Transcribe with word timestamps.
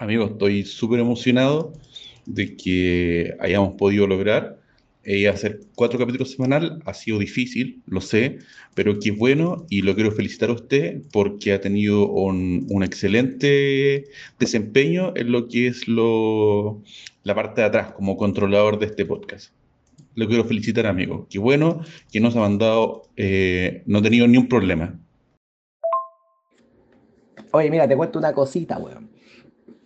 Amigo, 0.00 0.24
estoy 0.24 0.64
súper 0.64 0.98
emocionado 0.98 1.74
de 2.24 2.56
que 2.56 3.34
hayamos 3.38 3.74
podido 3.74 4.06
lograr 4.06 4.58
eh, 5.04 5.28
hacer 5.28 5.60
cuatro 5.74 5.98
capítulos 5.98 6.30
semanal. 6.30 6.82
Ha 6.86 6.94
sido 6.94 7.18
difícil, 7.18 7.82
lo 7.84 8.00
sé, 8.00 8.38
pero 8.74 8.98
que 8.98 9.10
es 9.10 9.18
bueno 9.18 9.66
y 9.68 9.82
lo 9.82 9.94
quiero 9.94 10.10
felicitar 10.10 10.48
a 10.48 10.54
usted 10.54 11.02
porque 11.12 11.52
ha 11.52 11.60
tenido 11.60 12.08
un, 12.08 12.82
excelente 12.82 14.06
desempeño 14.38 15.12
en 15.16 15.32
lo 15.32 15.48
que 15.48 15.66
es 15.66 15.86
lo, 15.86 16.82
la 17.22 17.34
parte 17.34 17.60
de 17.60 17.66
atrás 17.66 17.92
como 17.92 18.16
controlador 18.16 18.78
de 18.78 18.86
este 18.86 19.04
podcast. 19.04 19.52
Lo 20.14 20.26
quiero 20.26 20.44
felicitar, 20.44 20.86
amigo. 20.86 21.26
Qué 21.28 21.38
bueno 21.38 21.82
que 22.10 22.20
nos 22.20 22.34
ha 22.36 22.40
mandado, 22.40 23.02
eh, 23.18 23.82
no 23.84 23.98
ha 23.98 24.02
tenido 24.02 24.26
ni 24.26 24.38
un 24.38 24.48
problema. 24.48 24.98
Oye, 27.50 27.70
mira, 27.70 27.86
te 27.86 27.98
cuento 27.98 28.18
una 28.18 28.32
cosita, 28.32 28.78
weón. 28.78 29.09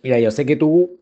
Mira, 0.05 0.19
yo 0.19 0.29
sé 0.29 0.45
que 0.45 0.55
tú. 0.55 0.99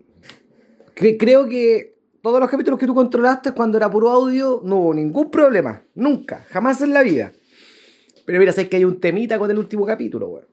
creo 0.96 1.50
que 1.50 1.98
todos 2.22 2.40
los 2.40 2.50
capítulos 2.50 2.80
que 2.80 2.86
tú 2.86 2.96
controlaste 2.96 3.52
cuando 3.52 3.78
era 3.78 3.92
puro 3.92 4.10
audio 4.10 4.62
no 4.64 4.78
hubo 4.78 4.94
ningún 4.94 5.30
problema. 5.30 5.84
Nunca, 5.94 6.46
jamás 6.48 6.82
en 6.82 6.94
la 6.94 7.04
vida. 7.04 7.34
Pero 8.26 8.40
mira, 8.40 8.54
sé 8.54 8.70
que 8.70 8.78
hay 8.78 8.86
un 8.86 9.02
temita 9.02 9.38
con 9.38 9.52
el 9.52 9.58
último 9.60 9.86
capítulo, 9.86 10.30
weón. 10.30 10.46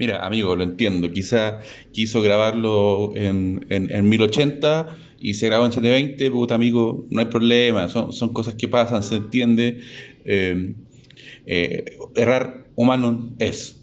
Mira, 0.00 0.26
amigo, 0.26 0.56
lo 0.56 0.64
entiendo. 0.64 1.12
Quizá 1.12 1.60
quiso 1.92 2.20
grabarlo 2.20 3.12
en, 3.14 3.64
en, 3.68 4.08
1080 4.08 4.96
y 5.20 5.34
se 5.34 5.46
grabó 5.46 5.66
en 5.66 5.70
720, 5.70 6.28
puta 6.32 6.56
amigo, 6.56 7.06
no 7.10 7.20
hay 7.20 7.26
problema, 7.26 7.88
son, 7.88 8.12
son 8.12 8.32
cosas 8.32 8.56
que 8.56 8.66
pasan, 8.66 9.04
se 9.04 9.14
entiende. 9.14 9.80
Eh, 10.24 10.74
eh, 11.46 11.84
errar 12.16 12.66
humano 12.74 13.32
es. 13.38 13.77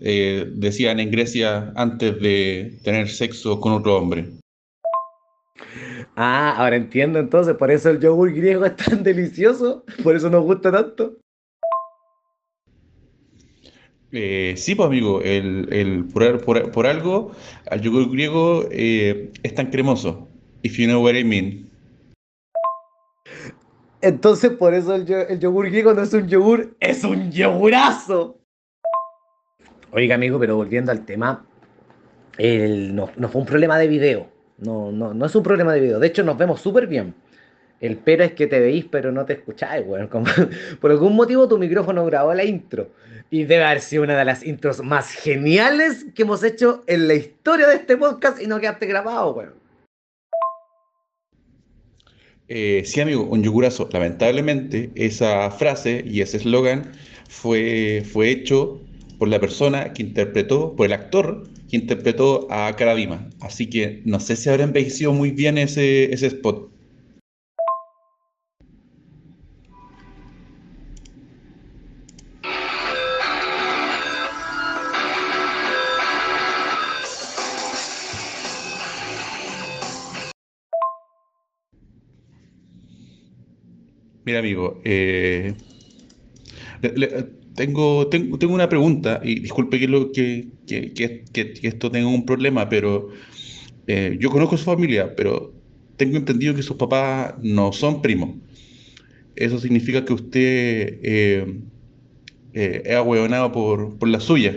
Eh, 0.00 0.46
decían 0.54 1.00
en 1.00 1.10
Grecia 1.10 1.72
antes 1.74 2.20
de 2.20 2.78
tener 2.84 3.08
sexo 3.08 3.60
con 3.60 3.72
otro 3.72 3.96
hombre. 3.96 4.26
Ah, 6.14 6.54
ahora 6.56 6.76
entiendo 6.76 7.18
entonces, 7.18 7.54
por 7.56 7.70
eso 7.70 7.90
el 7.90 8.00
yogur 8.00 8.32
griego 8.32 8.64
es 8.64 8.76
tan 8.76 9.02
delicioso, 9.02 9.84
por 10.02 10.16
eso 10.16 10.30
nos 10.30 10.44
gusta 10.44 10.70
tanto. 10.70 11.16
Eh, 14.10 14.54
sí, 14.56 14.74
pues 14.74 14.86
amigo, 14.86 15.20
el, 15.22 16.06
por, 16.12 16.86
algo, 16.86 17.32
el 17.70 17.80
yogur 17.80 18.10
griego 18.10 18.64
eh, 18.70 19.30
es 19.42 19.54
tan 19.54 19.70
cremoso. 19.70 20.28
If 20.62 20.76
you 20.78 20.86
know 20.86 21.02
what 21.02 21.14
I 21.14 21.24
mean. 21.24 21.68
Entonces, 24.00 24.52
por 24.52 24.74
eso 24.74 24.94
el, 24.94 25.10
el 25.10 25.38
yogur 25.38 25.66
griego 25.66 25.92
no 25.92 26.02
es 26.02 26.12
un 26.12 26.26
yogur, 26.28 26.76
es 26.80 27.04
un 27.04 27.30
yogurazo. 27.30 28.37
Oiga, 29.90 30.16
amigo, 30.16 30.38
pero 30.38 30.56
volviendo 30.56 30.92
al 30.92 31.04
tema, 31.06 31.44
no, 32.38 33.06
fue 33.06 33.40
un 33.40 33.46
problema 33.46 33.78
de 33.78 33.88
video. 33.88 34.28
No, 34.58 34.92
no, 34.92 35.14
no 35.14 35.26
es 35.26 35.34
un 35.34 35.42
problema 35.42 35.72
de 35.72 35.80
video. 35.80 35.98
De 35.98 36.08
hecho, 36.08 36.22
nos 36.24 36.36
vemos 36.36 36.60
súper 36.60 36.86
bien. 36.86 37.14
El 37.80 37.96
pero 37.96 38.24
es 38.24 38.32
que 38.32 38.48
te 38.48 38.58
veís, 38.58 38.86
pero 38.90 39.12
no 39.12 39.24
te 39.24 39.34
escucháis, 39.34 39.86
weón. 39.86 40.08
por 40.80 40.90
algún 40.90 41.14
motivo 41.14 41.48
tu 41.48 41.58
micrófono 41.58 42.04
grabó 42.04 42.34
la 42.34 42.44
intro. 42.44 42.90
Y 43.30 43.44
debe 43.44 43.64
haber 43.64 43.80
sido 43.80 44.02
una 44.02 44.18
de 44.18 44.24
las 44.24 44.44
intros 44.44 44.82
más 44.82 45.12
geniales 45.12 46.06
que 46.14 46.22
hemos 46.22 46.42
hecho 46.42 46.82
en 46.86 47.08
la 47.08 47.14
historia 47.14 47.68
de 47.68 47.76
este 47.76 47.96
podcast 47.96 48.42
y 48.42 48.46
no 48.46 48.60
quedaste 48.60 48.86
grabado, 48.86 49.32
weón. 49.32 49.54
Eh, 52.48 52.82
sí, 52.84 53.00
amigo, 53.00 53.24
un 53.24 53.42
yogurazo. 53.42 53.88
Lamentablemente, 53.92 54.90
esa 54.94 55.50
frase 55.50 56.02
y 56.06 56.20
ese 56.20 56.38
eslogan 56.38 56.92
fue, 57.28 58.02
fue 58.10 58.30
hecho 58.30 58.80
por 59.18 59.28
la 59.28 59.40
persona 59.40 59.92
que 59.92 60.02
interpretó, 60.02 60.74
por 60.76 60.86
el 60.86 60.92
actor 60.92 61.48
que 61.68 61.76
interpretó 61.76 62.46
a 62.50 62.74
Karadima. 62.76 63.28
Así 63.40 63.68
que 63.68 64.02
no 64.04 64.20
sé 64.20 64.36
si 64.36 64.48
habrá 64.48 64.64
envejecido 64.64 65.12
muy 65.12 65.30
bien 65.32 65.58
ese, 65.58 66.12
ese 66.12 66.28
spot. 66.28 66.70
Mira, 84.24 84.40
amigo, 84.40 84.80
eh, 84.84 85.54
tengo, 87.58 88.06
tengo, 88.06 88.54
una 88.54 88.68
pregunta, 88.68 89.20
y 89.24 89.40
disculpe 89.40 89.80
que, 89.80 89.88
lo, 89.88 90.12
que, 90.12 90.46
esto 91.62 91.90
tenga 91.90 92.06
un 92.06 92.24
problema, 92.24 92.68
pero 92.68 93.08
eh, 93.88 94.16
yo 94.20 94.30
conozco 94.30 94.56
su 94.56 94.64
familia, 94.64 95.16
pero 95.16 95.52
tengo 95.96 96.16
entendido 96.18 96.54
que 96.54 96.62
sus 96.62 96.76
papás 96.76 97.34
no 97.42 97.72
son 97.72 98.00
primos. 98.00 98.36
Eso 99.34 99.58
significa 99.58 100.04
que 100.04 100.12
usted 100.12 101.00
eh, 101.02 101.60
eh, 102.52 102.82
es 102.84 102.94
ahueonado 102.94 103.50
por, 103.50 103.98
por 103.98 104.08
la 104.08 104.20
suya, 104.20 104.54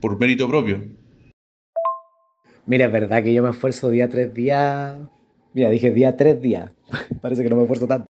por 0.00 0.18
mérito 0.18 0.48
propio. 0.48 0.82
Mira, 2.64 2.86
es 2.86 2.92
verdad 2.92 3.22
que 3.22 3.34
yo 3.34 3.42
me 3.42 3.50
esfuerzo 3.50 3.90
día 3.90 4.08
tres 4.08 4.32
días. 4.32 4.96
Mira, 5.52 5.68
dije 5.68 5.90
día 5.90 6.16
tres 6.16 6.40
días. 6.40 6.70
Parece 7.20 7.42
que 7.42 7.50
no 7.50 7.56
me 7.56 7.62
esfuerzo 7.62 7.86
tanto 7.86 8.08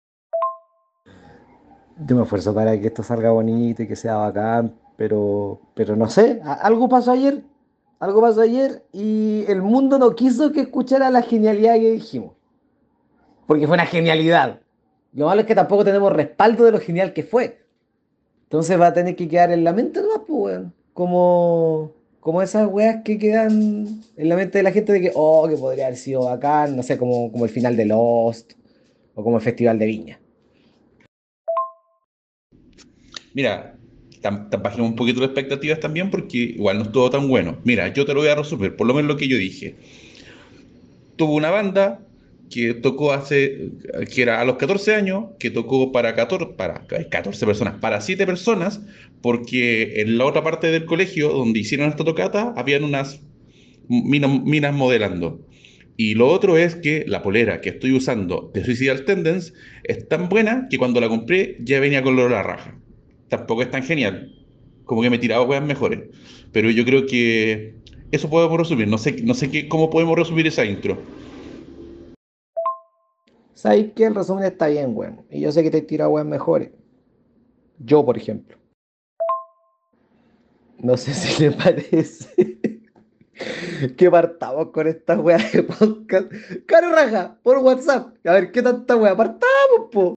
yo 2.06 2.16
me 2.16 2.24
esfuerzo 2.24 2.54
para 2.54 2.80
que 2.80 2.88
esto 2.88 3.04
salga 3.04 3.32
bonito 3.32 3.84
y 3.84 3.88
que 3.88 3.96
sea 3.96 4.16
bacán, 4.16 4.74
pero, 4.98 5.60
pero 5.74 5.96
no 5.96 6.10
sé, 6.10 6.42
algo 6.44 6.90
pasó 6.90 7.12
ayer, 7.12 7.44
algo 8.00 8.22
pasó 8.22 8.42
ayer 8.42 8.84
y 8.92 9.46
el 9.48 9.62
mundo 9.62 10.00
no 10.00 10.16
quiso 10.16 10.52
que 10.52 10.62
escuchara 10.62 11.10
la 11.10 11.22
genialidad 11.22 11.76
que 11.76 11.92
dijimos. 11.92 12.34
Porque 13.48 13.68
fue 13.68 13.76
una 13.76 13.86
genialidad. 13.86 14.60
Lo 15.14 15.28
malo 15.28 15.42
es 15.42 15.48
que 15.48 15.56
tampoco 15.56 15.84
tenemos 15.84 16.12
respaldo 16.12 16.66
de 16.66 16.72
lo 16.72 16.80
genial 16.80 17.14
que 17.14 17.24
fue. 17.24 17.66
Entonces 18.44 18.80
va 18.80 18.88
a 18.88 18.94
tener 18.94 19.16
que 19.16 19.28
quedar 19.28 19.52
en 19.52 19.64
la 19.64 19.74
mente 19.74 20.02
¿no? 20.02 20.24
pues, 20.26 20.62
Como, 20.94 21.92
como 22.20 22.42
esas 22.42 22.68
weas 22.68 23.04
que 23.04 23.18
quedan 23.18 24.04
en 24.16 24.30
la 24.30 24.36
mente 24.36 24.60
de 24.60 24.64
la 24.64 24.72
gente 24.72 24.94
de 24.94 25.02
que, 25.02 25.12
oh, 25.14 25.48
que 25.48 25.58
podría 25.58 25.88
haber 25.88 25.98
sido 25.98 26.26
bacán, 26.26 26.76
no 26.76 26.84
sé, 26.84 26.98
como, 26.98 27.32
como 27.32 27.46
el 27.46 27.52
final 27.52 27.76
de 27.76 27.86
Lost 27.86 28.54
o 29.16 29.24
como 29.24 29.38
el 29.38 29.44
Festival 29.44 29.78
de 29.78 29.86
Viña. 29.86 30.20
Mira, 33.34 33.76
bajemos 34.30 34.92
un 34.92 34.96
poquito 34.96 35.20
las 35.20 35.30
expectativas 35.30 35.80
también 35.80 36.10
porque 36.10 36.38
igual 36.38 36.78
no 36.78 36.84
estuvo 36.84 37.10
tan 37.10 37.28
bueno. 37.28 37.58
Mira, 37.64 37.92
yo 37.94 38.06
te 38.06 38.14
lo 38.14 38.22
voy 38.22 38.30
a 38.30 38.36
resolver, 38.36 38.76
por 38.76 38.88
lo 38.88 38.94
menos 38.94 39.10
lo 39.10 39.18
que 39.18 39.28
yo 39.28 39.38
dije. 39.38 39.76
Tuvo 41.16 41.36
una 41.36 41.50
banda 41.50 42.00
que 42.50 42.74
tocó 42.76 43.14
hace, 43.14 43.72
que 44.14 44.22
era 44.22 44.40
a 44.40 44.46
los 44.46 44.58
14 44.58 44.96
años, 44.96 45.26
que 45.40 45.50
tocó 45.50 45.92
para 45.92 46.16
14, 46.16 46.54
para 46.56 46.86
14 46.86 47.46
personas, 47.46 47.76
para 47.80 48.00
7 48.00 48.26
personas, 48.26 48.82
porque 49.22 50.02
en 50.02 50.18
la 50.18 50.26
otra 50.26 50.44
parte 50.44 50.68
del 50.68 50.86
colegio 50.86 51.30
donde 51.30 51.60
hicieron 51.60 51.90
esta 51.90 52.04
tocata, 52.04 52.54
habían 52.56 52.84
unas 52.84 53.22
minas, 53.88 54.74
modelando. 54.74 55.42
Y 55.98 56.16
lo 56.16 56.28
otro 56.28 56.58
es 56.58 56.76
que 56.76 57.06
la 57.08 57.22
polera 57.22 57.62
que 57.62 57.70
estoy 57.70 57.94
usando 57.94 58.52
de 58.54 58.64
Suicidal 58.64 59.06
Tendence 59.06 59.54
es 59.84 60.08
tan 60.08 60.30
buena 60.30 60.68
que 60.70 60.78
cuando 60.78 61.00
la 61.00 61.10
compré 61.10 61.58
ya 61.60 61.80
venía 61.80 62.02
con 62.02 62.14
olor 62.14 62.34
a 62.34 62.42
raja 62.42 62.83
tampoco 63.38 63.64
es 63.64 63.72
tan 63.72 63.84
genial. 63.84 64.32
Como 64.86 65.02
que 65.02 65.10
me 65.10 65.18
tiraba 65.18 65.48
cosas 65.48 65.64
mejores. 65.64 66.10
Pero 66.52 66.70
yo 66.70 66.86
creo 66.86 67.06
que 67.08 67.76
eso 68.12 68.30
podemos 68.30 68.58
resumir. 68.58 68.88
No 68.88 68.98
sé, 68.98 69.24
no 69.24 69.34
sé 69.34 69.50
qué, 69.50 69.68
cómo 69.68 69.90
podemos 69.90 70.18
resumir 70.18 70.46
esa 70.46 70.64
intro. 70.66 70.98
¿Sabes 73.56 73.94
que 73.94 74.06
el 74.06 74.14
resumen 74.14 74.44
está 74.44 74.68
bien, 74.68 74.92
weón? 74.96 75.26
Y 75.32 75.42
yo 75.42 75.52
sé 75.52 75.64
que 75.64 75.72
te 75.72 75.82
tira 75.82 76.10
weas 76.10 76.28
mejores. 76.28 76.70
Yo, 77.80 78.06
por 78.06 78.18
ejemplo. 78.18 78.58
No 80.78 80.98
sé 80.98 81.14
si 81.14 81.44
le 81.44 81.52
parece 81.52 82.60
que 83.98 84.12
partamos 84.12 84.68
con 84.72 84.88
esta 84.88 85.18
wea 85.18 85.38
de 85.38 85.64
podcast. 85.64 86.32
Caro 86.68 86.92
raja, 86.92 87.40
por 87.42 87.60
WhatsApp. 87.60 88.14
A 88.26 88.34
ver, 88.34 88.52
¿qué 88.52 88.62
tanta 88.62 88.96
wea? 88.96 89.16
Partamos, 89.16 89.90
po. 89.92 90.16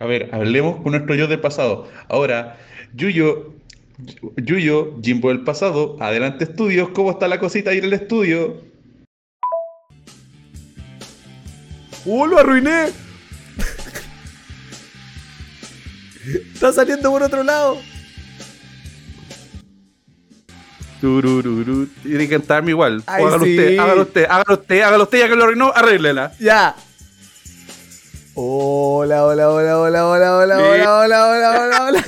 A 0.00 0.06
ver, 0.06 0.30
hablemos 0.32 0.80
con 0.80 0.92
nuestro 0.92 1.14
yo 1.14 1.26
del 1.26 1.40
pasado. 1.40 1.86
Ahora, 2.08 2.56
Yuyo, 2.94 3.52
Yuyo, 4.36 4.96
Jimbo 5.02 5.28
del 5.28 5.44
pasado, 5.44 5.98
adelante 6.00 6.44
estudios, 6.44 6.88
¿cómo 6.88 7.10
está 7.10 7.28
la 7.28 7.38
cosita 7.38 7.68
ahí 7.68 7.78
en 7.78 7.84
el 7.84 7.92
estudio? 7.92 8.62
¡Oh, 12.06 12.26
lo 12.26 12.38
arruiné! 12.38 12.86
Está 16.54 16.72
saliendo 16.72 17.10
por 17.10 17.22
otro 17.22 17.42
lado. 17.42 17.76
Tiene 22.02 22.26
que 22.26 22.28
cantarme 22.30 22.70
igual. 22.70 23.02
hágalo 23.06 23.36
usted, 23.36 23.78
hágalo 23.78 24.02
usted, 24.02 24.24
hágalo 24.24 24.54
usted, 24.54 24.80
hágalo 24.80 25.04
usted, 25.04 25.18
ya 25.18 25.28
que 25.28 25.36
lo 25.36 25.44
arruinó, 25.44 25.72
arréglela. 25.74 26.32
Ya. 26.38 26.74
Hola, 28.34 29.26
hola, 29.26 29.50
hola, 29.50 29.78
hola, 29.80 30.06
hola, 30.06 30.36
hola, 30.36 30.58
hola, 30.58 31.00
hola, 31.00 31.28
hola, 31.28 31.64
hola, 31.64 31.86
hola. 31.86 32.04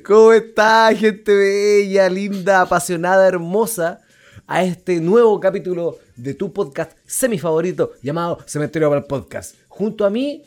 ¿Cómo 0.04 0.32
está, 0.32 0.94
gente 0.94 1.34
bella, 1.34 2.08
linda, 2.08 2.62
apasionada, 2.62 3.28
hermosa? 3.28 4.00
A 4.46 4.64
este 4.64 4.98
nuevo 5.00 5.38
capítulo 5.40 5.98
de 6.16 6.32
tu 6.32 6.54
podcast 6.54 6.92
semi 7.04 7.38
favorito 7.38 7.92
llamado 8.02 8.38
Cementerio 8.46 8.88
para 8.88 9.02
el 9.02 9.06
Podcast. 9.06 9.56
Junto 9.68 10.06
a 10.06 10.10
mí, 10.10 10.42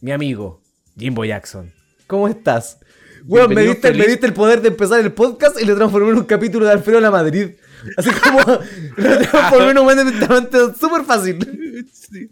mi 0.00 0.12
amigo, 0.12 0.60
Jimbo 0.96 1.24
Jackson. 1.24 1.72
¿Cómo 2.06 2.28
estás? 2.28 2.78
Weón, 3.26 3.52
me 3.52 3.62
diste 3.62 4.26
el 4.26 4.34
poder 4.34 4.62
de 4.62 4.68
empezar 4.68 5.00
el 5.00 5.12
podcast 5.12 5.60
y 5.60 5.64
lo 5.64 5.74
transformé 5.74 6.10
en 6.10 6.18
un 6.18 6.24
capítulo 6.24 6.64
de 6.64 6.72
Alfredo 6.72 7.00
La 7.00 7.10
Madrid. 7.10 7.56
Así 7.96 8.10
como 8.10 8.40
lo 8.96 9.18
transformé 9.18 9.70
en 9.72 9.78
un 9.78 9.84
momento 9.84 10.74
súper 10.74 11.04
fácil. 11.04 11.84
Sí. 11.92 12.30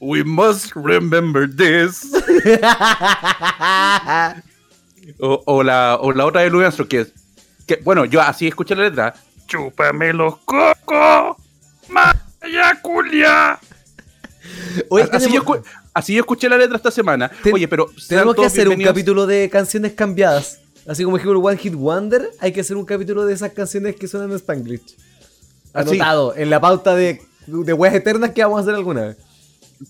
We 0.00 0.22
must 0.24 0.72
remember 0.76 1.48
this. 1.48 2.12
O, 5.20 5.42
o 5.46 5.62
la, 5.62 5.96
o 6.00 6.12
la 6.12 6.26
otra 6.26 6.42
de 6.42 6.50
Louis 6.50 6.64
Armstrong, 6.66 6.88
que 6.88 7.00
es. 7.00 7.12
Que, 7.66 7.76
bueno, 7.82 8.04
yo 8.04 8.20
así 8.20 8.46
escuché 8.46 8.74
la 8.76 8.84
letra. 8.84 9.14
Chúpame 9.46 10.12
los 10.12 10.36
cocos. 10.38 11.36
Maya 11.88 12.78
culia. 12.82 13.58
Hoy 14.90 15.02
así, 15.10 15.32
yo, 15.32 15.42
tenemos, 15.42 15.66
así 15.94 16.14
yo 16.14 16.20
escuché 16.20 16.48
la 16.48 16.58
letra 16.58 16.76
esta 16.76 16.90
semana. 16.90 17.30
Ten- 17.42 17.54
Oye, 17.54 17.66
pero. 17.68 17.90
tenemos 18.06 18.34
que 18.36 18.44
hacer 18.44 18.68
un 18.68 18.82
capítulo 18.82 19.26
de 19.26 19.48
canciones 19.50 19.94
cambiadas. 19.94 20.60
Así 20.86 21.04
como 21.04 21.16
ejemplo 21.16 21.40
One 21.40 21.56
Hit 21.58 21.74
Wonder, 21.74 22.30
hay 22.40 22.52
que 22.52 22.60
hacer 22.60 22.76
un 22.76 22.84
capítulo 22.84 23.24
de 23.24 23.32
esas 23.34 23.52
canciones 23.52 23.96
que 23.96 24.08
suenan 24.08 24.30
en 24.30 24.36
Spanglish. 24.36 24.96
Así. 25.72 25.94
Anotado 25.96 26.34
en 26.36 26.50
la 26.50 26.60
pauta 26.60 26.94
de, 26.94 27.20
de 27.46 27.72
weas 27.72 27.94
eternas 27.94 28.30
que 28.32 28.42
vamos 28.42 28.58
a 28.58 28.62
hacer 28.62 28.74
alguna 28.74 29.02
vez. 29.06 29.16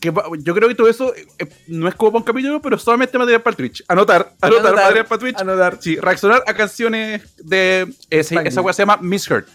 Que 0.01 0.13
yo 0.41 0.55
creo 0.55 0.69
que 0.69 0.75
todo 0.75 0.89
eso 0.89 1.15
eh, 1.17 1.47
no 1.69 1.89
es 1.89 1.95
como 1.95 2.13
para 2.13 2.19
un 2.21 2.25
capítulo, 2.25 2.61
pero 2.61 2.79
solamente 2.79 3.17
material 3.19 3.43
para 3.43 3.53
el 3.53 3.57
Twitch. 3.57 3.85
Anotar, 3.89 4.33
anotar, 4.41 4.67
Anotar, 4.67 4.75
material 4.85 5.07
para 5.07 5.19
Twitch. 5.19 5.37
anotar. 5.41 5.79
Sí, 5.81 5.97
reaccionar 5.97 6.43
a 6.47 6.55
canciones 6.55 7.23
de. 7.39 7.87
Spanglish. 8.11 8.49
esa 8.49 8.61
wea 8.61 8.73
se 8.75 8.83
llama 8.83 8.99
Misheard. 9.01 9.47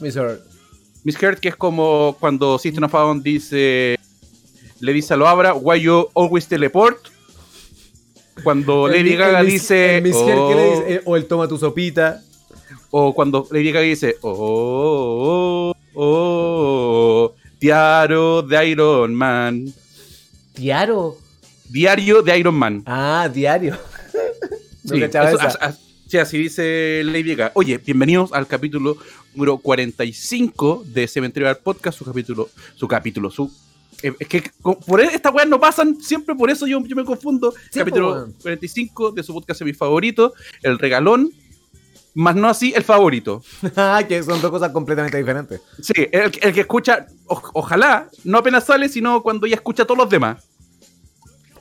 Mr. 0.00 0.40
Misheard, 1.04 1.38
que 1.40 1.48
es 1.48 1.56
como 1.56 2.16
cuando 2.20 2.58
System 2.58 2.84
of 2.84 2.92
Down 2.92 3.22
dice. 3.22 3.96
Le 4.80 4.92
dice 4.92 5.14
a 5.14 5.16
lo 5.16 5.28
Abra, 5.28 5.54
Why 5.54 5.80
you 5.80 6.08
always 6.14 6.46
teleport. 6.46 6.98
Cuando 8.42 8.88
El 8.88 8.92
Lady 9.04 9.16
Gaga 9.16 9.40
el 9.40 9.46
dice. 9.46 9.98
el 9.98 10.02
¿qué 10.04 10.08
le 10.10 10.14
"Oh", 10.16 10.70
dice? 10.80 10.94
Eh, 10.94 11.00
O 11.04 11.16
el 11.16 11.26
toma 11.26 11.46
tu 11.48 11.58
sopita. 11.58 12.22
O 12.90 13.14
cuando 13.14 13.46
Lady 13.50 13.70
Gaga 13.72 13.84
dice. 13.86 14.16
Oh, 14.22 15.72
oh, 15.94 15.94
oh, 15.94 17.34
diario 17.62 18.42
de 18.42 18.68
Iron 18.70 19.14
Man. 19.14 19.72
Tiaro. 20.52 21.16
Diario 21.70 22.20
de 22.20 22.36
Iron 22.36 22.56
Man. 22.56 22.82
Ah, 22.86 23.30
diario. 23.32 23.78
no 24.84 24.96
Sí, 24.96 25.00
eso- 25.04 26.18
así 26.20 26.38
dice 26.38 27.02
Lady 27.04 27.36
Gaga. 27.36 27.52
Oye, 27.54 27.78
bienvenidos 27.78 28.32
al 28.32 28.48
capítulo 28.48 28.96
número 29.32 29.58
45 29.58 30.82
de 30.88 31.06
Cementerio 31.06 31.46
del 31.46 31.58
Podcast, 31.58 31.98
su 31.98 32.04
capítulo, 32.04 32.50
su 32.74 32.88
capítulo, 32.88 33.30
su... 33.30 33.48
eh, 34.02 34.12
es 34.18 34.26
que 34.26 34.42
por 34.84 35.00
estas 35.00 35.32
weas 35.32 35.48
no 35.48 35.60
pasan 35.60 36.00
siempre, 36.02 36.34
por 36.34 36.50
eso 36.50 36.66
yo, 36.66 36.84
yo 36.84 36.96
me 36.96 37.04
confundo. 37.04 37.54
Sí, 37.70 37.78
capítulo 37.78 38.12
weón. 38.12 38.32
45 38.42 39.12
de 39.12 39.22
su 39.22 39.32
podcast 39.32 39.62
mi 39.62 39.72
favorito, 39.72 40.34
El 40.64 40.80
Regalón, 40.80 41.30
más 42.14 42.34
no 42.36 42.48
así 42.48 42.72
el 42.76 42.84
favorito. 42.84 43.42
Ah, 43.76 44.02
que 44.06 44.22
son 44.22 44.40
dos 44.40 44.50
cosas 44.50 44.70
completamente 44.72 45.16
diferentes. 45.18 45.60
Sí, 45.80 45.92
el, 46.12 46.30
el 46.42 46.52
que 46.52 46.60
escucha, 46.60 47.06
o- 47.26 47.42
ojalá, 47.54 48.08
no 48.24 48.38
apenas 48.38 48.64
sale, 48.64 48.88
sino 48.88 49.22
cuando 49.22 49.46
ya 49.46 49.54
escucha 49.56 49.82
a 49.84 49.86
todos 49.86 49.98
los 49.98 50.10
demás. 50.10 50.42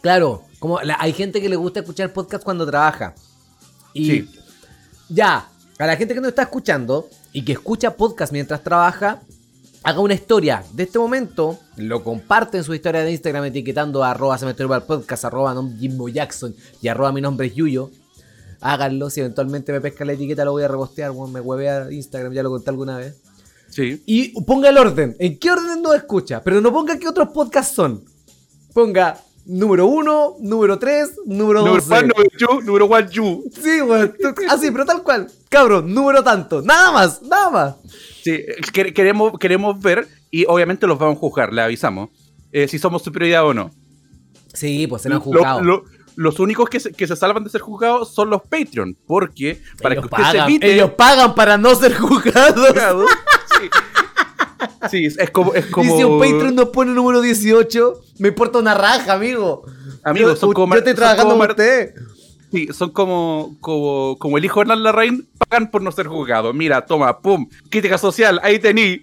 Claro, 0.02 0.44
como 0.60 0.82
la- 0.82 0.98
hay 1.00 1.14
gente 1.14 1.42
que 1.42 1.50
le 1.50 1.56
gusta 1.56 1.80
escuchar 1.82 2.12
podcast 2.14 2.44
cuando 2.44 2.66
trabaja. 2.66 3.14
Y 3.94 4.06
Sí. 4.06 4.30
ya, 5.10 5.48
a 5.78 5.86
la 5.86 5.96
gente 5.96 6.14
que 6.14 6.22
nos 6.22 6.30
está 6.30 6.44
escuchando 6.44 7.08
y 7.34 7.44
que 7.46 7.54
escucha 7.54 7.96
podcast 7.96 8.32
mientras 8.34 8.64
trabaja, 8.64 9.22
haga 9.84 10.00
una 10.00 10.14
historia 10.14 10.64
de 10.74 10.84
este 10.84 11.00
momento, 11.00 11.60
lo 11.78 12.04
comparte 12.04 12.58
en 12.58 12.64
su 12.64 12.74
historia 12.74 13.02
de 13.04 13.12
Instagram 13.12 13.46
etiquetando 13.46 14.04
a 14.04 14.12
arroba 14.12 14.38
cementerio 14.38 14.68
para 14.70 14.82
el 14.82 14.86
podcast, 14.88 15.26
arroba 15.26 15.56
Jimbo 15.80 16.08
Jackson 16.10 16.56
y 16.82 16.88
arroba 16.88 17.12
mi 17.12 17.22
nombre 17.22 17.48
es 17.48 17.56
Yuyo. 17.56 17.90
Háganlo, 18.62 19.10
si 19.10 19.20
eventualmente 19.22 19.72
me 19.72 19.82
pesca 19.82 20.06
la 20.06 20.14
etiqueta 20.14 20.46
lo 20.46 20.52
voy 20.52 20.64
a 20.64 20.68
repostear, 20.68 21.12
weón, 21.12 21.34
me 21.34 21.40
huevea 21.42 21.92
Instagram, 21.92 22.32
ya 22.34 22.44
lo 22.44 22.52
conté 22.52 22.70
alguna 22.70 22.98
vez. 22.98 23.20
Sí. 23.70 24.04
Y 24.06 24.40
ponga 24.44 24.70
el 24.70 24.78
orden. 24.78 25.16
¿En 25.20 25.40
qué 25.40 25.52
orden 25.52 25.82
nos 25.82 25.96
escucha? 25.96 26.42
Pero 26.44 26.62
no 26.62 26.72
ponga 26.72 26.98
qué 27.00 27.08
otros 27.08 27.30
podcasts 27.30 27.74
son. 27.74 28.04
Ponga 28.74 29.18
número 29.46 29.88
1, 29.88 30.36
número 30.42 30.78
3, 30.78 31.12
número 31.26 31.60
Número 31.62 31.76
12. 31.84 31.94
one, 31.94 32.08
número 32.08 32.30
two, 32.38 32.62
número 32.62 32.86
one, 32.86 33.08
you. 33.12 33.44
Sí, 33.54 33.82
weón. 33.82 34.14
Así, 34.50 34.70
pero 34.72 34.86
tal 34.86 35.02
cual. 35.04 35.28
Cabrón, 35.50 35.94
número 35.94 36.24
tanto. 36.24 36.62
Nada 36.62 36.92
más, 36.92 37.22
nada 37.24 37.50
más. 37.50 37.76
Sí, 38.24 38.38
que- 38.72 38.94
queremos, 38.94 39.38
queremos 39.40 39.80
ver 39.82 40.08
y 40.30 40.46
obviamente 40.46 40.86
los 40.86 41.00
vamos 41.00 41.18
a 41.18 41.20
juzgar, 41.20 41.52
le 41.52 41.62
avisamos, 41.62 42.10
eh, 42.52 42.68
si 42.68 42.78
somos 42.78 43.02
superioridad 43.02 43.46
o 43.46 43.54
no. 43.54 43.72
Sí, 44.54 44.86
pues 44.88 45.02
serán 45.02 45.18
Lo- 45.20 45.24
juzgados. 45.24 45.64
lo- 45.66 45.84
los 46.22 46.40
únicos 46.40 46.70
que 46.70 46.80
se, 46.80 46.94
que 46.94 47.08
se 47.08 47.16
salvan 47.16 47.44
de 47.44 47.50
ser 47.50 47.62
juzgados 47.62 48.14
son 48.14 48.30
los 48.30 48.42
Patreon, 48.44 48.96
porque 49.08 49.60
para 49.82 49.96
ellos, 49.96 50.04
que 50.04 50.16
usted 50.16 50.24
pagan, 50.24 50.32
se 50.32 50.38
evite... 50.38 50.74
ellos 50.74 50.92
pagan 50.92 51.36
para 51.36 51.58
no 51.58 51.74
ser 51.76 51.96
juzgados. 51.98 53.10
Sí. 53.60 53.70
Sí, 54.90 55.06
es 55.06 55.30
como... 55.32 55.54
Es 55.54 55.66
como 55.66 55.96
Y 55.96 55.98
si 55.98 56.04
un 56.04 56.20
Patreon 56.20 56.56
nos 56.56 56.70
pone 56.70 56.92
número 56.92 57.22
18, 57.22 58.02
me 58.20 58.30
importa 58.30 58.60
una 58.60 58.76
raja, 58.76 59.14
amigo. 59.14 59.66
Amigo, 60.04 60.30
yo, 60.30 60.36
son 60.36 60.54
como 60.54 60.76
yo 60.76 60.80
estoy 60.80 60.94
trabajando 60.94 61.34
como 61.34 61.44
usted. 61.44 61.96
Sí, 62.52 62.68
son 62.72 62.92
como, 62.92 63.56
como, 63.60 64.18
como 64.20 64.38
el 64.38 64.46
hijo 64.46 64.60
de 64.60 64.62
Hernán 64.64 64.84
Larraín, 64.84 65.28
pagan 65.38 65.72
por 65.72 65.82
no 65.82 65.92
ser 65.92 66.08
juzgados. 66.08 66.54
Mira, 66.54 66.86
toma, 66.86 67.20
pum, 67.20 67.50
crítica 67.70 67.98
social, 67.98 68.40
ahí 68.44 68.60
tení. 68.60 69.02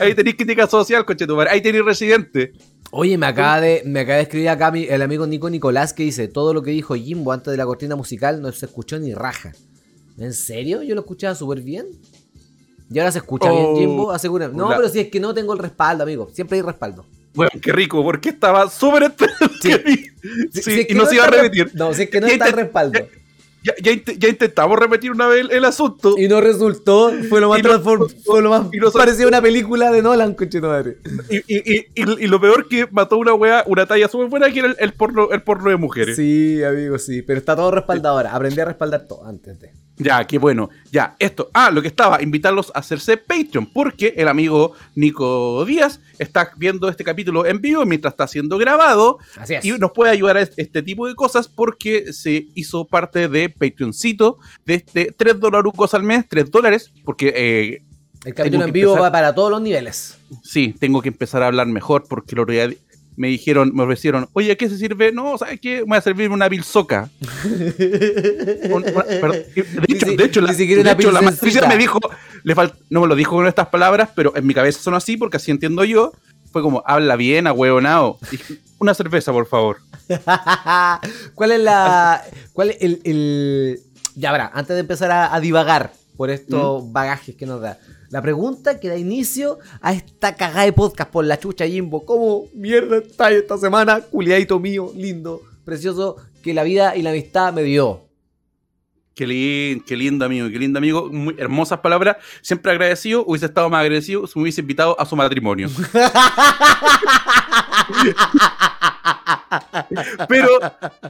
Ahí 0.00 0.14
tení 0.14 0.32
crítica 0.32 0.66
social, 0.66 1.04
conchetumare, 1.04 1.50
ahí 1.50 1.60
tení 1.60 1.80
residente. 1.80 2.52
Oye, 2.98 3.18
me 3.18 3.26
acaba 3.26 3.60
de, 3.60 3.82
me 3.84 4.00
acaba 4.00 4.16
de 4.16 4.22
escribir 4.22 4.48
acá 4.48 4.70
mi- 4.70 4.84
el 4.84 5.02
amigo 5.02 5.26
Nico 5.26 5.50
Nicolás 5.50 5.92
que 5.92 6.02
dice, 6.02 6.28
todo 6.28 6.54
lo 6.54 6.62
que 6.62 6.70
dijo 6.70 6.94
Jimbo 6.94 7.32
antes 7.32 7.50
de 7.50 7.56
la 7.56 7.66
cortina 7.66 7.94
musical 7.96 8.40
no 8.40 8.50
se 8.52 8.66
escuchó 8.66 8.98
ni 8.98 9.12
raja. 9.14 9.52
¿En 10.18 10.32
serio? 10.32 10.82
Yo 10.82 10.94
lo 10.94 11.02
escuchaba 11.02 11.34
súper 11.34 11.60
bien. 11.60 11.86
¿Y 12.90 12.98
ahora 12.98 13.12
se 13.12 13.18
escucha 13.18 13.50
bien, 13.50 13.64
Oh, 13.68 13.76
Jimbo? 13.78 14.10
Asegura. 14.12 14.48
No, 14.48 14.70
la- 14.70 14.76
pero 14.76 14.88
si 14.88 15.00
es 15.00 15.08
que 15.08 15.20
no 15.20 15.34
tengo 15.34 15.52
el 15.52 15.58
respaldo, 15.58 16.04
amigo. 16.04 16.30
Siempre 16.32 16.56
hay 16.56 16.62
respaldo. 16.62 17.04
Bueno, 17.34 17.50
qué 17.60 17.70
rico, 17.72 18.02
porque 18.02 18.30
estaba 18.30 18.70
súper 18.70 19.12
Sí. 19.60 19.68
que 19.68 19.76
vi- 19.78 19.96
Si- 20.52 20.62
Sí, 20.62 20.62
si 20.62 20.80
es 20.80 20.86
que 20.86 20.92
y 20.94 20.96
no 20.96 21.04
se 21.06 21.16
iba 21.16 21.24
a 21.24 21.30
repetir. 21.30 21.70
No, 21.74 21.92
si 21.92 22.04
es 22.04 22.10
que 22.10 22.20
no 22.20 22.26
está 22.28 22.46
el 22.46 22.52
intent- 22.52 22.56
respaldo. 22.56 23.06
Ya, 23.66 23.74
ya 23.82 23.92
int- 23.92 24.16
ya 24.18 24.28
intentamos 24.28 24.78
repetir 24.78 25.10
una 25.10 25.26
vez 25.26 25.40
el, 25.40 25.50
el 25.50 25.64
asunto. 25.64 26.14
Y 26.16 26.28
no 26.28 26.40
resultó, 26.40 27.10
fue 27.28 27.40
lo 27.40 27.48
más 27.48 27.58
transform- 27.60 28.14
fue 28.24 28.40
lo 28.40 28.50
más 28.50 28.68
parecía 28.92 29.26
una 29.26 29.42
película 29.42 29.90
de 29.90 30.02
Nolan, 30.02 30.34
conchito 30.34 30.68
madre. 30.68 30.98
Y, 31.28 31.38
y- 31.38 31.74
y- 31.74 31.86
y- 31.94 32.24
y 32.24 32.26
lo 32.28 32.40
peor 32.40 32.68
que 32.68 32.86
mató 32.92 33.16
una 33.18 33.34
wea, 33.34 33.64
una 33.66 33.84
talla 33.86 34.06
súper 34.08 34.28
buena, 34.28 34.52
que 34.52 34.60
era 34.60 34.68
el, 34.68 34.76
el 34.78 34.92
porno, 34.92 35.30
el 35.32 35.42
porno 35.42 35.70
de 35.70 35.76
mujeres. 35.76 36.14
Sí, 36.14 36.62
amigo, 36.62 36.96
sí. 36.98 37.22
Pero 37.22 37.38
está 37.40 37.56
todo 37.56 37.72
respaldado 37.72 38.16
ahora. 38.16 38.34
Aprendí 38.36 38.60
a 38.60 38.66
respaldar 38.66 39.06
todo 39.08 39.24
antes 39.26 39.58
de. 39.58 39.70
Ya, 39.98 40.24
qué 40.26 40.38
bueno. 40.38 40.68
Ya, 40.92 41.16
esto. 41.18 41.48
Ah, 41.54 41.70
lo 41.70 41.80
que 41.80 41.88
estaba, 41.88 42.22
invitarlos 42.22 42.70
a 42.74 42.80
hacerse 42.80 43.16
Patreon, 43.16 43.66
porque 43.72 44.12
el 44.16 44.28
amigo 44.28 44.72
Nico 44.94 45.64
Díaz 45.64 46.00
está 46.18 46.50
viendo 46.56 46.88
este 46.88 47.02
capítulo 47.04 47.46
en 47.46 47.60
vivo 47.60 47.84
mientras 47.86 48.12
está 48.12 48.26
siendo 48.26 48.58
grabado 48.58 49.18
Así 49.38 49.54
es. 49.54 49.64
y 49.64 49.72
nos 49.72 49.92
puede 49.92 50.10
ayudar 50.10 50.36
a 50.36 50.42
este, 50.42 50.82
tipo 50.82 51.06
de 51.08 51.14
cosas 51.14 51.48
porque 51.48 52.12
se 52.12 52.46
hizo 52.54 52.84
parte 52.86 53.28
de 53.28 53.48
Patreoncito 53.48 54.38
de 54.66 54.74
este 54.74 55.12
3 55.16 55.40
dolarucos 55.40 55.94
al 55.94 56.02
mes, 56.02 56.24
3 56.28 56.50
dólares, 56.50 56.92
porque 57.04 57.32
eh, 57.34 57.82
El 58.24 58.34
capítulo 58.34 58.64
en 58.64 58.72
vivo 58.72 58.90
empezar- 58.92 59.02
va 59.04 59.12
para 59.12 59.34
todos 59.34 59.50
los 59.50 59.62
niveles. 59.62 60.18
sí, 60.42 60.74
tengo 60.78 61.00
que 61.00 61.08
empezar 61.08 61.42
a 61.42 61.46
hablar 61.46 61.66
mejor 61.68 62.04
porque 62.08 62.34
el 62.34 62.40
otro 62.40 62.52
día 62.52 62.68
me 63.16 63.28
dijeron, 63.28 63.72
me 63.74 63.82
ofrecieron, 63.82 64.28
oye, 64.34 64.52
¿a 64.52 64.56
qué 64.56 64.68
se 64.68 64.76
sirve? 64.78 65.10
No, 65.12 65.38
¿sabes 65.38 65.58
qué? 65.60 65.82
Voy 65.82 65.96
a 65.96 66.00
servirme 66.00 66.34
una 66.34 66.48
bilsoca. 66.48 67.08
Un- 68.70 68.84
una- 68.84 69.04
perdón. 69.04 69.36
De 69.54 70.24
hecho, 70.24 70.40
de 70.40 70.46
la, 70.46 70.52
de 70.52 70.92
hecho, 70.92 71.10
la 71.10 71.22
matricia 71.22 71.66
me 71.66 71.76
dijo, 71.76 71.98
le 72.44 72.54
no 72.90 73.00
me 73.00 73.06
lo 73.06 73.14
dijo 73.14 73.36
con 73.36 73.46
estas 73.46 73.68
palabras, 73.68 74.10
pero 74.14 74.36
en 74.36 74.46
mi 74.46 74.54
cabeza 74.54 74.80
son 74.80 74.94
así 74.94 75.16
porque 75.16 75.36
así 75.38 75.50
entiendo 75.50 75.84
yo. 75.84 76.12
Fue 76.52 76.62
como, 76.62 76.82
habla 76.86 77.16
bien, 77.16 77.46
ahueonao. 77.46 78.18
Una 78.78 78.94
cerveza, 78.94 79.32
por 79.32 79.46
favor. 79.46 79.78
¿Cuál 81.34 81.52
es 81.52 81.60
la. 81.60 82.22
¿Cuál 82.52 82.70
es 82.70 82.76
el. 82.80 83.00
el- 83.04 83.80
Ya 84.14 84.32
verá, 84.32 84.50
antes 84.54 84.74
de 84.74 84.80
empezar 84.80 85.10
a, 85.10 85.34
a 85.34 85.40
divagar 85.40 85.92
por 86.16 86.30
estos 86.30 86.90
bagajes 86.92 87.34
que 87.36 87.44
nos 87.46 87.60
da. 87.60 87.78
La 88.10 88.22
pregunta 88.22 88.78
que 88.78 88.88
da 88.88 88.96
inicio 88.96 89.58
a 89.80 89.92
esta 89.92 90.34
cagada 90.36 90.62
de 90.64 90.72
podcast 90.72 91.10
por 91.10 91.24
la 91.24 91.38
chucha 91.38 91.66
Jimbo. 91.66 92.04
¿Cómo 92.04 92.44
mierda 92.54 92.98
está 92.98 93.30
esta 93.30 93.58
semana? 93.58 94.00
Culiadito 94.00 94.58
mío, 94.60 94.92
lindo, 94.94 95.40
precioso, 95.64 96.16
que 96.42 96.54
la 96.54 96.62
vida 96.62 96.94
y 96.96 97.02
la 97.02 97.10
amistad 97.10 97.52
me 97.52 97.62
dio. 97.62 98.02
Qué, 99.14 99.26
lin- 99.26 99.82
qué 99.86 99.96
lindo 99.96 100.24
amigo, 100.26 100.48
qué 100.50 100.58
lindo 100.58 100.78
amigo. 100.78 101.08
Muy 101.10 101.34
hermosas 101.38 101.78
palabras. 101.80 102.18
Siempre 102.42 102.70
agradecido. 102.72 103.24
Hubiese 103.26 103.46
estado 103.46 103.70
más 103.70 103.80
agradecido 103.80 104.26
si 104.26 104.38
me 104.38 104.42
hubiese 104.42 104.60
invitado 104.60 104.94
a 105.00 105.06
su 105.06 105.16
matrimonio. 105.16 105.68
Pero 110.28 110.48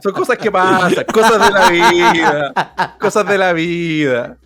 son 0.01 0.13
cosas 0.13 0.37
que 0.37 0.51
pasan, 0.51 1.03
cosas 1.13 1.45
de 1.45 1.51
la 1.51 1.69
vida. 1.69 2.95
Cosas 2.99 3.27
de 3.27 3.37
la 3.37 3.53
vida. 3.53 4.37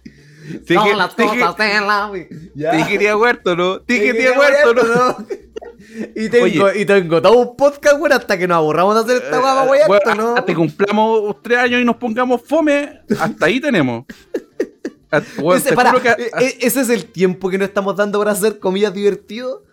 Dije- 0.59 0.95
las 0.95 1.13
cosas 1.15 1.57
de 1.57 1.81
la 1.81 2.09
vida. 2.11 3.15
Huerto, 3.17 3.55
¿no? 3.55 3.79
Dije, 3.79 4.13
Huerto, 4.37 4.73
¿no? 4.73 5.25
Y 6.15 6.29
tengo, 6.29 6.65
Oye. 6.65 6.81
y 6.81 6.85
tengo 6.85 7.21
todo 7.21 7.37
un 7.39 7.55
podcast, 7.57 7.95
weón, 7.99 8.13
hasta 8.13 8.37
que 8.37 8.47
nos 8.47 8.57
aburramos 8.57 8.95
de 8.95 9.01
hacer 9.13 9.23
esta 9.25 9.39
guapa, 9.39 9.65
Eh, 9.65 9.69
weón, 9.69 9.87
bueno, 9.87 10.15
¿no? 10.15 10.29
Hasta 10.29 10.45
que 10.45 10.55
cumplamos 10.55 11.35
tres 11.41 11.57
años 11.59 11.81
y 11.81 11.85
nos 11.85 11.97
pongamos 11.97 12.41
fome, 12.45 13.01
hasta 13.19 13.45
ahí 13.45 13.59
tenemos. 13.59 14.05
Ah, 15.11 15.21
Ese, 15.57 15.75
que- 16.01 16.09
e- 16.09 16.31
e- 16.45 16.57
ese 16.61 16.81
es 16.81 16.89
el 16.89 17.05
tiempo 17.05 17.49
que 17.49 17.57
nos 17.57 17.67
estamos 17.67 17.95
dando 17.97 18.17
para 18.19 18.31
hacer 18.31 18.59
comillas 18.59 18.93
divertido. 18.93 19.63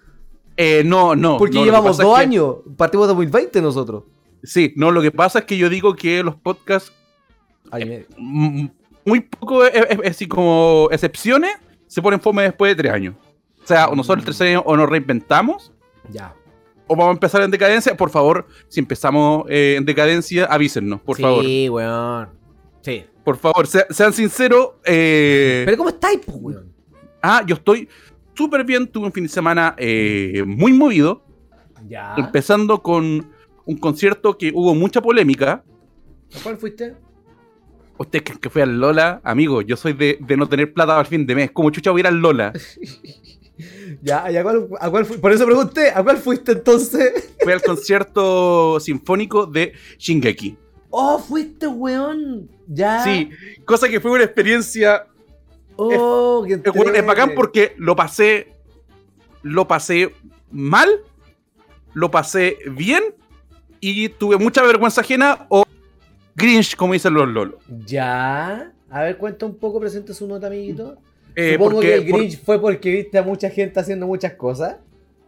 eh, 0.57 0.83
no, 0.85 1.15
no. 1.15 1.39
Porque 1.39 1.55
no, 1.59 1.65
llevamos 1.65 1.97
dos 1.99 2.17
que- 2.17 2.21
años. 2.21 2.57
Partimos 2.77 3.07
de 3.07 3.15
2020 3.15 3.63
nosotros. 3.63 4.03
Sí, 4.43 4.73
no, 4.75 4.91
lo 4.91 5.01
que 5.01 5.13
pasa 5.13 5.39
es 5.41 5.45
que 5.45 5.57
yo 5.57 5.69
digo 5.69 5.95
que 5.95 6.21
los 6.25 6.35
podcasts, 6.35 6.93
mm, 8.17 8.67
muy 9.09 9.21
poco, 9.21 9.65
eh, 9.67 9.71
eh, 9.75 10.09
así 10.09 10.27
como 10.29 10.89
excepciones, 10.93 11.53
se 11.87 12.01
ponen 12.03 12.21
fome 12.21 12.43
después 12.43 12.77
de 12.77 12.83
tres 12.83 12.93
años. 12.93 13.15
O 13.63 13.67
sea, 13.67 13.89
o 13.89 13.97
nosotros 13.97 14.25
tres 14.25 14.41
años 14.43 14.63
o 14.65 14.77
nos 14.77 14.89
reinventamos 14.89 15.73
Ya. 16.11 16.35
o 16.87 16.95
vamos 16.97 17.09
a 17.11 17.13
empezar 17.13 17.43
en 17.43 17.51
decadencia. 17.51 17.97
Por 17.97 18.11
favor, 18.11 18.47
si 18.69 18.81
empezamos 18.81 19.45
eh, 19.49 19.75
en 19.79 19.85
decadencia, 19.85 20.45
avísennos, 20.47 21.01
por 21.01 21.19
favor. 21.19 21.45
Sí, 21.45 21.69
weón. 21.69 22.29
Sí. 22.83 23.05
Por 23.25 23.37
favor, 23.37 23.67
sea- 23.67 23.87
sean 23.91 24.13
sinceros. 24.13 24.71
eh, 24.85 25.63
Pero 25.67 25.77
¿cómo 25.77 25.89
estáis, 25.91 26.21
weón? 26.29 26.73
Ah, 27.23 27.43
yo 27.47 27.57
estoy 27.57 27.89
súper 28.35 28.65
bien. 28.65 28.87
Tuve 28.87 29.07
un 29.07 29.13
fin 29.13 29.25
de 29.25 29.29
semana 29.29 29.75
eh, 29.77 30.45
muy 30.47 30.73
movido. 30.73 31.25
Ya. 31.87 32.15
Empezando 32.17 32.83
con 32.83 33.31
un 33.67 33.77
concierto 33.77 34.39
que 34.39 34.51
hubo 34.55 34.75
mucha 34.75 35.03
polémica. 35.03 35.63
¿A 36.39 36.43
cuál 36.43 36.57
fuiste? 36.57 36.95
Usted 37.99 38.23
que, 38.23 38.39
que 38.39 38.49
fue 38.49 38.63
al 38.63 38.79
Lola, 38.79 39.21
amigo, 39.25 39.61
yo 39.61 39.77
soy 39.77 39.93
de, 39.93 40.19
de 40.21 40.37
no 40.37 40.49
tener 40.49 40.73
plata 40.73 40.99
al 40.99 41.07
fin 41.07 41.27
de 41.27 41.35
mes. 41.35 41.51
Como 41.51 41.71
chucha 41.71 41.91
voy 41.91 42.01
a 42.01 42.03
ir 42.03 42.07
al 42.07 42.17
Lola. 42.17 42.53
Ya, 44.03 44.31
¿y 44.31 44.37
a 44.37 44.43
cuál, 44.43 44.69
a 44.81 44.91
cuál 44.91 45.05
Por 45.05 45.33
eso 45.33 45.45
pregunté, 45.45 45.91
¿a 45.91 46.03
cuál 46.03 46.19
fuiste 46.19 46.53
entonces? 46.53 47.35
Fue 47.43 47.53
al 47.53 47.63
concierto 47.63 48.79
sinfónico 48.81 49.47
de 49.47 49.73
Shingeki. 49.99 50.57
Oh, 50.91 51.19
fuiste, 51.19 51.67
weón. 51.67 52.49
Ya. 52.67 53.03
Sí, 53.03 53.31
cosa 53.65 53.89
que 53.89 54.01
fue 54.01 54.13
una 54.13 54.25
experiencia. 54.25 55.07
Oh, 55.77 56.45
qué 56.47 56.55
eh, 56.55 56.71
bueno, 56.75 56.93
es 56.93 57.05
bacán 57.05 57.33
porque 57.35 57.75
lo 57.77 57.95
pasé. 57.95 58.53
Lo 59.43 59.69
pasé 59.69 60.15
mal. 60.51 60.89
Lo 61.93 62.11
pasé 62.11 62.59
bien. 62.71 63.03
Y 63.81 64.09
tuve 64.09 64.39
mucha 64.39 64.63
vergüenza 64.63 65.03
ajena 65.03 65.47
o 65.49 65.65
Grinch, 66.39 66.77
como 66.77 66.93
dicen 66.95 67.15
los 67.15 67.29
lolos. 67.29 67.57
Ya. 67.87 68.73
A 68.91 69.03
ver, 69.03 69.17
cuenta 69.19 69.45
un 69.47 69.57
poco, 69.57 69.81
presenta 69.81 70.15
su 70.15 70.27
nota, 70.27 70.47
amiguito. 70.47 70.97
Eh, 71.35 71.53
Supongo 71.53 71.73
porque- 71.73 71.87
que 71.89 71.95
el 71.97 72.09
por- 72.11 72.21
Grinch 72.21 72.43
fue 72.43 72.61
porque 72.61 72.91
viste 72.91 73.19
a 73.19 73.23
mucha 73.23 73.51
gente 73.51 73.79
haciendo 73.81 74.07
muchas 74.07 74.33
cosas. 74.35 74.77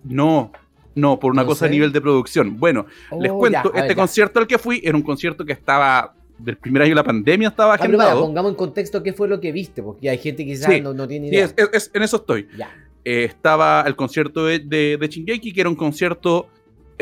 No, 0.05 0.51
no, 0.95 1.19
por 1.21 1.33
una 1.33 1.43
No 1.43 1.49
cosa 1.49 1.67
a 1.67 1.69
nivel 1.69 1.93
de 1.93 2.01
producción. 2.01 2.59
Bueno, 2.59 2.87
les 3.21 3.31
Oh, 3.31 3.39
cuento, 3.39 3.59
ya, 3.65 3.69
a 3.69 3.73
ver, 3.73 3.83
este 3.85 3.95
concierto 3.97 4.41
al 4.41 4.47
que 4.47 4.59
fui 4.59 4.81
era 4.83 4.97
un 4.97 5.03
concierto 5.03 5.45
que 5.45 5.53
estaba 5.53 6.15
del 6.39 6.57
primer 6.57 6.83
año 6.83 6.91
de 6.93 6.95
la 6.95 7.05
pandemia, 7.05 7.49
estaba 7.49 7.75
Ah, 7.75 7.79
pero 7.79 7.99
para, 7.99 8.05
agendado. 8.09 8.27
pongamos 8.27 8.51
en 8.53 8.57
contexto 8.57 9.03
qué 9.03 9.13
fue 9.13 9.29
lo 9.29 9.39
que 9.41 9.53
viste, 9.53 9.83
porque 9.83 10.09
hay 10.09 10.17
gente 10.17 10.45
que 10.45 10.53
quizás 10.53 10.73
Sí, 10.73 10.81
no, 10.81 10.95
no 10.95 11.07
tiene 11.07 11.29
Sí, 11.29 11.35
idea. 11.35 11.45
es- 11.45 11.55
es- 11.57 11.69
es- 11.75 11.91
en 11.93 12.03
eso 12.03 12.17
estoy. 12.17 12.49
Ya. 12.57 12.71
Eh, 13.05 13.25
estaba 13.25 13.85
el 13.87 13.95
concierto 13.95 14.47
de, 14.47 14.59
de, 14.61 14.97
de 14.99 15.09
Shingeki, 15.09 15.53
que 15.53 15.61
era 15.61 15.69
un 15.71 15.77
concierto 15.77 16.49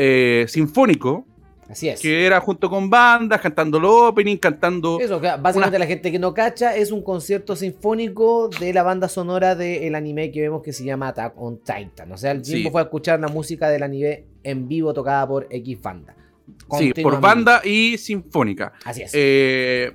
eh, 0.01 0.45
sinfónico, 0.47 1.25
Así 1.69 1.87
es. 1.87 1.99
que 2.01 2.25
era 2.25 2.39
junto 2.41 2.69
con 2.69 2.89
bandas, 2.89 3.39
cantando 3.41 3.79
los 3.79 3.91
opening, 4.09 4.37
cantando... 4.37 4.99
Eso, 4.99 5.19
básicamente 5.19 5.77
la 5.77 5.85
gente 5.85 6.11
que 6.11 6.17
no 6.17 6.33
cacha 6.33 6.75
es 6.75 6.91
un 6.91 7.03
concierto 7.03 7.55
sinfónico 7.55 8.49
de 8.59 8.73
la 8.73 8.81
banda 8.83 9.07
sonora 9.07 9.55
del 9.55 9.93
anime 9.93 10.31
que 10.31 10.41
vemos 10.41 10.63
que 10.63 10.73
se 10.73 10.83
llama 10.83 11.09
Attack 11.09 11.33
on 11.37 11.59
Titan. 11.59 12.11
O 12.11 12.17
sea, 12.17 12.31
el 12.31 12.43
Sí. 12.43 12.53
tiempo 12.53 12.71
fue 12.71 12.81
a 12.81 12.85
escuchar 12.85 13.19
la 13.19 13.27
música 13.27 13.69
del 13.69 13.83
anime 13.83 14.25
en 14.43 14.67
vivo 14.67 14.93
tocada 14.93 15.27
por 15.27 15.47
X 15.49 15.81
banda. 15.81 16.15
Sí, 16.77 16.91
por 16.93 17.21
banda 17.21 17.61
y 17.63 17.97
sinfónica. 17.99 18.73
Así 18.83 19.03
es. 19.03 19.11
Eh, 19.13 19.91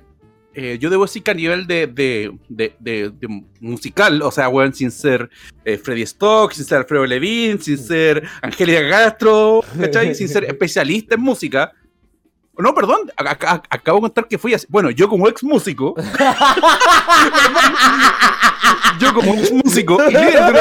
eh, 0.55 0.77
yo 0.79 0.89
debo 0.89 1.03
decir 1.05 1.21
que 1.23 1.31
a 1.31 1.33
nivel 1.33 1.67
de, 1.67 1.87
de, 1.87 2.31
de- 2.79 3.43
musical, 3.59 4.21
o 4.21 4.31
sea, 4.31 4.47
weón, 4.49 4.73
sin 4.73 4.89
ser 4.91 5.29
eh, 5.65 5.77
Freddy 5.77 6.03
Stock, 6.03 6.51
sin 6.53 6.65
ser 6.65 6.77
Alfredo 6.79 7.05
Levin, 7.05 7.61
sin 7.61 7.77
ser 7.77 8.23
Angélica 8.41 8.89
Castro, 8.89 9.63
¿cachai? 9.79 10.15
sin 10.15 10.27
ser 10.29 10.45
especialista 10.45 11.15
en 11.15 11.21
música. 11.21 11.71
No, 12.57 12.73
perdón, 12.73 13.11
a- 13.17 13.31
a- 13.31 13.63
acabo 13.69 13.97
de 13.97 14.01
contar 14.03 14.27
que 14.29 14.37
fui 14.37 14.53
así. 14.53 14.65
Bueno, 14.69 14.89
yo 14.89 15.09
como 15.09 15.27
ex 15.27 15.43
músico. 15.43 15.93
yo 18.99 19.13
como 19.13 19.33
ex 19.35 19.51
músico. 19.51 19.97
y 20.09 20.13
líder 20.13 20.53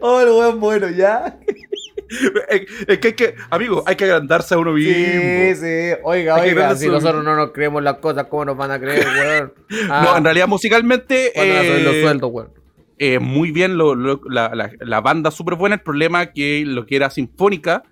oh, 0.00 0.20
el 0.20 0.28
weón 0.28 0.60
bueno, 0.60 0.88
ya. 0.90 1.36
Es, 2.48 2.62
es 2.88 2.98
que 2.98 3.08
hay 3.08 3.14
que, 3.14 3.34
amigo, 3.50 3.82
hay 3.86 3.96
que 3.96 4.04
agrandarse 4.04 4.54
a 4.54 4.58
uno 4.58 4.72
mismo. 4.72 4.92
Sí, 4.92 5.54
sí. 5.56 5.98
Oiga, 6.02 6.36
Hay 6.36 6.50
oiga, 6.50 6.74
si 6.76 6.88
nosotros 6.88 7.24
no 7.24 7.36
nos 7.36 7.52
creemos 7.52 7.82
las 7.82 7.98
cosas, 7.98 8.26
¿cómo 8.28 8.44
nos 8.44 8.56
van 8.56 8.70
a 8.72 8.80
creer, 8.80 9.06
weón? 9.18 9.52
Ah, 9.90 10.02
No, 10.04 10.16
en 10.18 10.24
realidad 10.24 10.48
musicalmente. 10.48 11.32
¿cuándo 11.34 11.54
van 11.54 11.62
a 11.64 11.68
subir 11.68 11.84
los 11.84 11.94
eh, 11.94 12.02
sueldos, 12.02 12.30
weón? 12.32 12.48
eh, 12.98 13.18
muy 13.18 13.50
bien, 13.50 13.76
lo- 13.78 13.94
lo- 13.94 14.20
la, 14.28 14.54
la- 14.54 14.70
la 14.80 15.00
banda 15.00 15.30
súper 15.30 15.54
buena. 15.54 15.76
El 15.76 15.80
problema 15.82 16.26
que 16.32 16.64
lo 16.66 16.84
que 16.86 16.96
era 16.96 17.08
sinfónica, 17.10 17.82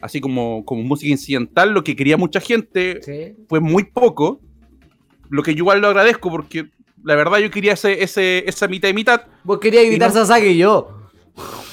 así 0.00 0.20
como, 0.20 0.64
como 0.64 0.82
música 0.82 1.10
incidental, 1.10 1.72
lo 1.72 1.84
que 1.84 1.94
quería 1.94 2.16
mucha 2.16 2.40
gente 2.40 3.00
Sí. 3.02 3.36
fue 3.48 3.60
muy 3.60 3.84
poco. 3.84 4.40
Lo 5.28 5.42
que 5.42 5.52
yo 5.54 5.58
igual 5.58 5.80
lo 5.80 5.88
agradezco 5.88 6.30
porque 6.30 6.70
la 7.04 7.14
verdad 7.14 7.38
yo 7.38 7.50
quería 7.50 7.74
ese, 7.74 8.02
ese, 8.02 8.44
esa 8.48 8.66
mitad 8.68 8.88
y 8.88 8.94
mitad 8.94 9.22
Vos 9.44 9.58
querías 9.60 9.84
gritar 9.86 10.08
no- 10.08 10.14
Sasaki 10.14 10.46
y 10.46 10.58
yo. 10.58 11.08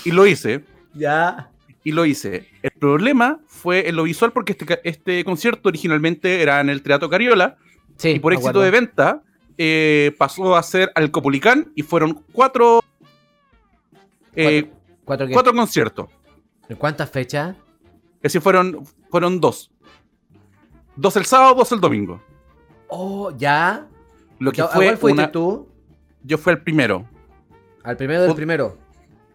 y 0.06 0.12
lo 0.12 0.26
hice. 0.28 0.64
Ya. 0.94 1.50
Y 1.84 1.92
lo 1.92 2.06
hice. 2.06 2.48
El 2.62 2.72
problema 2.72 3.40
fue 3.48 3.90
en 3.90 3.96
lo 3.96 4.04
visual 4.04 4.32
porque 4.32 4.54
este, 4.54 4.80
este 4.88 5.24
concierto 5.26 5.70
originalmente 5.70 6.42
era 6.42 6.62
en 6.62 6.70
el 6.70 6.82
Teatro 6.82 7.10
Cariola 7.10 7.58
Sí. 7.98 8.10
y 8.12 8.20
por 8.20 8.34
éxito 8.34 8.60
de 8.62 8.72
venta 8.72 9.22
eh, 9.58 10.16
pasó 10.18 10.56
a 10.56 10.64
ser 10.64 10.92
al 10.96 11.12
Copulicán 11.12 11.72
y 11.76 11.84
fueron 11.84 12.24
cuatro, 12.32 12.82
eh, 14.36 14.70
¿Cuatro 15.06 15.28
cuatro 15.32 15.54
conciertos. 15.54 16.08
¿En 16.70 16.78
cuántas 16.78 17.10
fechas? 17.10 17.56
Es 18.18 18.22
decir, 18.34 18.42
fueron, 18.42 18.86
fueron 19.12 19.40
dos. 19.42 19.70
Dos 20.96 21.16
el 21.18 21.26
sábado, 21.26 21.56
dos 21.56 21.72
el 21.72 21.82
domingo. 21.82 22.22
Oh, 22.88 23.32
ya. 23.38 23.88
Lo 24.40 24.52
que 24.52 24.62
¿A 24.62 24.68
fue 24.68 24.86
cuál 24.86 24.98
fuiste 24.98 25.22
una- 25.22 25.32
tú? 25.32 25.68
Yo 26.24 26.38
fui 26.38 26.54
el 26.54 26.62
primero. 26.62 27.06
Al 27.84 27.98
primero 27.98 28.22
del 28.24 28.34
primero. 28.34 28.78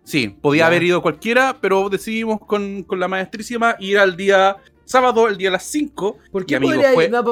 Sí, 0.08 0.28
podía 0.28 0.66
haber 0.66 0.82
ido 0.82 1.02
cualquiera, 1.02 1.58
pero 1.60 1.88
decidimos 1.90 2.40
con, 2.40 2.82
con 2.84 2.98
la 2.98 3.08
maestrísima 3.08 3.76
ir 3.78 3.98
al 3.98 4.16
día 4.16 4.56
sábado, 4.86 5.28
el 5.28 5.36
día 5.36 5.50
a 5.50 5.52
las 5.52 5.64
5. 5.64 6.16
¿Por 6.32 6.46
qué 6.46 6.58
podría 6.58 6.94
fue- 6.94 7.04
ir? 7.04 7.10
No, 7.10 7.22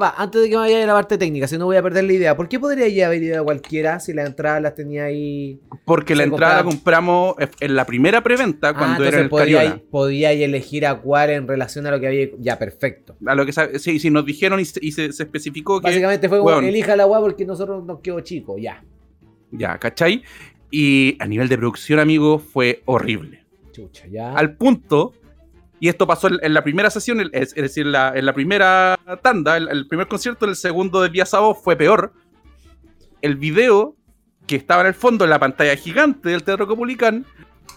pa, 0.00 0.14
Antes 0.18 0.42
de 0.42 0.48
que 0.48 0.56
me 0.56 0.62
vaya 0.62 0.82
a 0.82 0.86
la 0.88 0.94
parte 0.94 1.16
técnica, 1.16 1.46
si 1.46 1.56
no 1.56 1.66
voy 1.66 1.76
a 1.76 1.82
perder 1.84 2.02
la 2.02 2.12
idea. 2.12 2.36
¿Por 2.36 2.48
qué 2.48 2.58
podría 2.58 3.06
haber 3.06 3.22
ido 3.22 3.40
a 3.40 3.44
cualquiera 3.44 4.00
si 4.00 4.12
las 4.12 4.26
entradas 4.26 4.60
las 4.60 4.74
tenía 4.74 5.04
ahí? 5.04 5.60
Porque 5.84 6.16
la 6.16 6.24
entrada 6.24 6.56
la 6.56 6.64
compramos 6.64 7.36
en 7.60 7.76
la 7.76 7.86
primera 7.86 8.20
preventa 8.24 8.70
Ah, 8.70 8.74
cuando 8.76 9.04
era 9.04 9.20
el 9.20 9.28
podía, 9.28 9.80
podía 9.92 10.32
elegir 10.32 10.86
a 10.86 10.96
cuál 11.00 11.30
en 11.30 11.46
relación 11.46 11.86
a 11.86 11.92
lo 11.92 12.00
que 12.00 12.08
había. 12.08 12.26
Ya, 12.40 12.58
perfecto. 12.58 13.14
A 13.24 13.36
lo 13.36 13.46
que 13.46 13.52
sí, 13.78 14.00
sí, 14.00 14.10
nos 14.10 14.26
dijeron 14.26 14.58
y 14.58 14.64
se, 14.64 14.80
y 14.84 14.90
se- 14.90 15.12
se 15.12 15.22
especificó 15.22 15.80
que. 15.80 15.84
Básicamente 15.86 16.28
fue 16.28 16.38
como, 16.38 16.50
weón, 16.50 16.64
elija 16.64 16.96
la 16.96 17.04
agua 17.04 17.20
porque 17.20 17.44
nosotros 17.44 17.84
nos 17.84 18.00
quedó 18.00 18.18
chico, 18.22 18.58
ya. 18.58 18.82
Ya, 19.52 19.78
¿cachai? 19.78 20.24
Y 20.76 21.16
a 21.20 21.26
nivel 21.26 21.48
de 21.48 21.56
producción, 21.56 22.00
amigo, 22.00 22.40
fue 22.40 22.82
horrible. 22.86 23.44
Chucha, 23.70 24.08
ya. 24.08 24.34
Al 24.34 24.56
punto, 24.56 25.12
y 25.78 25.88
esto 25.88 26.04
pasó 26.04 26.26
en, 26.26 26.38
en 26.42 26.52
la 26.52 26.64
primera 26.64 26.90
sesión, 26.90 27.20
es, 27.20 27.30
es 27.32 27.54
decir, 27.54 27.86
en 27.86 27.92
la, 27.92 28.12
en 28.12 28.26
la 28.26 28.32
primera 28.32 28.98
tanda, 29.22 29.56
el, 29.56 29.68
el 29.68 29.86
primer 29.86 30.08
concierto, 30.08 30.46
el 30.46 30.56
segundo 30.56 31.00
del 31.00 31.12
día 31.12 31.26
sábado 31.26 31.54
fue 31.54 31.76
peor. 31.76 32.12
El 33.22 33.36
video 33.36 33.94
que 34.48 34.56
estaba 34.56 34.80
en 34.80 34.88
el 34.88 34.94
fondo, 34.94 35.22
en 35.22 35.30
la 35.30 35.38
pantalla 35.38 35.76
gigante 35.76 36.30
del 36.30 36.42
Teatro 36.42 36.66
Copulicán, 36.66 37.24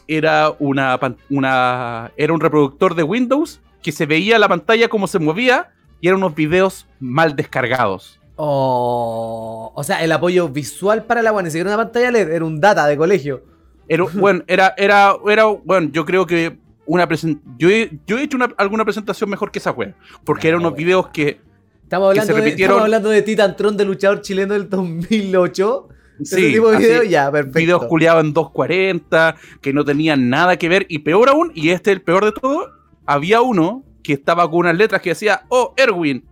era, 0.07 0.55
una, 0.57 0.99
una, 1.29 2.11
era 2.17 2.33
un 2.33 2.39
reproductor 2.39 2.95
de 2.95 3.03
Windows 3.03 3.59
que 3.83 3.91
se 3.91 4.07
veía 4.07 4.39
la 4.39 4.47
pantalla 4.47 4.87
como 4.87 5.05
se 5.05 5.19
movía 5.19 5.69
y 6.01 6.07
eran 6.07 6.17
unos 6.17 6.33
videos 6.33 6.87
mal 6.99 7.35
descargados. 7.35 8.19
Oh, 8.37 9.71
o 9.75 9.83
sea, 9.83 10.03
el 10.03 10.11
apoyo 10.11 10.47
visual 10.49 11.03
para 11.05 11.21
la 11.21 11.29
agua, 11.29 11.41
ni 11.43 11.49
siquiera 11.49 11.69
una 11.75 11.83
pantalla 11.83 12.11
LED, 12.11 12.31
era 12.31 12.45
un 12.45 12.59
data 12.59 12.85
de 12.87 12.95
colegio. 12.97 13.43
Era, 13.87 14.03
bueno, 14.13 14.43
era, 14.47 14.73
era, 14.77 15.15
era, 15.27 15.45
bueno, 15.45 15.89
yo 15.91 16.05
creo 16.05 16.25
que 16.25 16.57
una 16.85 17.07
presen- 17.07 17.41
yo 17.57 17.69
he, 17.69 17.91
yo 18.05 18.17
he 18.17 18.23
hecho 18.23 18.37
una- 18.37 18.53
alguna 18.57 18.83
presentación 18.85 19.29
mejor 19.29 19.51
que 19.51 19.59
esa 19.59 19.71
wea, 19.71 19.93
porque 20.23 20.47
eran 20.47 20.61
unos 20.61 20.75
videos 20.75 21.07
que 21.09 21.39
Estamos 21.83 22.13
Que 22.13 22.19
hablando, 22.19 22.33
se 22.33 22.41
de, 22.41 22.45
repitieron- 22.49 22.59
estamos 22.63 22.81
hablando 22.83 23.09
de 23.09 23.21
Titan 23.21 23.55
Tron, 23.55 23.77
de 23.77 23.85
luchador 23.85 24.21
chileno 24.21 24.53
del 24.55 24.69
2008. 24.69 25.87
Ese 26.19 26.35
sí, 26.35 26.51
tipo 26.53 26.69
de 26.69 26.75
así, 26.77 26.85
video, 26.85 27.03
ya, 27.03 27.31
perfecto. 27.31 27.59
videos 27.59 27.85
culiados 27.85 28.25
en 28.25 28.33
240, 28.33 29.35
que 29.61 29.71
no 29.71 29.85
tenían 29.85 30.29
nada 30.29 30.57
que 30.57 30.67
ver, 30.67 30.85
y 30.89 30.99
peor 30.99 31.29
aún, 31.29 31.51
y 31.55 31.69
este 31.69 31.91
es 31.91 31.97
el 31.97 32.01
peor 32.03 32.25
de 32.25 32.33
todo, 32.33 32.67
había 33.05 33.39
uno 33.41 33.83
que 34.03 34.13
estaba 34.13 34.49
con 34.49 34.59
unas 34.61 34.75
letras 34.75 35.01
que 35.01 35.11
decía, 35.11 35.43
oh, 35.49 35.73
Erwin. 35.77 36.25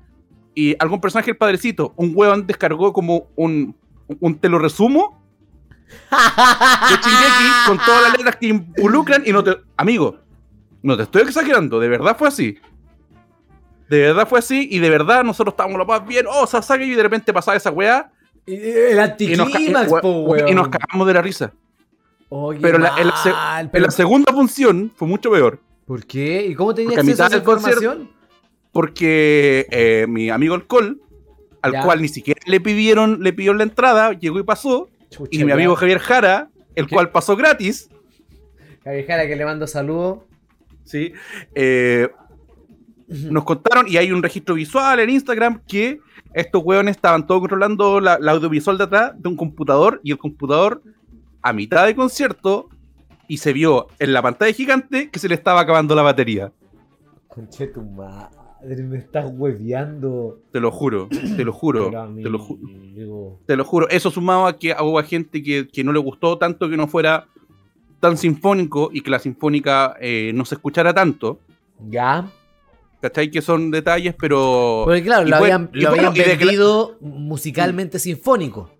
Y 0.55 0.75
algún 0.79 1.01
personaje 1.01 1.27
del 1.31 1.37
padrecito, 1.37 1.93
un 1.97 2.13
huevón 2.15 2.47
descargó 2.47 2.93
como 2.93 3.27
un, 3.35 3.75
un 4.19 4.35
te 4.39 4.47
lo 4.49 4.57
resumo 4.57 5.21
de 5.89 6.95
Shingeki 6.95 7.51
con 7.67 7.77
todas 7.85 8.03
las 8.03 8.17
letras 8.17 8.35
que 8.37 8.47
involucran 8.47 9.23
y 9.25 9.31
no 9.31 9.43
te. 9.43 9.57
Amigo, 9.77 10.17
no 10.81 10.95
te 10.97 11.03
estoy 11.03 11.23
exagerando, 11.23 11.79
de 11.79 11.89
verdad 11.89 12.15
fue 12.17 12.27
así. 12.29 12.57
De 13.89 13.99
verdad 13.99 14.27
fue 14.27 14.39
así 14.39 14.67
y 14.71 14.79
de 14.79 14.89
verdad 14.89 15.23
nosotros 15.23 15.53
estábamos 15.53 15.77
lo 15.77 15.85
más 15.85 16.05
bien, 16.07 16.25
oh, 16.29 16.47
Sasaki, 16.47 16.85
y 16.85 16.95
de 16.95 17.03
repente 17.03 17.31
pasaba 17.33 17.57
esa 17.57 17.69
weá. 17.71 18.11
Y- 18.45 18.55
El 18.55 18.95
Y 18.95 18.99
anticlímax, 18.99 19.91
weón. 19.91 20.47
y 20.47 20.53
nos 20.55 20.69
cagamos 20.69 21.05
de 21.07 21.13
la 21.13 21.21
risa. 21.21 21.51
Oye, 22.29 22.59
Pero 22.61 22.77
la- 22.79 22.97
en, 22.97 23.07
la 23.07 23.15
se- 23.17 23.31
mal, 23.31 23.65
en 23.65 23.71
pero- 23.71 23.85
la 23.85 23.91
segunda 23.91 24.33
función 24.33 24.91
fue 24.95 25.07
mucho 25.07 25.29
peor. 25.31 25.59
¿Por 25.85 26.03
qué? 26.05 26.47
¿Y 26.47 26.55
cómo 26.55 26.73
tenía 26.73 26.89
Porque 26.95 26.99
a 26.99 27.03
acceso 27.03 27.23
a 27.23 27.27
mitad 27.27 27.27
esa 27.27 27.37
información? 27.37 28.09
Porque 28.75 29.67
eh, 29.71 30.05
mi 30.09 30.29
amigo 30.29 30.53
Alcohol, 30.53 30.99
al 31.61 31.71
Ya. 31.71 31.81
cual 31.83 32.01
ni 32.01 32.09
siquiera 32.09 32.41
le 32.45 32.59
pidieron, 32.59 33.23
le 33.23 33.31
pidió 33.31 33.53
la 33.53 33.63
entrada, 33.63 34.11
llegó 34.11 34.37
y 34.37 34.43
pasó. 34.43 34.89
Chucha, 35.09 35.29
Y 35.31 35.39
mi 35.45 35.47
ya. 35.47 35.53
amigo 35.53 35.77
Javier 35.77 35.99
Jara, 35.99 36.49
el 36.75 36.85
¿Qué? 36.85 36.93
cual 36.93 37.09
pasó 37.09 37.37
gratis, 37.37 37.89
Javier 38.83 39.07
Jara, 39.07 39.27
que 39.27 39.35
le 39.37 39.45
mando 39.45 39.65
saludos. 39.65 40.19
¿sí? 40.83 41.13
Eh, 41.55 42.09
nos 43.07 43.45
contaron, 43.45 43.87
y 43.87 43.95
hay 43.95 44.11
un 44.11 44.21
registro 44.21 44.55
visual 44.55 44.99
en 44.99 45.09
Instagram, 45.09 45.61
que 45.65 46.01
estos 46.33 46.61
hueones 46.61 46.97
estaban 46.97 47.25
todos 47.25 47.39
controlando 47.39 48.01
la, 48.01 48.17
la 48.19 48.33
audiovisual 48.33 48.77
de 48.77 48.83
atrás 48.83 49.13
de 49.15 49.29
un 49.29 49.37
computador, 49.37 50.01
y 50.03 50.11
el 50.11 50.17
computador, 50.17 50.83
a 51.41 51.53
mitad 51.53 51.85
de 51.85 51.95
concierto, 51.95 52.67
y 53.29 53.37
se 53.37 53.53
vio 53.53 53.87
en 53.99 54.11
la 54.11 54.21
pantalla 54.21 54.51
gigante 54.51 55.09
que 55.09 55.17
se 55.19 55.29
le 55.29 55.35
estaba 55.35 55.61
acabando 55.61 55.95
la 55.95 56.01
batería. 56.01 56.51
Conche 57.29 57.67
tu 57.67 57.81
madre, 57.81 58.35
me 58.65 58.97
estás 58.97 59.29
hueveando. 59.31 60.39
Te 60.51 60.59
lo 60.59 60.71
juro, 60.71 61.07
te 61.09 61.43
lo 61.43 61.53
juro, 61.53 61.91
te 61.91 62.29
lo 62.29 62.39
juro. 62.39 62.61
amigo. 62.67 63.39
Te 63.45 63.55
lo 63.55 63.63
juro, 63.63 63.89
eso 63.89 64.09
sumado 64.11 64.47
a 64.47 64.57
que 64.57 64.75
hubo 64.79 65.01
gente 65.03 65.43
que, 65.43 65.67
que 65.67 65.83
no 65.83 65.91
le 65.93 65.99
gustó 65.99 66.37
tanto 66.37 66.69
que 66.69 66.77
no 66.77 66.87
fuera 66.87 67.27
tan 67.99 68.17
sinfónico 68.17 68.89
y 68.91 69.01
que 69.01 69.11
la 69.11 69.19
sinfónica 69.19 69.95
eh, 69.99 70.31
no 70.33 70.45
se 70.45 70.55
escuchara 70.55 70.93
tanto. 70.93 71.39
Ya. 71.89 72.29
¿Cachai? 73.01 73.29
Que 73.29 73.41
son 73.41 73.71
detalles, 73.71 74.15
pero. 74.19 74.83
Porque 74.85 75.03
claro, 75.03 75.27
y 75.27 75.29
lo 75.29 75.35
habían, 75.35 75.69
y 75.73 75.81
lo 75.81 75.89
bueno, 75.91 76.07
habían 76.09 76.31
y 76.31 76.37
que 76.37 76.89
musicalmente 77.01 77.99
sinfónico. 77.99 78.71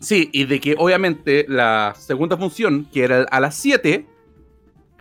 Sí, 0.00 0.30
y 0.32 0.46
de 0.46 0.58
que 0.58 0.74
obviamente 0.78 1.46
la 1.48 1.94
segunda 1.96 2.36
función, 2.36 2.88
que 2.92 3.04
era 3.04 3.22
a 3.30 3.40
las 3.40 3.54
7, 3.56 4.06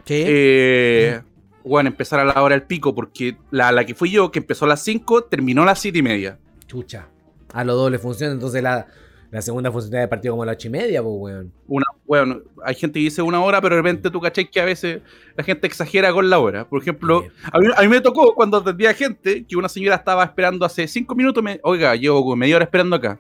¿Qué? 0.06 0.26
eh, 0.28 1.22
bueno, 1.64 1.90
empezar 1.90 2.20
a 2.20 2.26
la 2.26 2.42
hora 2.42 2.56
del 2.56 2.64
pico, 2.66 2.94
porque 2.96 3.38
la, 3.52 3.72
la 3.72 3.86
que 3.86 3.96
fui 3.96 4.10
yo, 4.12 4.32
que 4.32 4.40
empezó 4.40 4.66
a 4.66 4.70
las 4.70 4.84
5, 4.84 5.24
terminó 5.26 5.64
a 5.64 5.66
las 5.66 5.80
7 5.80 5.98
y 5.98 6.02
media. 6.02 6.40
Chucha. 6.68 7.08
A 7.54 7.64
lo 7.64 7.76
doble 7.76 8.00
función, 8.00 8.32
entonces 8.32 8.64
la, 8.64 8.88
la 9.30 9.42
segunda 9.42 9.72
función 9.72 9.92
de 9.92 10.08
partido 10.08 10.34
como 10.34 10.44
a 10.44 10.46
las 10.46 10.56
ocho 10.56 10.68
y 10.70 10.72
media, 10.72 11.02
pues, 11.04 11.16
weón. 11.18 11.52
Una, 11.68 11.86
bueno, 12.06 12.40
hay 12.64 12.76
gente 12.76 13.00
que 13.00 13.04
dice 13.06 13.22
una 13.22 13.42
hora, 13.42 13.60
pero 13.62 13.76
de 13.76 13.82
repente 13.82 14.10
tú 14.10 14.22
cachai 14.22 14.50
que 14.50 14.62
a 14.62 14.66
veces 14.66 15.02
la 15.36 15.44
gente 15.44 15.68
exagera 15.68 16.14
con 16.14 16.30
la 16.30 16.40
hora. 16.40 16.68
Por 16.68 16.82
ejemplo, 16.82 17.26
a 17.52 17.60
mí, 17.60 17.68
a 17.76 17.82
mí 17.82 17.88
me 17.90 18.00
tocó 18.02 18.34
cuando 18.36 18.58
atendía 18.58 18.94
gente 18.94 19.46
que 19.46 19.56
una 19.58 19.68
señora 19.70 19.98
estaba 19.98 20.24
esperando 20.24 20.66
hace 20.66 20.88
5 20.88 21.14
minutos, 21.16 21.44
me, 21.44 21.60
oiga, 21.64 21.96
llevo 21.96 22.36
media 22.36 22.56
hora 22.56 22.66
esperando 22.66 22.96
acá. 22.96 23.20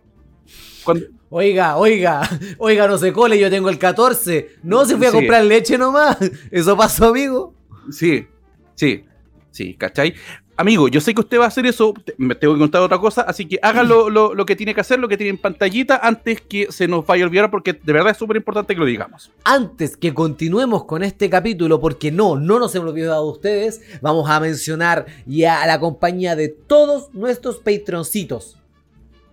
Cuando- 0.84 1.06
Oiga, 1.34 1.78
oiga, 1.78 2.22
oiga, 2.58 2.88
no 2.90 2.98
se 2.98 3.14
cole, 3.14 3.40
yo 3.40 3.50
tengo 3.50 3.70
el 3.70 3.78
14. 3.78 4.50
No, 4.64 4.84
se 4.84 4.98
fui 4.98 5.06
a 5.06 5.12
Sí. 5.12 5.16
comprar 5.18 5.46
leche 5.46 5.78
nomás. 5.78 6.18
Eso 6.52 6.76
pasó, 6.76 7.06
amigo. 7.08 7.54
Sí, 7.90 8.28
sí, 8.76 9.06
sí, 9.52 9.74
¿cachai? 9.76 10.14
Amigo, 10.58 10.88
yo 10.90 11.02
sé 11.02 11.16
que 11.16 11.22
usted 11.22 11.40
va 11.40 11.46
a 11.46 11.48
hacer 11.48 11.66
eso, 11.66 11.92
me 12.18 12.36
tengo 12.36 12.54
que 12.54 12.60
contar 12.60 12.82
otra 12.84 13.00
cosa, 13.00 13.22
así 13.22 13.48
que 13.48 13.58
haga 13.64 13.82
lo, 13.82 14.12
lo- 14.12 14.36
lo 14.36 14.46
que 14.46 14.56
tiene 14.56 14.76
que 14.76 14.82
hacer, 14.82 15.00
lo 15.00 15.08
que 15.08 15.18
tiene 15.18 15.32
en 15.32 15.38
pantallita, 15.40 15.98
antes 16.04 16.40
que 16.42 16.72
se 16.72 16.88
nos 16.88 17.04
vaya 17.08 17.24
a 17.24 17.28
olvidar, 17.28 17.50
porque 17.50 17.74
de 17.74 17.94
verdad 17.94 18.12
es 18.12 18.18
súper 18.18 18.38
importante 18.38 18.76
que 18.76 18.80
lo 18.80 18.86
digamos. 18.86 19.32
Antes 19.44 19.98
que 19.98 20.14
continuemos 20.14 20.84
con 20.84 21.02
este 21.04 21.32
capítulo, 21.32 21.80
porque 21.80 22.12
no, 22.12 22.36
no 22.36 22.60
nos 22.60 22.76
hemos 22.76 22.92
olvidado 22.92 23.26
de 23.26 23.32
ustedes, 23.32 23.82
vamos 24.02 24.30
a 24.30 24.40
mencionar 24.40 25.08
ya 25.26 25.64
a 25.64 25.68
la 25.68 25.80
compañía 25.80 26.36
de 26.36 26.50
todos 26.50 27.12
nuestros 27.14 27.58
patroncitos 27.58 28.58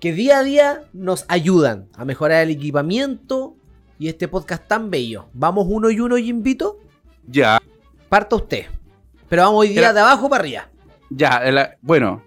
que 0.01 0.13
día 0.15 0.39
a 0.39 0.45
día 0.45 0.85
nos 0.95 1.27
ayudan 1.29 1.89
a 1.95 2.05
mejorar 2.07 2.45
el 2.45 2.51
equipamiento 2.51 3.55
y 3.99 4.09
este 4.09 4.29
podcast 4.29 4.67
tan 4.67 4.91
bello. 4.91 5.27
Vamos 5.35 5.67
uno 5.69 5.91
y 5.91 6.01
uno 6.01 6.17
y 6.17 6.29
invito. 6.31 6.79
Ya, 7.27 7.61
Parta 8.09 8.37
usted. 8.37 8.67
Pero 9.29 9.43
vamos 9.43 9.61
hoy 9.61 9.69
día 9.69 9.81
Era- 9.81 9.93
de 9.93 10.01
abajo 10.01 10.29
para 10.29 10.43
arriba. 10.43 10.69
ya, 11.11 11.41
la- 11.51 11.77
bueno, 11.83 12.23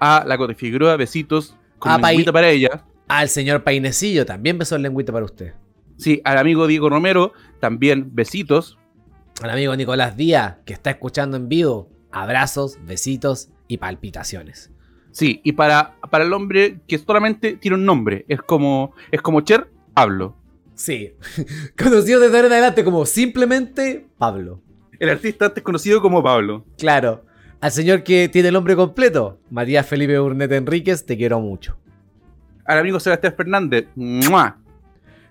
a 0.00 0.24
la 0.26 0.36
Cote 0.38 0.54
Figueroa, 0.54 0.96
besitos, 0.96 1.56
con 1.78 2.00
lengüita 2.00 2.32
para 2.32 2.48
ella. 2.48 2.84
Al 3.08 3.28
señor 3.28 3.62
Painecillo 3.64 4.24
también 4.24 4.58
besó 4.58 4.76
el 4.76 4.82
lengüita 4.82 5.12
para 5.12 5.24
usted. 5.24 5.54
Sí, 5.98 6.20
al 6.24 6.38
amigo 6.38 6.66
Diego 6.66 6.88
Romero, 6.88 7.32
también 7.60 8.14
besitos. 8.14 8.78
Al 9.42 9.50
amigo 9.50 9.74
Nicolás 9.76 10.16
Díaz, 10.16 10.56
que 10.64 10.72
está 10.72 10.90
escuchando 10.90 11.36
en 11.36 11.48
vivo, 11.48 11.90
abrazos, 12.10 12.78
besitos 12.84 13.50
y 13.68 13.78
palpitaciones. 13.78 14.70
Sí, 15.10 15.40
y 15.44 15.52
para, 15.52 15.96
para 16.10 16.24
el 16.24 16.32
hombre 16.32 16.80
que 16.88 16.98
solamente 16.98 17.56
tiene 17.56 17.76
un 17.76 17.84
nombre, 17.84 18.24
es 18.28 18.40
como, 18.40 18.94
es 19.10 19.20
como 19.20 19.42
Cher, 19.42 19.70
Pablo. 19.94 20.36
Sí, 20.74 21.12
conocido 21.78 22.18
desde 22.20 22.36
ahora 22.36 22.46
en 22.48 22.52
adelante 22.54 22.82
como 22.84 23.04
simplemente 23.04 24.06
Pablo. 24.18 24.62
El 25.02 25.10
artista 25.10 25.46
antes 25.46 25.64
conocido 25.64 26.00
como 26.00 26.22
Pablo. 26.22 26.64
Claro, 26.78 27.24
al 27.60 27.72
señor 27.72 28.04
que 28.04 28.28
tiene 28.28 28.48
el 28.48 28.54
nombre 28.54 28.76
completo, 28.76 29.36
Matías 29.50 29.84
Felipe 29.84 30.16
Burnett 30.16 30.52
Enríquez, 30.52 31.04
te 31.04 31.16
quiero 31.16 31.40
mucho. 31.40 31.76
Al 32.64 32.78
amigo 32.78 33.00
Sebastián 33.00 33.34
Fernández. 33.36 33.88
¡mua! 33.96 34.58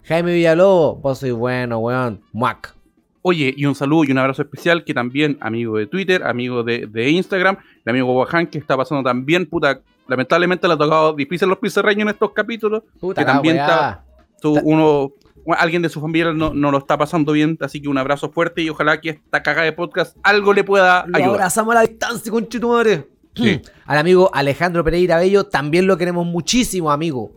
Jaime 0.04 0.34
Villalobos, 0.34 1.02
vos 1.02 1.20
sois 1.20 1.32
bueno, 1.32 1.78
weón. 1.80 2.20
Muac. 2.34 2.76
Oye, 3.22 3.54
y 3.56 3.66
un 3.66 3.74
saludo 3.74 4.04
y 4.04 4.12
un 4.12 4.18
abrazo 4.18 4.42
especial 4.42 4.84
que 4.84 4.94
también, 4.94 5.38
amigo 5.40 5.78
de 5.78 5.88
Twitter, 5.88 6.22
amigo 6.26 6.64
de, 6.64 6.88
de 6.88 7.10
Instagram, 7.10 7.56
el 7.86 7.90
amigo 7.92 8.08
Bojan, 8.14 8.48
que 8.48 8.58
está 8.58 8.76
pasando 8.76 9.04
también, 9.04 9.46
puta, 9.46 9.80
lamentablemente 10.06 10.68
le 10.68 10.74
ha 10.74 10.78
tocado 10.78 11.14
difícil 11.14 11.48
los 11.48 11.60
pizarreños 11.60 12.02
en 12.02 12.10
estos 12.10 12.34
capítulos. 12.34 12.84
Puta 13.00 13.22
Que 13.22 13.26
también 13.26 13.56
weá. 13.56 13.64
está- 13.66 14.06
Su- 14.42 14.60
uno, 14.64 15.14
alguien 15.58 15.82
de 15.82 15.90
su 15.90 16.00
familia 16.02 16.34
no, 16.34 16.54
no 16.54 16.72
lo 16.72 16.78
está 16.78 16.98
pasando 16.98 17.32
bien, 17.34 17.58
así 17.62 17.82
que 17.82 17.88
un 17.90 17.98
abrazo 17.98 18.32
fuerte 18.32 18.62
y 18.62 18.70
ojalá 18.70 19.00
que 19.02 19.10
esta 19.12 19.42
caga 19.44 19.64
de 19.64 19.72
podcast 19.74 20.16
algo 20.24 20.54
le 20.54 20.64
pueda 20.64 21.06
Lo 21.08 21.18
ayudar. 21.18 21.36
abrazamos 21.36 21.76
a 21.76 21.82
la 21.82 21.88
distancia, 21.88 22.32
conchetumare. 22.32 23.08
Sí. 23.36 23.62
Al 23.86 23.98
amigo 23.98 24.30
Alejandro 24.34 24.84
Pereira 24.84 25.18
Bello 25.18 25.46
también 25.46 25.88
lo 25.88 25.98
queremos 25.98 26.26
muchísimo, 26.26 26.92
amigo. 26.92 27.32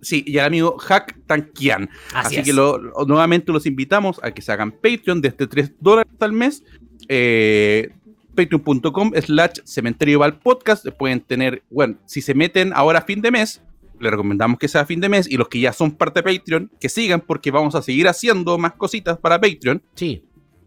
Sí, 0.00 0.22
y 0.26 0.38
al 0.38 0.46
amigo 0.46 0.78
Hack 0.78 1.16
Tankian. 1.26 1.90
Así, 2.14 2.26
Así, 2.28 2.36
es. 2.36 2.44
que 2.44 2.52
lo- 2.52 2.78
lo- 2.78 3.04
nuevamente 3.06 3.50
los 3.52 3.66
invitamos 3.66 4.20
a 4.22 4.30
que 4.30 4.42
se 4.42 4.52
hagan 4.52 4.70
Patreon 4.70 5.20
desde 5.20 5.46
3 5.48 5.72
dólares 5.80 6.12
al 6.20 6.32
mes. 6.32 6.62
Eh, 7.08 7.90
Patreon.com 8.36 9.10
slash 9.20 9.58
cementerio 9.64 10.20
podcast. 10.40 10.86
Pueden 10.96 11.20
tener, 11.20 11.64
bueno, 11.70 11.96
si 12.06 12.22
se 12.22 12.32
meten 12.34 12.72
ahora 12.72 13.00
a 13.00 13.02
fin 13.02 13.20
de 13.20 13.32
mes, 13.32 13.60
le 14.00 14.10
recomendamos 14.10 14.58
que 14.58 14.68
sea 14.68 14.82
a 14.82 14.86
fin 14.86 15.00
de 15.00 15.08
mes. 15.08 15.28
Y 15.30 15.36
los 15.36 15.48
que 15.48 15.60
ya 15.60 15.72
son 15.72 15.92
parte 15.92 16.22
de 16.22 16.38
Patreon, 16.38 16.70
que 16.80 16.88
sigan 16.88 17.20
porque 17.20 17.50
vamos 17.50 17.74
a 17.74 17.82
seguir 17.82 18.08
haciendo 18.08 18.56
más 18.58 18.72
cositas 18.74 19.18
para 19.18 19.40
Patreon. 19.40 19.82
Sí. 19.94 20.24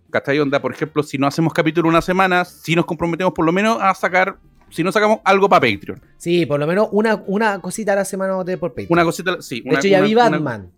¿Cachai? 0.10 0.40
Onda, 0.40 0.62
por 0.62 0.74
ejemplo, 0.74 1.04
si 1.04 1.18
no 1.18 1.28
hacemos 1.28 1.54
capítulo 1.54 1.88
una 1.88 2.02
semana, 2.02 2.44
si 2.46 2.76
nos 2.76 2.86
comprometemos 2.86 3.34
por 3.34 3.46
lo 3.46 3.52
menos 3.54 3.78
a 3.82 3.94
sacar, 3.94 4.38
si 4.70 4.84
no 4.84 4.92
sacamos 4.92 5.20
algo 5.24 5.48
para 5.48 5.62
Patreon. 5.72 6.02
Sí, 6.18 6.46
por 6.46 6.60
lo 6.60 6.68
menos 6.68 6.90
una, 6.92 7.24
una 7.28 7.60
cosita 7.62 7.94
a 7.94 7.96
la 7.98 8.06
semana 8.06 8.44
de 8.44 8.58
por 8.58 8.72
Patreon. 8.72 8.88
Una 8.92 9.04
cosita, 9.06 9.42
sí. 9.42 9.62
de 9.62 9.70
una- 9.70 9.80
hecho, 9.80 9.88
ya 9.88 9.98
una- 10.00 10.08
vi 10.08 10.14
una- 10.14 10.30
Batman. 10.30 10.72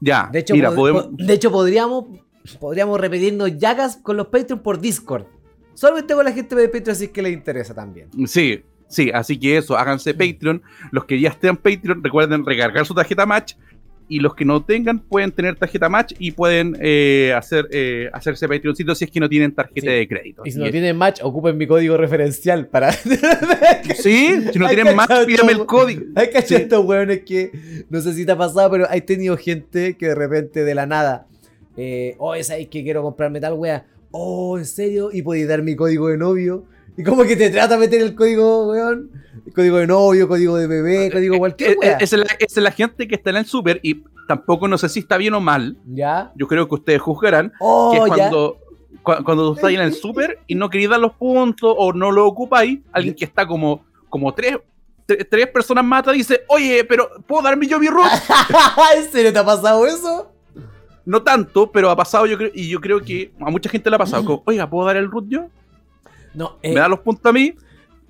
ya, 0.00 0.28
De 0.32 0.38
hecho, 0.40 0.54
mira, 0.54 0.70
pod- 0.70 0.74
podemos... 0.76 1.04
po- 1.06 1.10
de 1.16 1.32
hecho 1.34 1.50
podríamos, 1.52 2.04
podríamos 2.60 3.00
repetirnos 3.00 3.56
llagas 3.58 3.96
con 3.96 4.16
los 4.16 4.28
Patreon 4.28 4.60
por 4.62 4.80
Discord. 4.80 5.26
Solamente 5.74 6.14
con 6.14 6.24
la 6.24 6.32
gente 6.32 6.54
de 6.56 6.68
Patreon 6.68 6.96
si 6.96 7.04
es 7.04 7.10
que 7.10 7.22
les 7.22 7.32
interesa 7.32 7.72
también. 7.74 8.08
Sí, 8.26 8.62
sí, 8.88 9.10
así 9.12 9.38
que 9.38 9.56
eso, 9.58 9.76
háganse 9.76 10.14
Patreon. 10.14 10.62
Los 10.90 11.04
que 11.04 11.20
ya 11.20 11.28
estén 11.30 11.56
Patreon, 11.56 12.02
recuerden 12.02 12.44
recargar 12.44 12.84
su 12.86 12.94
tarjeta 12.94 13.26
Match. 13.26 13.54
Y 14.10 14.20
los 14.20 14.34
que 14.34 14.46
no 14.46 14.64
tengan, 14.64 15.00
pueden 15.00 15.32
tener 15.32 15.56
tarjeta 15.56 15.90
Match 15.90 16.14
y 16.18 16.30
pueden 16.30 16.74
eh, 16.80 17.34
hacer, 17.36 17.68
eh, 17.70 18.08
hacerse 18.14 18.48
Patreoncito 18.48 18.94
si 18.94 19.04
es 19.04 19.10
que 19.10 19.20
no 19.20 19.28
tienen 19.28 19.52
tarjeta 19.54 19.82
Sí. 19.82 19.86
de 19.86 20.08
crédito. 20.08 20.42
Y 20.46 20.50
si 20.52 20.58
no 20.58 20.70
tienen 20.70 20.96
match, 20.96 21.20
ocupen 21.22 21.58
mi 21.58 21.66
código 21.66 21.98
referencial 21.98 22.68
para. 22.68 22.90
Sí, 23.94 24.30
si 24.52 24.58
no 24.58 24.66
Hay 24.66 24.74
tienen 24.76 24.96
Match, 24.96 25.10
pídame 25.26 25.52
el 25.52 25.66
código. 25.66 26.02
Hay 26.14 26.28
cachado 26.28 26.46
Sí. 26.46 26.54
estos 26.62 26.84
hueones 26.84 27.20
que 27.24 27.50
no 27.90 28.00
sé 28.00 28.14
si 28.14 28.24
te 28.24 28.32
ha 28.32 28.38
pasado, 28.38 28.70
pero 28.70 28.86
hay 28.88 29.00
tenido 29.02 29.36
gente 29.36 29.94
que 29.96 30.06
de 30.08 30.14
repente 30.14 30.64
de 30.64 30.74
la 30.74 30.86
nada. 30.86 31.26
Eh, 31.76 32.14
oh, 32.18 32.34
¿sabéis 32.42 32.68
que 32.68 32.82
quiero 32.82 33.02
comprarme 33.02 33.40
tal 33.40 33.54
wea? 33.54 33.86
Oh, 34.10 34.56
¿en 34.58 34.64
serio? 34.64 35.10
¿Y 35.12 35.22
podéis 35.22 35.48
dar 35.48 35.62
mi 35.62 35.76
código 35.76 36.08
de 36.08 36.16
novio? 36.16 36.64
Y 36.98 37.02
como 37.04 37.22
que 37.24 37.36
te 37.36 37.48
trata 37.50 37.74
de 37.74 37.80
meter 37.80 38.02
el 38.02 38.14
código, 38.14 38.68
weón. 38.70 39.10
El 39.46 39.52
código 39.54 39.76
de 39.78 39.86
novio, 39.86 40.28
código 40.28 40.56
de 40.56 40.66
bebé, 40.66 41.10
código 41.10 41.38
cualquier 41.38 41.70
Eh, 41.70 41.74
eh, 41.74 41.78
wea. 41.80 41.96
Esa 41.98 42.16
es, 42.16 42.22
es 42.40 42.56
la 42.62 42.72
gente 42.72 43.06
que 43.08 43.14
está 43.14 43.30
en 43.30 43.36
el 43.36 43.46
súper 43.46 43.78
y 43.82 44.02
tampoco 44.26 44.68
no 44.68 44.76
sé 44.76 44.88
si 44.88 44.98
está 45.00 45.16
bien 45.16 45.32
o 45.34 45.40
mal. 45.40 45.76
¿Ya? 45.86 46.32
Yo 46.34 46.46
creo 46.48 46.68
que 46.68 46.74
ustedes 46.74 47.00
juzgarán. 47.00 47.52
Oh, 47.60 47.92
que 47.92 47.98
es 47.98 48.04
ya. 48.04 48.08
cuando, 48.16 48.58
cu- 49.02 49.24
cuando 49.24 49.46
tú 49.48 49.54
estás 49.54 49.70
en 49.70 49.80
el 49.80 49.94
súper 49.94 50.40
y 50.48 50.54
no 50.56 50.68
querías 50.68 50.90
dar 50.90 51.00
los 51.00 51.12
puntos 51.12 51.72
o 51.78 51.92
no 51.92 52.10
lo 52.10 52.26
ocupáis, 52.26 52.80
alguien 52.92 53.14
que 53.14 53.24
está 53.24 53.46
como, 53.46 53.84
como 54.10 54.34
tres, 54.34 54.56
tre- 55.06 55.26
tres 55.30 55.46
personas 55.46 55.84
atrás 55.92 56.16
dice, 56.16 56.42
oye, 56.48 56.84
pero 56.84 57.08
¿puedo 57.26 57.42
darme 57.42 57.66
yo 57.68 57.78
mi 57.78 57.86
root? 57.88 58.04
¿En 58.96 59.10
serio 59.10 59.32
te 59.32 59.38
ha 59.38 59.44
pasado 59.46 59.86
eso? 59.86 60.32
No 61.06 61.22
tanto, 61.22 61.70
pero 61.72 61.90
ha 61.90 61.96
pasado 61.96 62.26
yo 62.26 62.36
creo, 62.36 62.50
y 62.52 62.68
yo 62.68 62.80
creo 62.80 63.00
que 63.00 63.32
a 63.40 63.50
mucha 63.50 63.70
gente 63.70 63.88
le 63.88 63.96
ha 63.96 63.98
pasado. 64.00 64.22
Como, 64.26 64.42
Oiga, 64.46 64.68
¿puedo 64.68 64.86
dar 64.86 64.96
el 64.96 65.10
root 65.10 65.26
yo? 65.28 65.46
No, 66.34 66.58
eh, 66.62 66.74
¿Me 66.74 66.80
da 66.80 66.88
los 66.88 67.00
puntos 67.00 67.26
a 67.26 67.32
mí? 67.32 67.54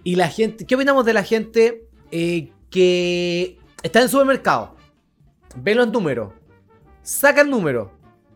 y 0.04 0.16
la 0.16 0.28
gente, 0.28 0.64
¿qué 0.64 0.74
opinamos 0.74 1.04
de 1.04 1.12
la 1.12 1.22
gente 1.22 1.86
eh, 2.10 2.50
que 2.70 3.58
está 3.82 3.98
en 3.98 4.04
el 4.04 4.08
supermercado? 4.08 4.74
Ve 5.56 5.74
los 5.74 5.90
números, 5.90 6.32
saca 7.02 7.42
el 7.42 7.50
número, 7.50 7.92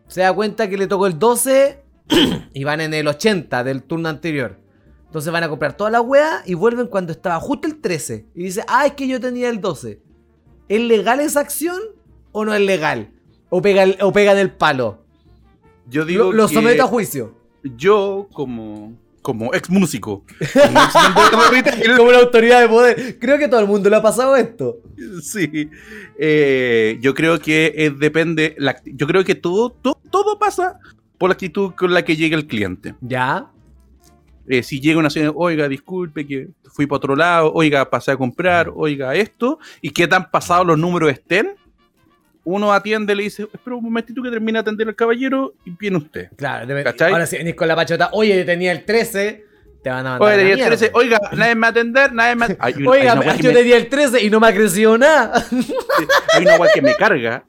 se 0.07 0.21
da 0.21 0.33
cuenta 0.33 0.69
que 0.69 0.77
le 0.77 0.87
tocó 0.87 1.07
el 1.07 1.17
12 1.17 1.81
y 2.53 2.63
van 2.63 2.81
en 2.81 2.93
el 2.93 3.07
80 3.07 3.63
del 3.63 3.83
turno 3.83 4.09
anterior. 4.09 4.59
Entonces 5.05 5.31
van 5.31 5.43
a 5.43 5.49
comprar 5.49 5.77
toda 5.77 5.89
la 5.89 6.01
weá 6.01 6.41
y 6.45 6.55
vuelven 6.55 6.87
cuando 6.87 7.11
estaba 7.11 7.39
justo 7.39 7.67
el 7.67 7.79
13. 7.79 8.27
Y 8.33 8.43
dice, 8.43 8.63
ah, 8.67 8.85
es 8.87 8.93
que 8.93 9.07
yo 9.07 9.19
tenía 9.19 9.49
el 9.49 9.61
12. 9.61 10.01
¿Es 10.69 10.81
legal 10.81 11.19
esa 11.19 11.39
acción 11.39 11.79
o 12.31 12.45
no 12.45 12.53
es 12.53 12.61
legal? 12.61 13.11
O 13.49 13.61
pega, 13.61 13.85
o 14.01 14.11
pegan 14.11 14.37
el 14.39 14.51
palo. 14.51 15.03
Yo 15.87 16.05
digo 16.05 16.31
Lo, 16.31 16.47
someto 16.47 16.83
a 16.83 16.87
juicio. 16.87 17.35
yo 17.63 18.27
como, 18.33 18.93
como 19.23 19.53
ex 19.55 19.69
músico, 19.71 20.23
como 20.53 20.79
ex 21.55 21.87
la 21.87 22.19
autoridad 22.19 22.61
de 22.61 22.69
poder. 22.69 23.17
Creo 23.17 23.39
que 23.39 23.47
todo 23.47 23.61
el 23.61 23.67
mundo 23.67 23.89
le 23.89 23.95
ha 23.95 24.01
pasado 24.01 24.35
esto. 24.35 24.77
Sí, 25.23 25.69
eh, 26.19 26.99
yo 27.01 27.15
creo 27.15 27.39
que 27.39 27.73
eh, 27.75 27.89
depende, 27.89 28.53
la 28.59 28.79
yo 28.85 29.07
creo 29.07 29.23
que 29.23 29.33
todo, 29.33 29.71
todo, 29.71 29.99
todo 30.11 30.37
pasa 30.37 30.79
por 31.17 31.29
la 31.29 31.33
actitud 31.33 31.73
con 31.73 31.93
la 31.93 32.03
que 32.03 32.15
llega 32.15 32.37
el 32.37 32.45
cliente. 32.45 32.93
¿Ya? 33.01 33.49
Eh, 34.45 34.61
si 34.61 34.81
llega 34.81 34.99
una 34.99 35.09
señora, 35.09 35.31
oiga, 35.35 35.69
disculpe 35.69 36.27
que 36.27 36.49
fui 36.65 36.85
para 36.85 36.97
otro 36.97 37.15
lado, 37.15 37.53
oiga, 37.53 37.89
pasé 37.89 38.11
a 38.11 38.17
comprar, 38.17 38.71
oiga, 38.75 39.15
esto, 39.15 39.57
y 39.81 39.91
qué 39.91 40.05
tan 40.05 40.29
pasados 40.29 40.67
los 40.67 40.77
números 40.77 41.11
estén, 41.11 41.55
uno 42.45 42.73
atiende, 42.73 43.15
le 43.15 43.23
dice, 43.23 43.43
espera 43.53 43.75
un 43.75 43.83
momentito 43.83 44.21
que 44.21 44.29
termine 44.29 44.53
de 44.53 44.59
atender 44.61 44.87
al 44.87 44.95
caballero 44.95 45.53
y 45.65 45.71
viene 45.71 45.97
usted. 45.97 46.29
Claro, 46.35 46.65
debe- 46.67 46.83
ahora 47.11 47.25
si 47.25 47.37
venís 47.37 47.55
con 47.55 47.67
la 47.67 47.75
pachota, 47.75 48.09
oye, 48.13 48.43
tenía 48.43 48.71
el 48.71 48.83
13, 48.85 49.45
te 49.81 49.89
van 49.89 50.05
a 50.07 50.09
mandar. 50.11 50.29
La 50.29 50.35
tenía 50.37 50.55
mierda. 50.55 50.69
13, 50.77 50.91
oiga, 50.93 51.19
nadie 51.35 51.55
me 51.55 51.61
va 51.61 51.67
a 51.67 51.69
atender, 51.71 52.13
nadie 52.13 52.35
me... 52.35 52.45
Hay, 52.59 52.73
Oiga, 52.85 53.15
yo 53.37 53.49
me- 53.49 53.53
tenía 53.53 53.77
el 53.77 53.87
13 53.89 54.23
y 54.25 54.29
no 54.29 54.39
me 54.39 54.47
ha 54.47 54.53
crecido 54.53 54.97
nada. 54.97 55.45
hay 56.33 56.43
una 56.45 56.57
weá 56.57 56.71
que 56.73 56.81
me 56.81 56.95
carga, 56.95 57.45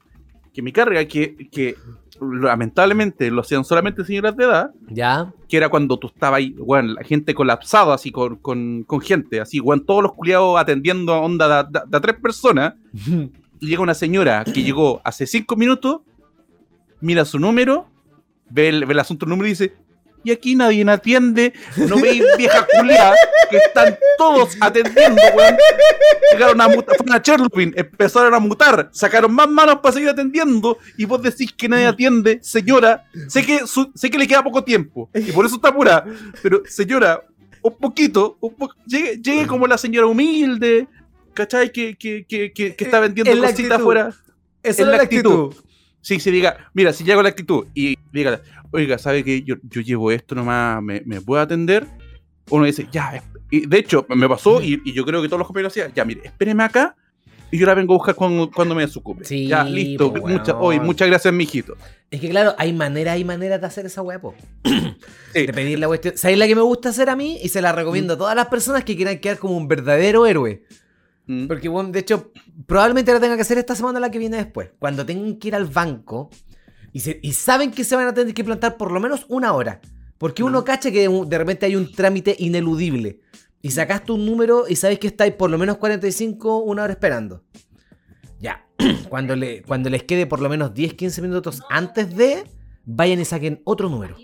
que 0.52 0.62
me 0.62 0.72
carga, 0.72 1.04
que, 1.07 1.48
que 1.50 1.76
lamentablemente 2.20 3.30
lo 3.30 3.40
hacían 3.40 3.64
solamente 3.64 4.04
señoras 4.04 4.37
de 4.37 4.44
edad, 4.44 4.70
¿Ya? 4.88 5.33
que 5.48 5.57
era 5.57 5.68
cuando 5.68 5.98
tú 5.98 6.07
estabas 6.09 6.38
ahí, 6.38 6.54
weón, 6.59 6.94
la 6.94 7.02
gente 7.04 7.35
colapsada 7.35 7.94
así 7.94 8.11
con, 8.11 8.37
con, 8.37 8.85
con 8.85 9.00
gente, 9.00 9.40
así, 9.40 9.61
weón, 9.61 9.85
todos 9.85 10.02
los 10.02 10.12
culiados 10.12 10.59
atendiendo 10.61 11.12
a 11.14 11.20
onda 11.20 11.64
de, 11.64 11.70
de- 11.80 11.85
de 11.87 11.96
a 11.96 12.00
tres 12.00 12.16
personas, 12.20 12.74
llega 13.66 13.83
una 13.83 13.94
señora 13.94 14.44
que 14.44 14.62
llegó 14.62 15.00
hace 15.05 15.27
cinco 15.27 15.57
minutos, 15.57 16.00
mira 17.00 17.24
su 17.24 17.38
número, 17.38 17.88
ve 18.50 18.68
el, 18.68 18.85
ve 18.87 18.92
el 18.92 19.00
asunto 19.00 19.27
del 19.27 19.31
número 19.31 19.46
y 19.48 19.50
dice, 19.50 19.74
y 20.27 20.31
aquí 20.31 20.57
nadie 20.57 20.85
me 20.87 20.92
atiende, 20.92 21.53
no 21.77 21.96
veis 22.00 22.22
vieja 22.38 22.66
culiada, 22.79 23.14
que 23.50 23.59
están 23.59 23.96
todos 24.16 24.57
atendiendo, 24.61 25.20
weón. 25.37 25.57
Llegaron 26.33 26.61
a 26.62 26.68
mutar, 26.68 26.96
fueron 26.96 27.14
a 27.14 27.22
Chernobyl, 27.22 27.74
empezaron 27.77 28.33
a 28.35 28.38
mutar, 28.38 28.88
sacaron 28.92 29.33
más 29.35 29.48
manos 29.48 29.81
para 29.83 29.92
seguir 29.92 30.09
atendiendo, 30.09 30.79
y 30.96 31.05
vos 31.05 31.20
decís 31.22 31.53
que 31.53 31.68
nadie 31.68 31.87
atiende, 31.87 32.38
señora, 32.42 33.05
sé 33.29 33.44
que, 33.44 33.66
su- 33.66 33.92
sé 33.94 34.11
que 34.11 34.16
le 34.18 34.27
queda 34.27 34.42
poco 34.42 34.64
tiempo, 34.64 35.11
y 35.14 35.31
por 35.33 35.44
eso 35.44 35.57
está 35.57 35.68
apurada, 35.68 36.07
pero 36.42 36.62
señora, 36.66 37.22
un 37.61 37.77
poquito, 37.77 38.37
un 38.40 38.55
po- 38.55 38.70
llegue, 38.87 39.18
llegue 39.22 39.46
como 39.46 39.66
la 39.66 39.77
señora 39.79 40.07
humilde, 40.07 40.87
¿cachai? 41.34 41.70
Que, 41.72 41.96
que, 41.96 42.24
que, 42.26 42.52
que, 42.52 42.74
que 42.74 42.84
está 42.84 43.00
vendiendo 43.00 43.30
En 43.32 43.40
la 43.40 43.48
cositas 43.48 43.64
actitud. 43.72 43.82
afuera. 43.82 44.14
Esa 44.62 44.82
es 44.82 44.88
la 44.88 44.96
la 44.96 45.02
actitud. 45.02 45.54
Sí, 46.00 46.20
se 46.20 46.30
diga, 46.30 46.70
mira, 46.74 46.92
si 46.92 47.02
llego 47.04 47.22
la 47.22 47.30
actitud 47.30 47.66
y 47.74 47.96
diga, 48.12 48.40
oiga, 48.72 48.98
¿sabe 48.98 49.24
que 49.24 49.42
yo, 49.42 49.56
yo 49.70 49.80
llevo 49.80 50.10
esto 50.10 50.34
nomás, 50.34 50.82
me, 50.82 51.02
me 51.04 51.20
puede 51.20 51.42
atender? 51.42 51.86
Uno 52.50 52.64
dice, 52.66 52.86
ya, 52.92 53.22
y 53.50 53.66
de 53.66 53.78
hecho, 53.78 54.06
me 54.10 54.28
pasó 54.28 54.60
y, 54.62 54.80
y 54.84 54.92
yo 54.92 55.04
creo 55.06 55.22
que 55.22 55.28
todos 55.28 55.38
los 55.38 55.46
compañeros 55.46 55.72
hacían, 55.72 55.92
ya, 55.94 56.04
mire, 56.04 56.20
espéreme 56.24 56.62
acá 56.62 56.94
y 57.50 57.56
yo 57.58 57.66
la 57.66 57.74
vengo 57.74 57.94
a 57.94 57.96
buscar 57.96 58.14
cuando, 58.14 58.50
cuando 58.50 58.74
me 58.74 58.82
desocupe. 58.82 59.24
Sí, 59.24 59.46
ya, 59.46 59.64
listo, 59.64 60.10
mucha- 60.10 60.52
weón. 60.54 60.64
oye, 60.64 60.80
muchas 60.80 61.08
gracias, 61.08 61.32
mijito. 61.32 61.74
Es 62.10 62.20
que 62.20 62.28
claro, 62.28 62.54
hay 62.58 62.72
maneras 62.74 63.18
y 63.18 63.24
maneras 63.24 63.60
de 63.60 63.66
hacer 63.66 63.86
esa 63.86 64.02
weá, 64.02 64.20
po. 64.20 64.34
Sí. 65.32 65.46
De 65.46 65.52
pedir 65.52 65.78
la 65.80 65.88
cuestión. 65.88 66.16
¿Sabéis 66.16 66.38
la 66.38 66.46
que 66.46 66.54
me 66.54 66.60
gusta 66.62 66.90
hacer 66.90 67.08
a 67.10 67.16
mí? 67.16 67.38
Y 67.42 67.48
se 67.48 67.60
la 67.60 67.72
recomiendo 67.72 68.14
a 68.14 68.18
todas 68.18 68.36
las 68.36 68.46
personas 68.46 68.84
que 68.84 68.94
quieran 68.94 69.18
quedar 69.18 69.38
como 69.38 69.56
un 69.56 69.66
verdadero 69.66 70.26
héroe. 70.26 70.62
Mm. 71.26 71.46
Porque, 71.46 71.68
bueno, 71.68 71.90
de 71.90 72.00
hecho, 72.00 72.32
probablemente 72.66 73.12
la 73.12 73.20
tenga 73.20 73.37
que 73.37 73.42
hacer 73.42 73.58
esta 73.58 73.74
semana 73.74 73.98
o 73.98 74.00
la 74.00 74.10
que 74.10 74.18
viene 74.18 74.37
después. 74.37 74.70
Cuando 74.78 75.06
tengan 75.06 75.37
que 75.37 75.48
ir 75.48 75.54
al 75.54 75.64
banco 75.66 76.30
y, 76.92 77.00
se- 77.00 77.18
y 77.22 77.32
saben 77.32 77.70
que 77.70 77.84
se 77.84 77.96
van 77.96 78.06
a 78.08 78.14
tener 78.14 78.34
que 78.34 78.44
plantar 78.44 78.76
por 78.76 78.92
lo 78.92 79.00
menos 79.00 79.24
una 79.28 79.52
hora. 79.54 79.80
Porque 80.18 80.42
uno 80.42 80.60
Mm. 80.60 80.64
cacha 80.64 80.90
que 80.90 81.08
de, 81.08 81.24
de 81.26 81.38
repente 81.38 81.66
hay 81.66 81.76
un 81.76 81.90
trámite 81.92 82.37
ineludible. 82.38 83.20
Y 83.62 83.70
sacaste 83.70 84.12
un 84.12 84.26
número 84.26 84.64
y 84.68 84.76
sabes 84.76 84.98
que 84.98 85.06
estáis 85.06 85.32
por 85.32 85.48
lo 85.50 85.56
menos 85.56 85.78
45, 85.78 86.58
una 86.58 86.82
hora 86.84 86.92
esperando. 86.92 87.42
Ya. 88.40 88.66
Cuando, 89.08 89.34
le, 89.37 89.62
cuando 89.62 89.88
les 89.88 90.02
quede 90.02 90.26
por 90.26 90.40
lo 90.40 90.48
menos 90.48 90.74
10, 90.74 90.94
15 90.94 91.22
minutos 91.22 91.62
antes 91.70 92.14
de, 92.16 92.44
vayan 92.84 93.20
y 93.20 93.24
saquen 93.24 93.62
otro 93.64 93.88
número. 93.88 94.16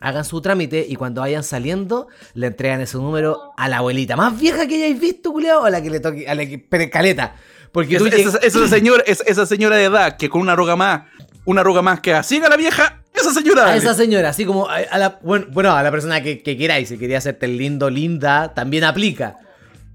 Hagan 0.00 0.24
su 0.24 0.40
trámite 0.40 0.86
y 0.88 0.94
cuando 0.96 1.20
vayan 1.22 1.42
saliendo, 1.42 2.08
le 2.34 2.48
entregan 2.48 2.80
ese 2.80 2.96
número 2.98 3.52
a 3.56 3.68
la 3.68 3.78
abuelita 3.78 4.16
más 4.16 4.38
vieja 4.38 4.66
que 4.68 4.76
hayáis 4.76 5.00
visto, 5.00 5.32
culiao, 5.32 5.62
o 5.62 5.64
a 5.66 5.70
la 5.70 5.82
que 5.82 5.90
le 5.90 6.00
toque, 6.00 6.28
a 6.28 6.34
la 6.34 6.46
que 6.46 6.58
pero 6.58 6.88
caleta. 6.90 7.34
Porque 7.72 7.96
Esa, 7.96 8.04
tú 8.08 8.16
esa- 8.16 8.38
esa 8.38 8.68
señora, 8.68 9.02
esa, 9.06 9.24
esa 9.24 9.44
señora 9.46 9.76
de 9.76 9.84
edad 9.84 10.16
que 10.16 10.28
con 10.30 10.40
una 10.40 10.52
arruga 10.52 10.76
más, 10.76 11.02
una 11.44 11.60
arruga 11.62 11.82
más 11.82 12.00
que 12.00 12.14
así 12.14 12.36
a 12.38 12.48
la 12.48 12.56
vieja, 12.56 13.02
esa 13.12 13.32
señora. 13.34 13.66
a 13.66 13.76
esa 13.76 13.94
señora, 13.94 14.28
así 14.30 14.44
como 14.46 14.68
a, 14.68 14.76
a 14.76 14.98
la, 14.98 15.18
bueno, 15.22 15.46
bueno, 15.50 15.72
a 15.72 15.82
la 15.82 15.90
persona 15.90 16.22
que, 16.22 16.42
que 16.42 16.56
queráis, 16.56 16.88
si 16.88 16.96
quería 16.98 17.18
hacerte 17.18 17.48
lindo, 17.48 17.90
linda, 17.90 18.54
también 18.54 18.84
aplica. 18.84 19.36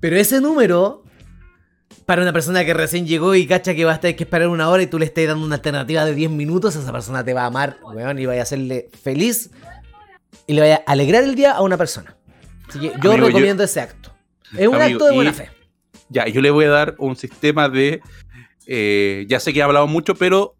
Pero 0.01 0.17
ese 0.17 0.41
número, 0.41 1.03
para 2.05 2.21
una 2.21 2.33
persona 2.33 2.65
que 2.65 2.73
recién 2.73 3.07
llegó 3.07 3.33
y 3.35 3.47
cacha 3.47 3.73
que 3.73 3.85
va 3.85 3.93
a 3.93 3.99
tener 3.99 4.15
que 4.17 4.25
esperar 4.25 4.49
una 4.49 4.69
hora 4.69 4.83
y 4.83 4.87
tú 4.87 4.99
le 4.99 5.05
estás 5.05 5.25
dando 5.27 5.45
una 5.45 5.55
alternativa 5.55 6.03
de 6.05 6.13
10 6.13 6.31
minutos, 6.31 6.75
esa 6.75 6.91
persona 6.91 7.23
te 7.23 7.33
va 7.33 7.43
a 7.43 7.45
amar, 7.45 7.77
weón, 7.81 8.19
y 8.19 8.25
vaya 8.25 8.41
a 8.41 8.43
hacerle 8.43 8.89
feliz 9.01 9.49
y 10.47 10.53
le 10.53 10.61
vaya 10.61 10.83
a 10.85 10.91
alegrar 10.91 11.23
el 11.23 11.35
día 11.35 11.51
a 11.53 11.61
una 11.61 11.77
persona. 11.77 12.15
Así 12.67 12.79
que 12.79 12.87
yo 12.87 12.93
Amigo, 13.11 13.17
yo- 13.17 13.25
recomiendo 13.27 13.63
ese 13.63 13.81
acto. 13.81 14.13
Es 14.57 14.67
un 14.67 14.75
Amigo, 14.75 14.95
acto 14.97 15.05
de 15.05 15.13
y- 15.13 15.15
buena 15.15 15.33
fe. 15.33 15.49
Ya, 16.09 16.27
yo 16.27 16.41
le 16.41 16.51
voy 16.51 16.65
a 16.65 16.69
dar 16.69 16.95
un 16.99 17.15
sistema 17.15 17.69
de. 17.69 18.01
eh, 18.67 19.25
ya 19.27 19.39
sé 19.39 19.51
que 19.51 19.59
he 19.59 19.63
hablado 19.63 19.87
mucho, 19.87 20.15
pero 20.15 20.55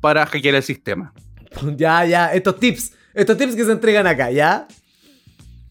para 0.00 0.26
hackear 0.26 0.54
el 0.56 0.62
sistema. 0.62 1.12
Ya, 1.76 2.04
ya, 2.04 2.32
estos 2.34 2.58
tips, 2.60 2.92
estos 3.14 3.36
tips 3.38 3.54
que 3.56 3.64
se 3.64 3.72
entregan 3.72 4.06
acá, 4.06 4.30
¿ya? 4.30 4.66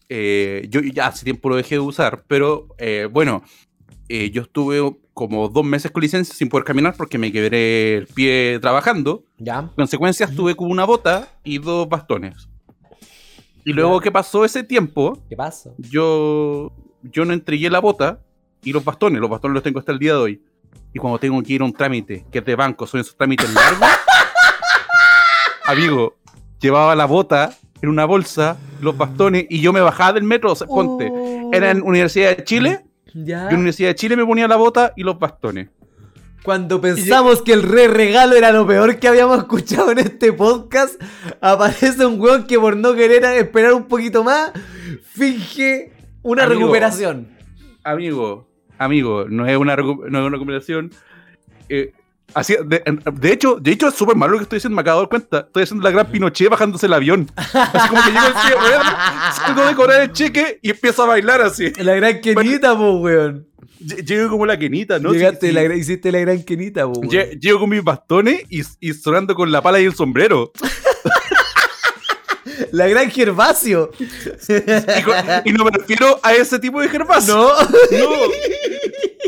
Eh, 0.08 0.66
yo 0.68 0.80
ya 0.80 1.06
hace 1.08 1.24
tiempo 1.24 1.48
lo 1.48 1.56
dejé 1.56 1.76
de 1.76 1.80
usar, 1.80 2.24
pero 2.26 2.68
eh, 2.78 3.08
bueno, 3.10 3.42
eh, 4.08 4.30
yo 4.30 4.42
estuve 4.42 4.80
como 5.14 5.48
dos 5.48 5.64
meses 5.64 5.90
con 5.90 6.02
licencia 6.02 6.34
sin 6.34 6.48
poder 6.48 6.64
caminar 6.64 6.94
porque 6.96 7.18
me 7.18 7.32
quebré 7.32 7.96
el 7.98 8.06
pie 8.06 8.58
trabajando. 8.60 9.24
Ya. 9.38 9.60
En 9.60 9.68
consecuencia, 9.68 10.26
estuve 10.26 10.54
con 10.54 10.70
una 10.70 10.84
bota 10.84 11.28
y 11.44 11.58
dos 11.58 11.88
bastones. 11.88 12.48
Y 13.66 13.72
luego 13.72 14.00
que 14.00 14.12
pasó 14.12 14.44
ese 14.44 14.62
tiempo, 14.62 15.18
¿Qué 15.28 15.34
pasa? 15.36 15.70
yo, 15.76 16.72
yo 17.02 17.24
no 17.24 17.32
entregué 17.32 17.68
la 17.68 17.80
bota 17.80 18.20
y 18.62 18.72
los 18.72 18.84
bastones. 18.84 19.20
Los 19.20 19.28
bastones 19.28 19.54
los 19.54 19.62
tengo 19.64 19.80
hasta 19.80 19.90
el 19.90 19.98
día 19.98 20.12
de 20.12 20.18
hoy. 20.18 20.42
Y 20.94 20.98
cuando 21.00 21.18
tengo 21.18 21.42
que 21.42 21.52
ir 21.54 21.62
a 21.62 21.64
un 21.64 21.72
trámite, 21.72 22.24
que 22.30 22.38
es 22.38 22.44
de 22.44 22.54
banco, 22.54 22.86
son 22.86 23.00
esos 23.00 23.16
trámites 23.16 23.52
largos. 23.52 23.88
amigo, 25.66 26.14
llevaba 26.60 26.94
la 26.94 27.06
bota 27.06 27.52
en 27.82 27.88
una 27.88 28.04
bolsa, 28.04 28.56
los 28.80 28.96
bastones, 28.96 29.46
y 29.50 29.60
yo 29.60 29.72
me 29.72 29.80
bajaba 29.80 30.14
del 30.14 30.22
metro, 30.24 30.52
o 30.52 30.56
sea, 30.56 30.66
ponte. 30.66 31.12
Era 31.52 31.70
en 31.72 31.82
Universidad 31.82 32.36
de 32.36 32.44
Chile, 32.44 32.84
Ya. 33.14 33.42
yo 33.44 33.48
en 33.50 33.56
Universidad 33.56 33.88
de 33.90 33.94
Chile 33.96 34.16
me 34.16 34.24
ponía 34.24 34.48
la 34.48 34.56
bota 34.56 34.92
y 34.96 35.02
los 35.02 35.18
bastones. 35.18 35.68
Cuando 36.46 36.80
pensamos 36.80 37.42
que 37.42 37.52
el 37.52 37.62
re 37.64 37.88
regalo 37.88 38.34
era 38.36 38.52
lo 38.52 38.66
peor 38.66 38.98
que 39.00 39.08
habíamos 39.08 39.36
escuchado 39.38 39.90
en 39.90 39.98
este 39.98 40.32
podcast, 40.32 40.94
aparece 41.40 42.06
un 42.06 42.20
weón 42.20 42.46
que 42.46 42.56
por 42.58 42.76
no 42.76 42.94
querer 42.94 43.24
esperar 43.24 43.74
un 43.74 43.84
poquito 43.88 44.22
más, 44.24 44.52
finge 45.12 45.92
una 46.22 46.44
Amigo. 46.44 46.60
recuperación. 46.60 47.28
Amigo, 47.84 48.48
amigo, 48.78 49.26
no 49.28 49.44
es 49.46 49.56
una, 49.56 49.76
recu- 49.76 50.08
no 50.08 50.18
es 50.18 50.22
una 50.24 50.30
recomendación. 50.30 50.90
Eh, 51.68 51.92
así, 52.34 52.54
de, 52.64 52.82
de 53.12 53.32
hecho, 53.32 53.56
de 53.60 53.72
hecho 53.72 53.88
es 53.88 53.94
súper 53.94 54.14
malo 54.16 54.32
lo 54.34 54.38
que 54.38 54.42
estoy 54.44 54.56
diciendo, 54.58 54.76
me 54.76 54.82
acabo 54.82 55.00
de 55.00 55.02
dar 55.04 55.08
cuenta. 55.10 55.38
Estoy 55.40 55.62
haciendo 55.64 55.82
la 55.84 55.90
gran 55.90 56.06
Pinochet 56.10 56.48
bajándose 56.48 56.86
el 56.86 56.92
avión. 56.92 57.28
Así 57.36 57.88
como 57.88 58.02
que 58.04 58.10
llego 58.10 58.24
así, 58.34 58.52
weón, 58.62 58.82
salgo 59.34 59.66
de 59.66 59.74
cobrar 59.74 60.02
el 60.02 60.12
cheque 60.12 60.58
y 60.62 60.70
empiezo 60.70 61.02
a 61.02 61.06
bailar 61.06 61.40
así. 61.42 61.72
La 61.82 61.94
gran 61.94 62.20
Kenita, 62.20 62.76
po, 62.76 62.98
weón. 62.98 63.46
Lle- 63.88 64.04
Llego 64.04 64.30
como 64.30 64.46
la 64.46 64.58
quenita, 64.58 64.98
¿no? 64.98 65.12
Llegaste 65.12 65.48
Sí. 65.48 65.52
La, 65.52 65.74
hiciste 65.74 66.10
la 66.12 66.18
gran 66.20 66.42
weón. 66.86 67.08
Lle- 67.08 67.38
Llego 67.40 67.60
con 67.60 67.70
mis 67.70 67.82
bastones 67.84 68.42
y, 68.50 68.62
y 68.80 68.92
sonando 68.94 69.34
con 69.34 69.50
la 69.52 69.62
pala 69.62 69.80
y 69.80 69.84
el 69.84 69.94
sombrero. 69.94 70.52
La 72.72 72.86
gran 72.88 73.10
Gervasio. 73.10 73.90
Y, 75.44 75.52
no 75.52 75.64
me 75.64 75.70
refiero 75.72 76.18
a 76.22 76.32
ese 76.34 76.58
tipo 76.58 76.80
de 76.80 76.88
Gervasio. 76.88 77.34
No. 77.36 77.48
No. 77.98 78.10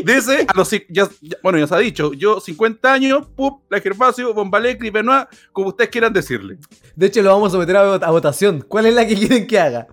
De 0.03 0.15
ese, 0.17 0.45
a 0.47 0.53
los, 0.55 0.69
ya- 0.71 1.09
ya- 1.21 1.37
bueno, 1.43 1.59
ya 1.59 1.67
se 1.67 1.75
ha 1.75 1.79
dicho, 1.79 2.13
yo 2.13 2.39
50 2.39 2.93
años, 2.93 3.27
pup, 3.35 3.63
la 3.69 3.81
Gervasio, 3.81 4.33
Bombalecri, 4.33 4.89
Benoit, 4.91 5.27
como 5.51 5.67
ustedes 5.69 5.89
quieran 5.89 6.13
decirle. 6.13 6.57
De 6.95 7.07
hecho, 7.07 7.21
lo 7.21 7.31
vamos 7.33 7.53
a 7.53 7.57
vot- 7.57 8.03
a 8.03 8.09
votación. 8.11 8.63
¿Cuál 8.65 8.85
es 8.85 8.93
la 8.93 9.05
que 9.05 9.15
quieren 9.15 9.45
que 9.45 9.59
haga? 9.59 9.87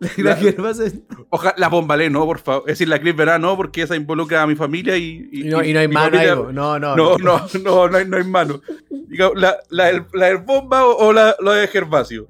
La 0.18 0.30
La- 0.30 0.36
Gervasio. 0.36 0.92
Ojalá, 1.30 1.54
la 1.58 1.68
Bombalé, 1.68 2.08
no, 2.10 2.24
por 2.24 2.38
favor. 2.38 2.62
Es 2.66 2.74
decir, 2.74 2.88
la 2.88 3.00
Cris 3.00 3.16
Benoit, 3.16 3.40
no, 3.40 3.56
porque 3.56 3.82
esa 3.82 3.96
involucra 3.96 4.42
a 4.42 4.46
mi 4.46 4.54
familia 4.54 4.96
y... 4.96 5.28
Y 5.32 5.44
no, 5.44 5.62
y 5.64 5.72
no 5.72 5.80
hay 5.80 5.88
mano 5.88 6.10
familia-. 6.16 6.34
No, 6.36 6.78
no. 6.78 6.94
No, 6.96 7.18
no, 7.18 7.46
no, 7.62 7.88
no 7.88 7.96
hay, 7.96 8.06
no 8.06 8.16
hay 8.16 8.24
mano. 8.24 8.60
Diga, 9.08 9.30
la, 9.34 9.56
la, 9.70 9.86
del- 9.86 10.04
la 10.12 10.26
del 10.26 10.38
bomba 10.38 10.84
o, 10.86 11.06
o 11.08 11.12
la, 11.12 11.34
la 11.40 11.52
de 11.54 11.66
Gervasio. 11.68 12.26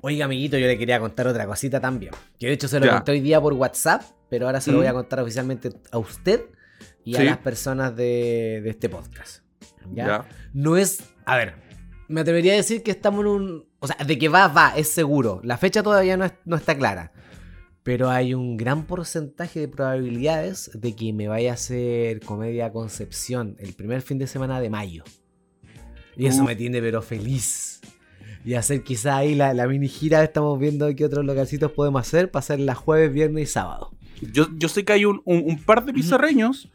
Oiga, 0.00 0.24
amiguito, 0.24 0.56
yo 0.58 0.66
le 0.66 0.76
quería 0.78 0.98
contar 0.98 1.26
otra 1.28 1.46
cosita 1.46 1.80
también. 1.80 2.12
Que 2.38 2.46
de 2.46 2.52
hecho 2.54 2.66
se 2.66 2.80
lo 2.80 2.86
Ya. 2.86 2.92
conté 2.94 3.12
hoy 3.12 3.20
día 3.20 3.40
por 3.40 3.52
WhatsApp, 3.52 4.02
pero 4.28 4.46
ahora 4.46 4.60
se 4.60 4.70
lo 4.72 4.78
Mm. 4.78 4.80
voy 4.80 4.86
a 4.88 4.92
contar 4.94 5.20
oficialmente 5.20 5.70
a 5.90 5.98
usted 5.98 6.40
y 7.04 7.16
a 7.16 7.22
las 7.24 7.38
personas 7.38 7.94
de, 7.94 8.60
de 8.64 8.70
este 8.70 8.88
podcast. 8.88 9.44
¿Ya? 9.92 10.06
Ya. 10.06 10.24
No 10.54 10.76
es. 10.76 11.02
A 11.24 11.36
ver, 11.36 11.54
me 12.08 12.20
atrevería 12.20 12.52
a 12.52 12.56
decir 12.56 12.82
que 12.82 12.90
estamos 12.90 13.20
en 13.22 13.26
un. 13.30 13.64
O 13.78 13.86
sea, 13.86 13.96
de 14.04 14.18
que 14.18 14.28
va, 14.28 14.48
va, 14.48 14.74
es 14.76 14.88
seguro. 14.88 15.40
La 15.44 15.56
fecha 15.56 15.82
todavía 15.82 16.16
no, 16.16 16.24
es- 16.24 16.34
no 16.44 16.56
está 16.56 16.76
clara. 16.76 17.12
Pero 17.82 18.10
hay 18.10 18.32
un 18.34 18.56
gran 18.56 18.84
porcentaje 18.86 19.58
de 19.60 19.68
probabilidades 19.68 20.70
de 20.74 20.94
que 20.94 21.12
me 21.12 21.26
vaya 21.26 21.50
a 21.50 21.54
hacer 21.54 22.20
comedia 22.20 22.70
Concepción 22.72 23.56
el 23.58 23.72
primer 23.74 24.02
fin 24.02 24.18
de 24.18 24.28
semana 24.28 24.60
de 24.60 24.70
mayo. 24.70 25.02
Y 26.16 26.26
eso 26.26 26.42
Uh. 26.42 26.46
me 26.46 26.54
tiene 26.56 26.80
pero 26.80 27.02
feliz. 27.02 27.80
Y 28.44 28.54
hacer 28.54 28.82
quizá 28.84 29.16
ahí 29.16 29.34
la, 29.34 29.52
la 29.54 29.66
mini 29.66 29.88
gira, 29.88 30.22
estamos 30.22 30.58
viendo 30.60 30.94
qué 30.94 31.04
otros 31.04 31.24
localcitos 31.24 31.72
podemos 31.72 32.00
hacer 32.06 32.30
para 32.30 32.40
hacerla 32.40 32.74
jueves, 32.74 33.12
viernes 33.12 33.48
y 33.48 33.52
sábado. 33.52 33.90
Yo, 34.32 34.46
yo 34.56 34.68
sé 34.68 34.84
que 34.84 34.92
hay 34.92 35.04
un, 35.04 35.20
un- 35.24 35.42
un 35.44 35.58
par 35.64 35.84
de 35.84 35.92
pizarreños 35.92 36.70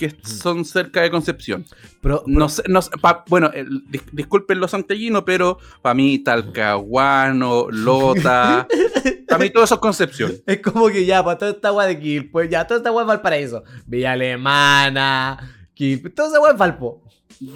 que 0.00 0.16
son 0.26 0.64
cerca 0.64 1.02
de 1.02 1.10
Concepción. 1.10 1.64
Pero, 2.00 2.24
No 2.26 2.48
sé, 2.48 2.62
no 2.68 2.80
sé, 2.80 2.90
pa- 3.00 3.24
bueno, 3.28 3.50
el- 3.52 3.84
dis- 3.90 4.02
disculpen 4.12 4.58
los 4.58 4.70
santellinos, 4.70 5.22
pero 5.24 5.58
para 5.82 5.94
mí 5.94 6.18
Talcahuano, 6.20 7.66
Lota, 7.70 8.66
para 9.28 9.38
mí 9.44 9.50
todo 9.50 9.64
eso 9.64 9.74
es 9.74 9.80
Concepción. 9.80 10.32
Es 10.46 10.60
como 10.60 10.88
que 10.88 11.04
ya, 11.04 11.22
para 11.22 11.36
toda 11.38 11.50
esta 11.52 11.68
agua 11.68 11.86
de 11.86 12.00
Quilpo, 12.00 12.32
pues 12.32 12.48
ya, 12.50 12.66
toda 12.66 12.78
esta 12.78 12.88
agua 12.88 13.02
es 13.02 13.08
Valparaíso. 13.08 13.62
Villa 13.86 14.12
Alemana, 14.12 15.38
Quilpo, 15.74 16.10
toda 16.10 16.28
esa 16.28 16.36
agua 16.38 16.50
es 16.52 16.56
Valpo. 16.58 17.02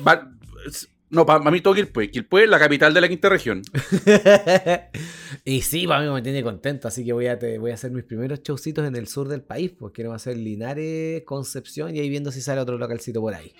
Va- 0.07 0.31
no, 1.14 1.24
para 1.24 1.50
mí 1.50 1.61
todo 1.61 1.74
Quilpue. 1.74 2.11
Quilpue, 2.11 2.46
la 2.46 2.59
capital 2.59 2.92
de 2.92 3.00
la 3.00 3.09
quinta 3.09 3.29
región. 3.29 3.62
y 5.44 5.61
sí, 5.62 5.87
para 5.87 6.03
mí 6.03 6.12
me 6.12 6.22
tiene 6.22 6.42
contento, 6.42 6.88
así 6.88 7.05
que 7.05 7.12
voy 7.12 7.27
a, 7.27 7.38
te- 7.38 7.59
voy 7.59 7.70
a 7.70 7.74
hacer 7.74 7.90
mis 7.90 8.05
primeros 8.05 8.42
showcitos 8.42 8.87
en 8.87 8.96
el 8.96 9.07
sur 9.09 9.29
del 9.29 9.42
país, 9.42 9.72
pues 9.79 9.92
quiero 9.94 10.12
hacer 10.12 10.37
Linares, 10.37 11.22
Concepción 11.24 11.94
y 11.94 12.00
ahí 12.00 12.09
viendo 12.09 12.31
si 12.33 12.40
sale 12.40 12.61
otro 12.61 12.79
localcito 12.79 13.20
por 13.20 13.35
ahí. 13.35 13.53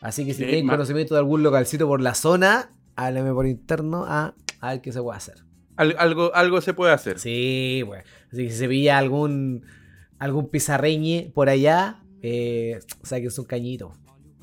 Así 0.00 0.24
que 0.24 0.32
si 0.32 0.44
tienen 0.44 0.66
conocimiento 0.66 1.14
de 1.14 1.18
algún 1.20 1.42
localcito 1.42 1.86
por 1.86 2.00
la 2.00 2.14
zona, 2.14 2.72
háblame 2.96 3.32
por 3.32 3.46
interno 3.46 4.04
a, 4.06 4.34
a 4.60 4.72
ver 4.72 4.80
qué 4.80 4.92
se 4.92 5.02
puede 5.02 5.16
hacer. 5.18 5.34
Al- 5.76 5.96
algo, 5.98 6.34
algo 6.34 6.60
se 6.60 6.74
puede 6.74 6.92
hacer. 6.92 7.18
Sí, 7.18 7.82
pues. 7.86 8.04
Así 8.32 8.44
que 8.44 8.50
si 8.50 8.58
se 8.58 8.68
pilla 8.68 8.96
algún, 8.98 9.64
algún 10.18 10.48
pizarreñe 10.48 11.30
por 11.34 11.48
allá, 11.50 12.02
eh, 12.22 12.78
sáquense 13.02 13.40
un 13.40 13.46
cañito. 13.46 13.92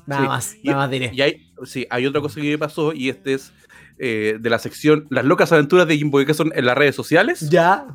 Nada 0.08 0.22
Sí, 0.22 0.28
más, 0.28 0.56
y- 0.62 0.66
nada 0.68 0.78
más 0.78 0.90
diré. 0.90 1.10
Y 1.12 1.20
hay, 1.20 1.46
sí, 1.64 1.86
hay 1.90 2.06
otra 2.06 2.20
cosa 2.20 2.40
que 2.40 2.48
me 2.50 2.58
pasó 2.58 2.92
y 2.92 3.08
este 3.10 3.34
es 3.34 3.52
eh, 3.98 4.36
de 4.40 4.48
la 4.50 4.58
sección 4.58 5.06
Las 5.10 5.24
locas 5.24 5.50
aventuras 5.52 5.86
de 5.86 5.96
Jimbo 5.98 6.24
que 6.24 6.32
son 6.34 6.50
en 6.54 6.64
las 6.66 6.76
redes 6.78 6.94
sociales. 6.96 7.48
Ya. 7.50 7.86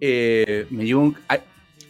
Eh, 0.00 0.66
me 0.70 0.84
llegó 0.84 1.00
un. 1.02 1.16
Hay, 1.28 1.40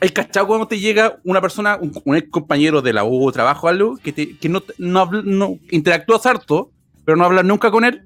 hay 0.00 0.08
cachado 0.10 0.46
cuando 0.46 0.66
te 0.68 0.78
llega 0.78 1.18
una 1.24 1.40
persona, 1.40 1.78
un, 1.80 1.92
un 2.04 2.16
ex 2.16 2.28
compañero 2.30 2.82
de 2.82 2.92
la 2.92 3.04
U 3.04 3.24
o 3.26 3.32
trabajo, 3.32 3.68
algo, 3.68 3.96
que, 3.98 4.12
te, 4.12 4.36
que 4.36 4.48
no, 4.48 4.62
no, 4.78 5.06
no 5.22 5.58
interactúas 5.70 6.26
harto, 6.26 6.72
pero 7.04 7.16
no 7.16 7.24
hablas 7.24 7.44
nunca 7.44 7.70
con 7.70 7.84
él. 7.84 8.02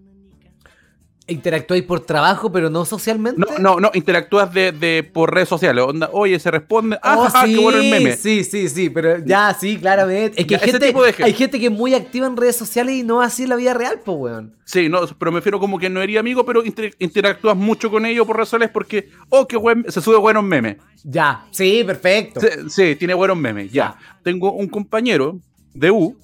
Interactuáis 1.29 1.83
por 1.83 2.01
trabajo, 2.07 2.53
pero 2.53 2.71
no 2.71 2.85
socialmente. 2.85 3.41
No, 3.41 3.59
no, 3.59 3.81
no, 3.81 3.91
interactúas 3.95 4.55
de, 4.55 4.71
de- 4.71 5.03
por 5.03 5.35
redes 5.35 5.49
sociales. 5.49 5.85
Onda, 5.85 6.09
oye, 6.12 6.39
se 6.39 6.53
responde. 6.53 6.99
Ah, 7.03 7.17
Oh, 7.19 7.23
jaja, 7.25 7.47
sí, 7.47 7.55
qué 7.55 7.61
bueno 7.61 7.79
el 7.81 7.91
meme. 7.91 8.17
Sí, 8.17 8.45
sí, 8.45 8.69
sí, 8.69 8.91
pero 8.91 9.19
ya, 9.25 9.53
sí, 9.59 9.77
claramente. 9.77 10.41
Es 10.41 10.47
que 10.47 10.55
Ya, 10.57 10.61
hay 10.62 10.71
gente, 10.71 10.95
hay 11.25 11.33
gente 11.33 11.59
que 11.59 11.67
es 11.67 11.73
muy 11.73 11.95
activa 11.95 12.29
en 12.29 12.37
redes 12.37 12.55
sociales 12.55 12.95
y 12.95 13.03
no 13.03 13.21
así 13.23 13.43
en 13.43 13.49
la 13.49 13.57
vida 13.57 13.75
real, 13.75 14.01
pues, 14.05 14.17
weón. 14.17 14.55
Sí, 14.65 14.89
no, 14.89 15.01
pero 15.19 15.33
me 15.33 15.39
refiero 15.41 15.59
como 15.59 15.81
que 15.81 15.91
no 15.91 16.01
eres 16.01 16.17
amigo, 16.19 16.47
pero 16.47 16.65
inter- 16.65 16.95
interactúas 17.01 17.57
mucho 17.57 17.91
con 17.91 18.07
ellos 18.07 18.25
por 18.25 18.37
redes 18.37 18.49
sociales 18.49 18.71
porque, 18.73 19.09
oh, 19.29 19.49
qué 19.49 19.57
buen, 19.57 19.85
se 19.91 20.01
sube 20.01 20.19
buenos 20.19 20.45
memes. 20.45 20.77
Ya, 21.03 21.45
sí, 21.51 21.83
perfecto. 21.85 22.41
Sí, 22.41 22.49
sí, 22.69 22.95
tiene 22.97 23.15
buenos 23.15 23.37
memes, 23.37 23.73
ya. 23.73 23.97
Tengo 24.23 24.53
un 24.53 24.69
compañero 24.69 25.41
de 25.75 25.91
U 25.91 26.17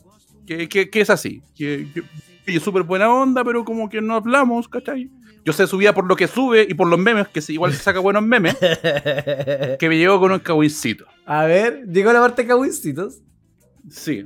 que, 0.46 0.68
que- 0.68 0.88
que 0.90 1.00
es 1.00 1.10
así, 1.10 1.42
que, 1.56 1.88
que- 1.92 2.02
es 2.46 2.62
súper 2.62 2.82
buena 2.82 3.12
onda, 3.12 3.44
pero 3.44 3.64
como 3.64 3.88
que 3.88 4.00
no 4.00 4.14
hablamos, 4.14 4.68
¿cachai? 4.68 5.10
Yo 5.44 5.52
sé 5.52 5.66
su 5.66 5.76
vida 5.76 5.92
por 5.92 6.06
lo 6.06 6.14
que 6.16 6.28
sube 6.28 6.66
y 6.68 6.74
por 6.74 6.86
los 6.88 6.98
memes, 6.98 7.26
que 7.28 7.40
igual 7.52 7.72
saca 7.72 7.98
buenos 8.00 8.22
memes, 8.22 8.56
que 9.78 9.86
me 9.88 9.98
llegó 9.98 10.20
con 10.20 10.30
un 10.32 10.38
cabuincito. 10.38 11.04
A 11.26 11.44
ver, 11.44 11.84
llegó 11.88 12.12
la 12.12 12.20
parte 12.20 12.42
de 12.42 12.48
Cabuincitos. 12.48 13.20
Sí. 13.90 14.24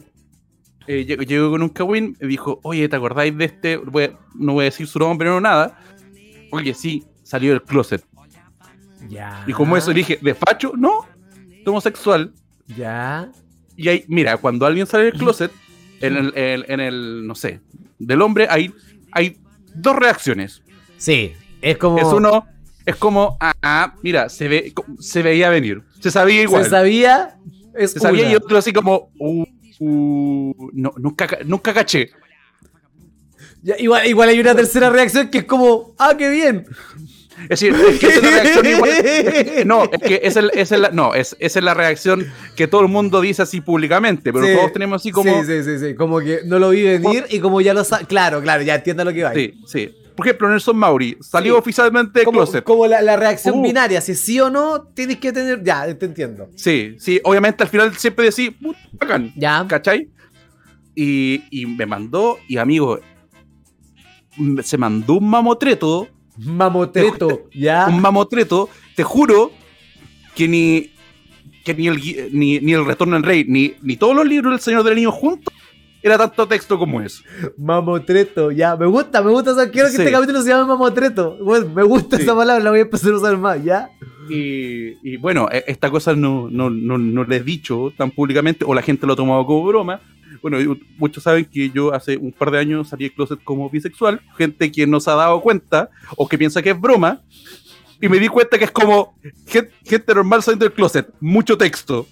Eh, 0.86 1.04
llegó, 1.04 1.50
con 1.50 1.62
un 1.62 1.68
cagüín 1.70 2.16
y 2.20 2.26
dijo, 2.26 2.60
oye, 2.62 2.88
¿te 2.88 2.96
acordáis 2.96 3.36
de 3.36 3.44
este? 3.46 3.76
Voy 3.76 4.12
no 4.34 4.52
voy 4.52 4.62
a 4.62 4.64
decir 4.66 4.86
su 4.86 4.98
nombre, 4.98 5.28
no 5.28 5.40
nada. 5.40 5.78
Oye, 6.52 6.74
sí, 6.74 7.04
salió 7.22 7.50
del 7.52 7.62
closet. 7.62 8.04
Ya. 9.08 9.44
Y 9.46 9.52
como 9.52 9.76
eso 9.76 9.92
dije, 9.92 10.18
¿de 10.22 10.34
facho? 10.34 10.72
No, 10.76 11.06
homosexual. 11.64 12.32
Ya. 12.76 13.30
Y 13.76 13.88
ahí, 13.88 14.04
mira, 14.08 14.36
cuando 14.36 14.64
alguien 14.66 14.86
sale 14.86 15.04
del 15.04 15.14
closet, 15.14 15.50
en 16.00 16.16
el, 16.16 16.32
en- 16.36 16.64
en 16.70 16.80
el, 16.80 17.26
no 17.26 17.34
sé, 17.34 17.60
del 17.98 18.22
hombre, 18.22 18.46
hay, 18.50 18.72
hay 19.12 19.38
dos 19.74 19.96
reacciones. 19.96 20.62
Sí, 20.96 21.32
es 21.60 21.76
como. 21.78 21.98
Es 21.98 22.04
uno, 22.06 22.46
es 22.84 22.96
como, 22.96 23.36
ah, 23.40 23.52
ah, 23.62 23.94
mira, 24.02 24.28
se, 24.28 24.48
ve, 24.48 24.72
se 25.00 25.22
veía 25.22 25.50
venir. 25.50 25.82
Se 26.00 26.10
sabía 26.10 26.42
igual. 26.42 26.64
Se 26.64 26.70
sabía. 26.70 27.36
Es 27.74 27.92
Se 27.92 28.00
sabía 28.00 28.30
y 28.30 28.34
otro 28.34 28.56
así 28.56 28.72
como, 28.72 29.10
uh, 29.18 29.44
uh, 29.80 30.70
no, 30.72 30.92
nunca, 30.96 31.26
ca- 31.26 31.38
nunca 31.44 31.74
caché. 31.74 32.10
Ya, 33.62 33.76
igual, 33.78 34.06
igual 34.06 34.28
hay 34.28 34.40
una 34.40 34.54
tercera 34.54 34.88
reacción 34.90 35.28
que 35.28 35.38
es 35.38 35.44
como, 35.44 35.94
ah, 35.98 36.14
qué 36.16 36.30
bien. 36.30 36.66
Es 37.42 37.48
decir, 37.60 37.74
es 37.74 37.98
que 37.98 38.06
esa 38.08 38.16
es 38.18 38.22
la 38.22 38.30
reacción 38.30 38.66
igual. 38.66 38.90
No, 39.66 39.84
es 39.84 40.00
que 40.02 40.20
esa 40.22 40.40
es, 40.40 40.46
esa 40.54 40.74
es 40.76 40.80
la, 40.80 40.90
no, 40.90 41.14
es, 41.14 41.36
esa 41.38 41.58
es 41.58 41.64
la 41.64 41.74
reacción 41.74 42.26
que 42.56 42.66
todo 42.66 42.80
el 42.82 42.88
mundo 42.88 43.20
dice 43.20 43.42
así 43.42 43.60
públicamente, 43.60 44.32
pero 44.32 44.46
Sí. 44.46 44.54
todos 44.54 44.72
tenemos 44.72 45.02
así 45.02 45.10
como. 45.12 45.44
Sí, 45.44 45.46
sí, 45.46 45.62
sí, 45.64 45.78
sí. 45.78 45.94
Como 45.94 46.20
que 46.20 46.40
no 46.46 46.58
lo 46.58 46.70
vi 46.70 46.82
venir 46.82 47.24
y 47.30 47.38
como 47.40 47.60
ya 47.60 47.74
lo 47.74 47.84
sabe. 47.84 48.06
Claro, 48.06 48.40
claro, 48.42 48.62
ya 48.62 48.76
entiendo 48.76 49.04
lo 49.04 49.12
que 49.12 49.22
va. 49.22 49.34
Sí, 49.34 49.54
sí. 49.66 49.90
Por 50.16 50.26
ejemplo, 50.26 50.48
Nelson 50.48 50.76
Mauri 50.78 51.18
salió 51.20 51.52
Sí. 51.54 51.58
oficialmente 51.58 52.20
de 52.20 52.24
Como, 52.24 52.38
closet. 52.38 52.64
como 52.64 52.86
la, 52.86 53.02
la 53.02 53.16
reacción 53.16 53.58
Uh. 53.58 53.62
binaria, 53.62 54.00
si 54.00 54.14
sí 54.14 54.40
o 54.40 54.48
no, 54.48 54.82
tienes 54.94 55.18
que 55.18 55.30
tener. 55.30 55.62
Ya, 55.62 55.94
te 55.94 56.06
entiendo. 56.06 56.48
Sí, 56.56 56.96
sí, 56.98 57.20
obviamente 57.22 57.62
al 57.62 57.68
final 57.68 57.94
siempre 57.96 58.24
decís, 58.30 58.50
"Put, 58.62 58.76
bacán, 58.92 59.32
Ya. 59.36 59.66
¿cachai? 59.68 60.08
Y, 60.94 61.42
y 61.50 61.66
me 61.66 61.84
mandó, 61.84 62.38
y 62.48 62.56
amigo, 62.56 62.98
se 64.62 64.78
mandó 64.78 65.14
un 65.14 65.28
mamotreto, 65.28 66.08
Mamotreto, 66.38 67.48
ya. 67.54 67.86
un 67.88 68.00
mamotreto, 68.00 68.68
te 68.94 69.02
juro 69.02 69.50
que 70.34 70.48
ni 70.48 70.90
que 71.64 71.74
ni 71.74 71.88
el, 71.88 72.00
ni, 72.32 72.60
ni 72.60 72.72
el 72.74 72.84
Retorno 72.86 73.14
del 73.16 73.24
Rey, 73.24 73.44
ni, 73.48 73.74
ni 73.82 73.96
todos 73.96 74.14
los 74.14 74.24
libros 74.26 74.52
del 74.52 74.60
Señor 74.60 74.84
del 74.84 74.94
Niño 74.94 75.10
juntos, 75.10 75.52
era 76.00 76.16
tanto 76.16 76.46
texto 76.46 76.78
como 76.78 77.00
eso. 77.00 77.24
Mamotreto, 77.58 78.52
ya. 78.52 78.76
Me 78.76 78.86
gusta, 78.86 79.20
me 79.20 79.30
gusta. 79.32 79.50
o 79.50 79.54
sea, 79.56 79.68
quiero 79.70 79.88
que 79.90 79.96
este 79.96 80.12
capítulo 80.12 80.40
se 80.42 80.50
llame 80.50 80.64
Mamotreto. 80.66 81.36
Bueno, 81.42 81.68
me 81.74 81.82
gusta 81.82 82.16
Sí. 82.16 82.22
esa 82.22 82.36
palabra, 82.36 82.62
la 82.62 82.70
voy 82.70 82.78
a 82.78 82.82
empezar 82.82 83.10
a 83.12 83.16
usar 83.16 83.36
más, 83.38 83.64
ya. 83.64 83.90
Y, 84.30 84.92
y 85.02 85.16
bueno, 85.16 85.48
e- 85.50 85.64
esta 85.66 85.90
cosa 85.90 86.14
no, 86.14 86.48
no, 86.50 86.70
no, 86.70 86.98
no 86.98 87.24
le 87.24 87.36
he 87.36 87.40
dicho 87.42 87.92
tan 87.96 88.12
públicamente, 88.12 88.64
o 88.64 88.72
la 88.72 88.82
gente 88.82 89.04
lo 89.06 89.14
ha 89.14 89.16
tomado 89.16 89.44
como 89.44 89.64
broma. 89.66 90.00
Bueno, 90.48 90.76
muchos 90.98 91.24
saben 91.24 91.44
que 91.44 91.70
yo 91.70 91.92
hace 91.92 92.16
un 92.16 92.30
par 92.32 92.50
de 92.52 92.58
años 92.60 92.88
salí 92.88 93.04
del 93.06 93.14
closet 93.14 93.42
como 93.42 93.68
bisexual. 93.68 94.20
Gente 94.38 94.70
que 94.70 94.86
no 94.86 95.00
se 95.00 95.10
ha 95.10 95.14
dado 95.14 95.40
cuenta 95.40 95.90
o 96.16 96.28
que 96.28 96.38
piensa 96.38 96.62
que 96.62 96.70
es 96.70 96.80
broma. 96.80 97.20
Y 98.00 98.08
me 98.10 98.18
di 98.18 98.28
cuenta 98.28 98.58
que 98.58 98.64
es 98.66 98.70
como 98.70 99.18
gen- 99.46 99.70
gente, 99.82 100.14
normal 100.14 100.42
saliendo 100.42 100.66
del 100.66 100.72
closet, 100.74 101.08
mucho 101.18 101.56
texto. 101.58 102.06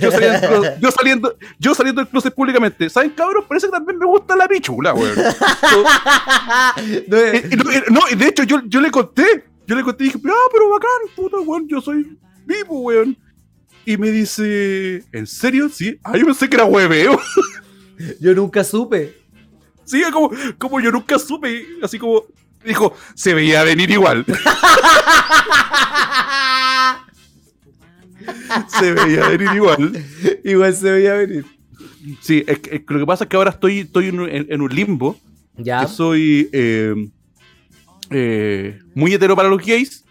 Yo 0.00 0.10
saliendo, 0.10 0.62
yo 0.80 0.90
saliendo, 0.90 1.36
yo 1.58 1.74
saliendo 1.74 2.00
del 2.00 2.08
closet 2.08 2.34
públicamente. 2.34 2.88
¿Saben, 2.88 3.10
cabrón? 3.10 3.44
Parece 3.46 3.66
que 3.66 3.72
también 3.72 3.98
me 3.98 4.06
gusta 4.06 4.34
la 4.34 4.48
pichula, 4.48 4.94
weón. 4.94 5.14
No, 7.06 7.16
Eh, 7.18 7.84
no, 7.90 8.00
eh, 8.10 8.16
de 8.16 8.28
hecho 8.28 8.42
yo, 8.44 8.62
yo 8.66 8.80
le 8.80 8.90
conté. 8.90 9.44
Yo 9.66 9.76
le 9.76 9.82
conté 9.82 10.04
y 10.04 10.06
dije, 10.08 10.18
ah, 10.26 10.48
pero 10.52 10.70
bacán, 10.70 10.90
puta, 11.14 11.36
weón, 11.40 11.68
yo 11.68 11.80
soy 11.80 12.16
vivo, 12.46 12.80
weón. 12.80 13.16
Y 13.84 13.96
me 13.98 14.10
dice, 14.10 15.04
¿en 15.12 15.26
serio? 15.26 15.68
Sí. 15.68 15.96
Ah, 16.02 16.16
yo 16.16 16.24
pensé 16.26 16.48
que 16.48 16.56
era 16.56 16.64
hueveo. 16.64 17.20
yo 18.20 18.34
nunca 18.34 18.62
supe. 18.64 19.14
Sí, 19.84 20.02
como, 20.12 20.30
como 20.58 20.80
yo 20.80 20.90
nunca 20.90 21.18
supe. 21.18 21.66
Así 21.82 21.98
como, 21.98 22.24
Dijo, 22.64 22.94
se 23.14 23.32
veía 23.32 23.62
venir 23.62 23.90
igual. 23.92 24.24
se 28.68 28.92
veía 28.92 29.28
venir 29.28 29.48
igual. 29.54 30.04
Igual 30.44 30.74
se 30.74 30.90
veía 30.90 31.14
venir. 31.14 31.44
Sí, 32.20 32.44
es 32.46 32.58
es 32.70 32.82
lo 32.88 32.98
que 33.00 33.06
pasa 33.06 33.24
es 33.24 33.30
que 33.30 33.36
ahora 33.36 33.50
estoy, 33.50 33.80
estoy 33.80 34.08
en, 34.08 34.20
un- 34.20 34.28
en- 34.30 34.46
en 34.50 34.60
un 34.60 34.74
limbo. 34.74 35.16
Ya. 35.56 35.82
Que 35.82 35.88
soy 35.92 36.48
eh, 36.52 36.94
eh, 38.10 38.78
muy 38.94 39.14
hetero 39.14 39.34
para 39.36 39.48
los 39.48 39.64
gays 39.64 40.04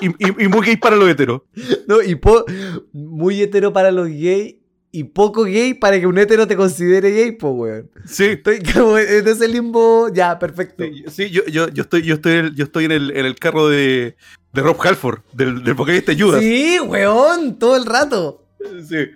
y, 0.00 0.06
y- 0.08 0.44
y 0.44 0.48
muy 0.48 0.64
gay 0.66 0.76
para 0.76 0.96
los 0.96 1.08
heteros. 1.08 1.42
No, 1.88 2.02
y 2.02 2.14
po- 2.14 2.44
muy 2.92 3.40
hetero 3.42 3.72
para 3.72 3.90
los 3.90 4.08
gays 4.08 4.56
y 4.90 5.04
poco 5.04 5.44
gay 5.44 5.74
para 5.74 6.00
que 6.00 6.06
un 6.06 6.16
hetero 6.18 6.46
te 6.46 6.56
considere 6.56 7.10
gay, 7.10 7.32
po, 7.32 7.50
weón. 7.50 7.90
Sí, 8.06 8.24
Estoy 8.24 8.60
como 8.60 8.96
en 8.98 9.26
ese 9.26 9.48
limbo. 9.48 10.08
Ya, 10.12 10.38
perfecto. 10.38 10.84
Sí, 10.84 11.04
sí, 11.08 11.30
yo, 11.30 11.44
yo, 11.46 11.68
yo 11.68 11.82
estoy, 11.82 12.02
yo 12.02 12.14
estoy, 12.14 12.54
yo 12.54 12.64
estoy 12.64 12.86
en, 12.86 12.92
el, 12.92 13.16
en 13.16 13.26
el 13.26 13.34
carro 13.36 13.68
de, 13.68 14.16
de 14.52 14.62
Rob 14.62 14.76
Halford, 14.80 15.20
del, 15.32 15.62
del 15.62 15.74
vocalista 15.74 16.12
Judas. 16.18 16.40
Sí, 16.40 16.78
weón, 16.80 17.58
todo 17.58 17.76
el 17.76 17.84
rato. 17.84 18.46
Sí. 18.88 19.06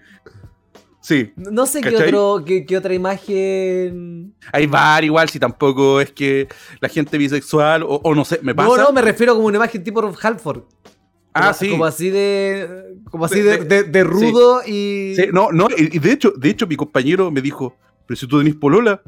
Sí. 1.01 1.33
No 1.37 1.67
sé 1.67 1.81
qué, 1.81 1.97
otro, 1.97 2.45
qué, 2.47 2.65
qué 2.65 2.77
otra 2.77 2.95
imagen. 2.95 4.35
Hay 4.53 4.67
bar 4.67 5.03
igual, 5.03 5.29
si 5.29 5.41
tampoco 5.41 6.01
es 6.01 6.13
que 6.13 6.47
la 6.81 6.89
gente 6.89 7.19
bisexual, 7.19 7.83
o, 7.83 8.01
o 8.05 8.15
no 8.15 8.25
sé, 8.25 8.39
me 8.43 8.55
pasa. 8.55 8.69
No, 8.69 8.77
no, 8.77 8.93
me 8.93 9.03
refiero 9.03 9.35
como 9.35 9.49
una 9.49 9.57
imagen 9.57 9.83
tipo 9.83 10.01
Rob 10.01 10.17
Halford. 10.23 10.63
Ah, 11.35 11.41
Como- 11.41 11.55
sí. 11.55 11.71
Como 11.71 11.85
así 11.85 12.11
de. 12.11 12.85
Como 13.11 13.25
así 13.25 13.41
De- 13.41 13.59
de, 13.65 13.83
de- 13.85 14.05
rudo 14.05 14.63
y. 14.67 15.15
Sí, 15.17 15.27
no, 15.33 15.51
no, 15.53 15.69
y, 15.77 15.99
de 15.99 16.13
hecho, 16.13 16.33
de 16.37 16.51
hecho, 16.51 16.67
mi 16.67 16.77
compañero 16.77 17.31
me 17.31 17.41
dijo, 17.41 17.77
pero 18.07 18.19
si 18.19 18.27
tú 18.27 18.39
tenés 18.39 18.55
polola, 18.57 19.03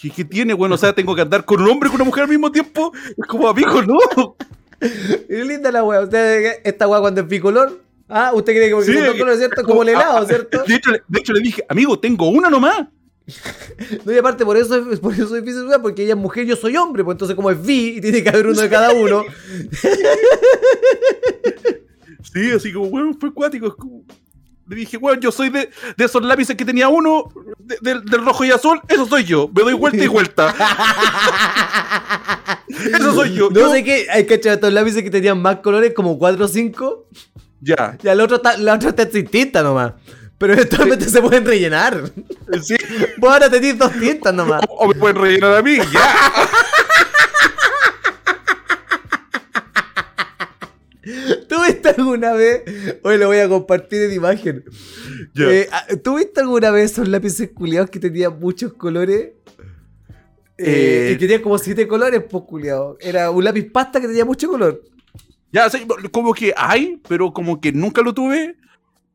¿qué, 0.00 0.10
qué 0.10 0.24
tiene? 0.24 0.54
Bueno, 0.54 0.74
o 0.76 0.78
sea, 0.78 0.94
tengo 0.94 1.14
que 1.14 1.22
andar 1.22 1.44
con 1.44 1.60
un 1.62 1.68
hombre 1.70 1.88
y 1.88 1.90
con 1.90 2.00
una 2.00 2.04
mujer 2.04 2.24
al 2.24 2.30
mismo 2.30 2.50
tiempo. 2.52 2.92
Es 3.16 3.26
como, 3.26 3.48
amigo, 3.48 3.82
no. 3.82 3.98
Es 4.80 5.46
linda 5.46 5.70
la 5.70 5.84
wea. 5.84 6.00
Usted, 6.00 6.60
esta 6.64 6.88
wea 6.88 6.98
cuando 7.00 7.20
es 7.20 7.28
bicolor. 7.28 7.80
Ah, 8.08 8.32
usted 8.34 8.52
cree 8.52 8.68
que 8.68 8.74
porque 8.74 8.90
Sí, 8.90 8.94
son 8.98 9.06
dos 9.06 9.14
colores, 9.16 9.38
¿cierto? 9.38 9.62
Como 9.62 9.82
el 9.84 9.90
helado, 9.90 10.26
¿cierto? 10.26 10.64
De 10.66 10.74
hecho, 10.74 10.90
de 10.90 11.20
hecho, 11.20 11.32
le 11.32 11.40
dije, 11.40 11.64
amigo, 11.68 11.98
tengo 12.00 12.28
una 12.28 12.50
nomás. 12.50 12.88
No, 14.04 14.12
y 14.12 14.18
aparte 14.18 14.44
por 14.44 14.56
eso, 14.56 14.74
es- 14.92 15.00
por 15.00 15.12
eso 15.14 15.28
soy 15.28 15.40
bisexual, 15.40 15.80
porque 15.82 16.02
ella 16.04 16.14
es 16.14 16.18
mujer, 16.18 16.44
yo 16.46 16.56
soy 16.56 16.76
hombre, 16.76 17.04
pues 17.04 17.14
entonces 17.14 17.34
como 17.36 17.50
es 17.50 17.62
bi 17.62 17.96
y 17.96 18.00
tiene 18.00 18.22
que 18.22 18.28
haber 18.28 18.46
uno 18.46 18.60
de 18.60 18.68
cada 18.68 18.92
uno. 18.92 19.24
Sí, 22.32 22.50
así 22.50 22.72
como, 22.72 22.86
weón, 22.86 23.18
fue 23.18 23.28
acuático. 23.28 23.66
es 23.66 23.74
como- 23.74 24.04
Le 24.68 24.76
dije, 24.76 24.96
weón, 24.96 25.20
yo 25.20 25.30
soy 25.30 25.50
de, 25.50 25.68
de 25.98 26.04
esos 26.04 26.22
lápices 26.24 26.56
que 26.56 26.64
tenía 26.64 26.88
uno, 26.88 27.28
de- 27.58 27.76
del- 27.82 28.04
del 28.04 28.24
rojo 28.24 28.42
y 28.44 28.50
azul, 28.50 28.80
eso 28.88 29.06
soy 29.06 29.24
yo. 29.24 29.50
Me 29.54 29.62
doy 29.62 29.74
vuelta 29.74 30.02
y 30.02 30.06
vuelta. 30.08 30.54
Eso 32.68 33.12
soy 33.14 33.34
yo. 33.34 33.50
No 33.50 33.60
Yo- 33.60 33.70
sé 33.72 33.84
qué, 33.84 34.06
hay 34.10 34.24
que 34.24 34.34
echar 34.34 34.54
estos 34.54 34.72
lápices 34.72 35.02
que 35.02 35.10
tenían 35.10 35.42
más 35.42 35.56
colores, 35.56 35.92
como 35.94 36.16
4 36.18 36.42
o 36.44 36.48
5. 36.48 37.08
Ya. 37.60 37.98
Ya, 38.02 38.14
la 38.14 38.24
otra 38.24 38.36
está, 38.38 38.56
la 38.56 38.74
otra 38.74 38.88
está 38.90 39.10
sin 39.10 39.26
tinta 39.26 39.62
nomás. 39.62 39.92
Pero 40.42 40.54
eventualmente 40.54 41.08
se 41.08 41.22
pueden 41.22 41.46
rellenar. 41.46 42.10
Sí. 42.62 42.74
Vos 43.18 43.32
ahora 43.32 43.48
tenés 43.48 43.78
dos 43.78 43.92
tintas 43.92 44.34
nomás. 44.34 44.60
O, 44.68 44.74
o 44.84 44.88
me 44.88 44.94
pueden 44.96 45.16
rellenar 45.22 45.54
a 45.54 45.62
mí, 45.62 45.76
ya. 45.76 46.32
¿Tuviste 51.48 51.90
alguna 51.90 52.32
vez? 52.32 52.62
Hoy 53.04 53.18
lo 53.18 53.28
voy 53.28 53.38
a 53.38 53.48
compartir 53.48 54.02
en 54.02 54.14
imagen. 54.14 54.64
Ya. 55.32 55.44
Eh, 55.48 55.68
ah, 55.70 55.86
¿Tuviste 56.02 56.40
alguna 56.40 56.72
vez 56.72 56.90
esos 56.90 57.06
lápices 57.06 57.50
culiados 57.54 57.88
que 57.88 58.00
tenían 58.00 58.38
muchos 58.40 58.72
colores? 58.72 59.30
Eh, 60.58 61.10
Eh, 61.10 61.12
y 61.14 61.18
tenían 61.18 61.40
como 61.42 61.56
siete 61.56 61.86
colores, 61.86 62.20
pues 62.28 62.42
culiado. 62.48 62.96
Era 63.00 63.30
un 63.30 63.44
lápiz 63.44 63.70
pasta 63.70 64.00
que 64.00 64.08
tenía 64.08 64.24
mucho 64.24 64.48
color. 64.48 64.82
Ya, 65.52 65.70
sí, 65.70 65.86
como 66.10 66.34
que 66.34 66.52
hay, 66.56 67.00
pero 67.08 67.32
como 67.32 67.60
que 67.60 67.70
nunca 67.70 68.02
lo 68.02 68.12
tuve. 68.12 68.56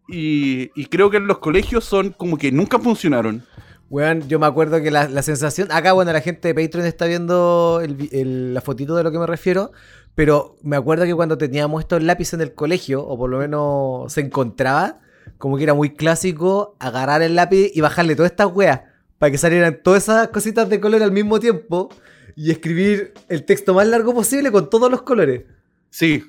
Y, 0.08 0.72
y 0.76 0.86
creo 0.86 1.10
que 1.10 1.17
en 1.17 1.28
los 1.28 1.39
colegios 1.39 1.84
son 1.84 2.12
como 2.12 2.38
que 2.38 2.52
nunca 2.52 2.80
funcionaron. 2.80 3.43
Weón, 3.89 4.28
yo 4.28 4.38
me 4.39 4.46
acuerdo 4.46 4.82
que 4.82 4.91
la, 4.91 5.08
la 5.08 5.22
sensación. 5.22 5.70
Acá, 5.72 5.93
bueno, 5.93 6.12
la 6.12 6.22
gente 6.22 6.54
de 6.54 6.54
Patreon 6.56 6.86
está 6.88 7.06
viendo 7.06 7.80
el 7.84 8.10
el- 8.12 8.54
la 8.54 8.62
fotito 8.62 8.96
de 8.96 9.04
lo 9.04 9.12
que 9.12 9.20
me 9.20 9.28
refiero. 9.28 9.72
Pero 10.15 10.58
me 10.63 10.76
acuerdo 10.76 11.06
que 11.06 11.13
cuando 11.13 11.38
teníamos 11.38 11.82
estos 11.82 12.02
lápices 12.04 12.34
en 12.34 12.41
el 12.41 12.54
colegio, 12.54 13.06
o 13.06 13.17
por 13.17 13.30
lo 13.30 13.38
menos 13.38 14.12
se 14.12 14.22
encontraba, 14.22 15.00
como 15.38 15.58
que 15.58 15.63
era 15.63 15.74
muy 15.76 15.91
clásico 15.91 16.76
agarrar 16.80 17.22
el 17.22 17.36
lápiz 17.36 17.72
y 17.74 17.82
bajarle 17.82 18.15
todas 18.15 18.32
estas 18.32 18.48
weas. 18.54 18.82
Para 19.20 19.32
que 19.32 19.38
salieran 19.38 19.80
todas 19.84 20.04
esas 20.04 20.28
cositas 20.30 20.70
de 20.70 20.80
color 20.80 21.04
al 21.04 21.12
mismo 21.12 21.39
tiempo. 21.39 21.89
Y 22.36 22.52
escribir 22.52 23.13
el 23.30 23.46
texto 23.46 23.74
más 23.74 23.88
largo 23.88 24.13
posible 24.13 24.52
con 24.52 24.70
todos 24.70 24.91
los 24.91 25.02
colores. 25.04 25.43
Sí. 25.89 26.24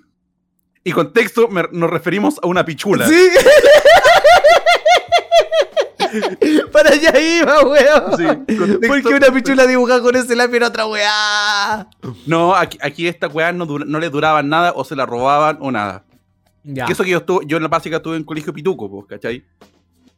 Y 0.84 0.92
con 0.92 1.12
texto 1.12 1.48
me- 1.48 1.64
nos 1.72 1.90
referimos 1.90 2.38
a 2.42 2.46
una 2.46 2.64
pichula. 2.64 3.06
¡Sí! 3.06 3.14
Para 6.72 6.90
allá 6.90 7.12
iba, 7.20 7.62
weón. 7.64 8.16
Sí, 8.16 8.24
Porque 8.86 9.08
una 9.14 9.30
pichula 9.32 9.66
dibujada 9.66 10.00
con 10.00 10.16
ese 10.16 10.34
lápiz 10.34 10.56
era 10.56 10.68
otra 10.68 10.86
weá. 10.86 11.86
No, 12.26 12.54
aquí, 12.54 12.78
aquí 12.80 13.06
estas 13.06 13.34
weas 13.34 13.54
no, 13.54 13.66
les 13.98 14.10
duraban 14.10 14.48
nada 14.48 14.72
o 14.74 14.84
se 14.84 14.96
la 14.96 15.04
robaban 15.04 15.58
o 15.60 15.70
nada. 15.70 16.04
Ya. 16.64 16.86
Que 16.86 16.92
eso 16.92 17.04
que 17.04 17.10
yo, 17.10 17.18
estuve, 17.18 17.44
yo 17.46 17.58
en 17.58 17.62
la 17.64 17.68
básica 17.68 17.96
estuve 17.96 18.16
en 18.16 18.24
colegio 18.24 18.52
pituco, 18.54 18.90
pues, 18.90 19.06
¿cachai? 19.06 19.44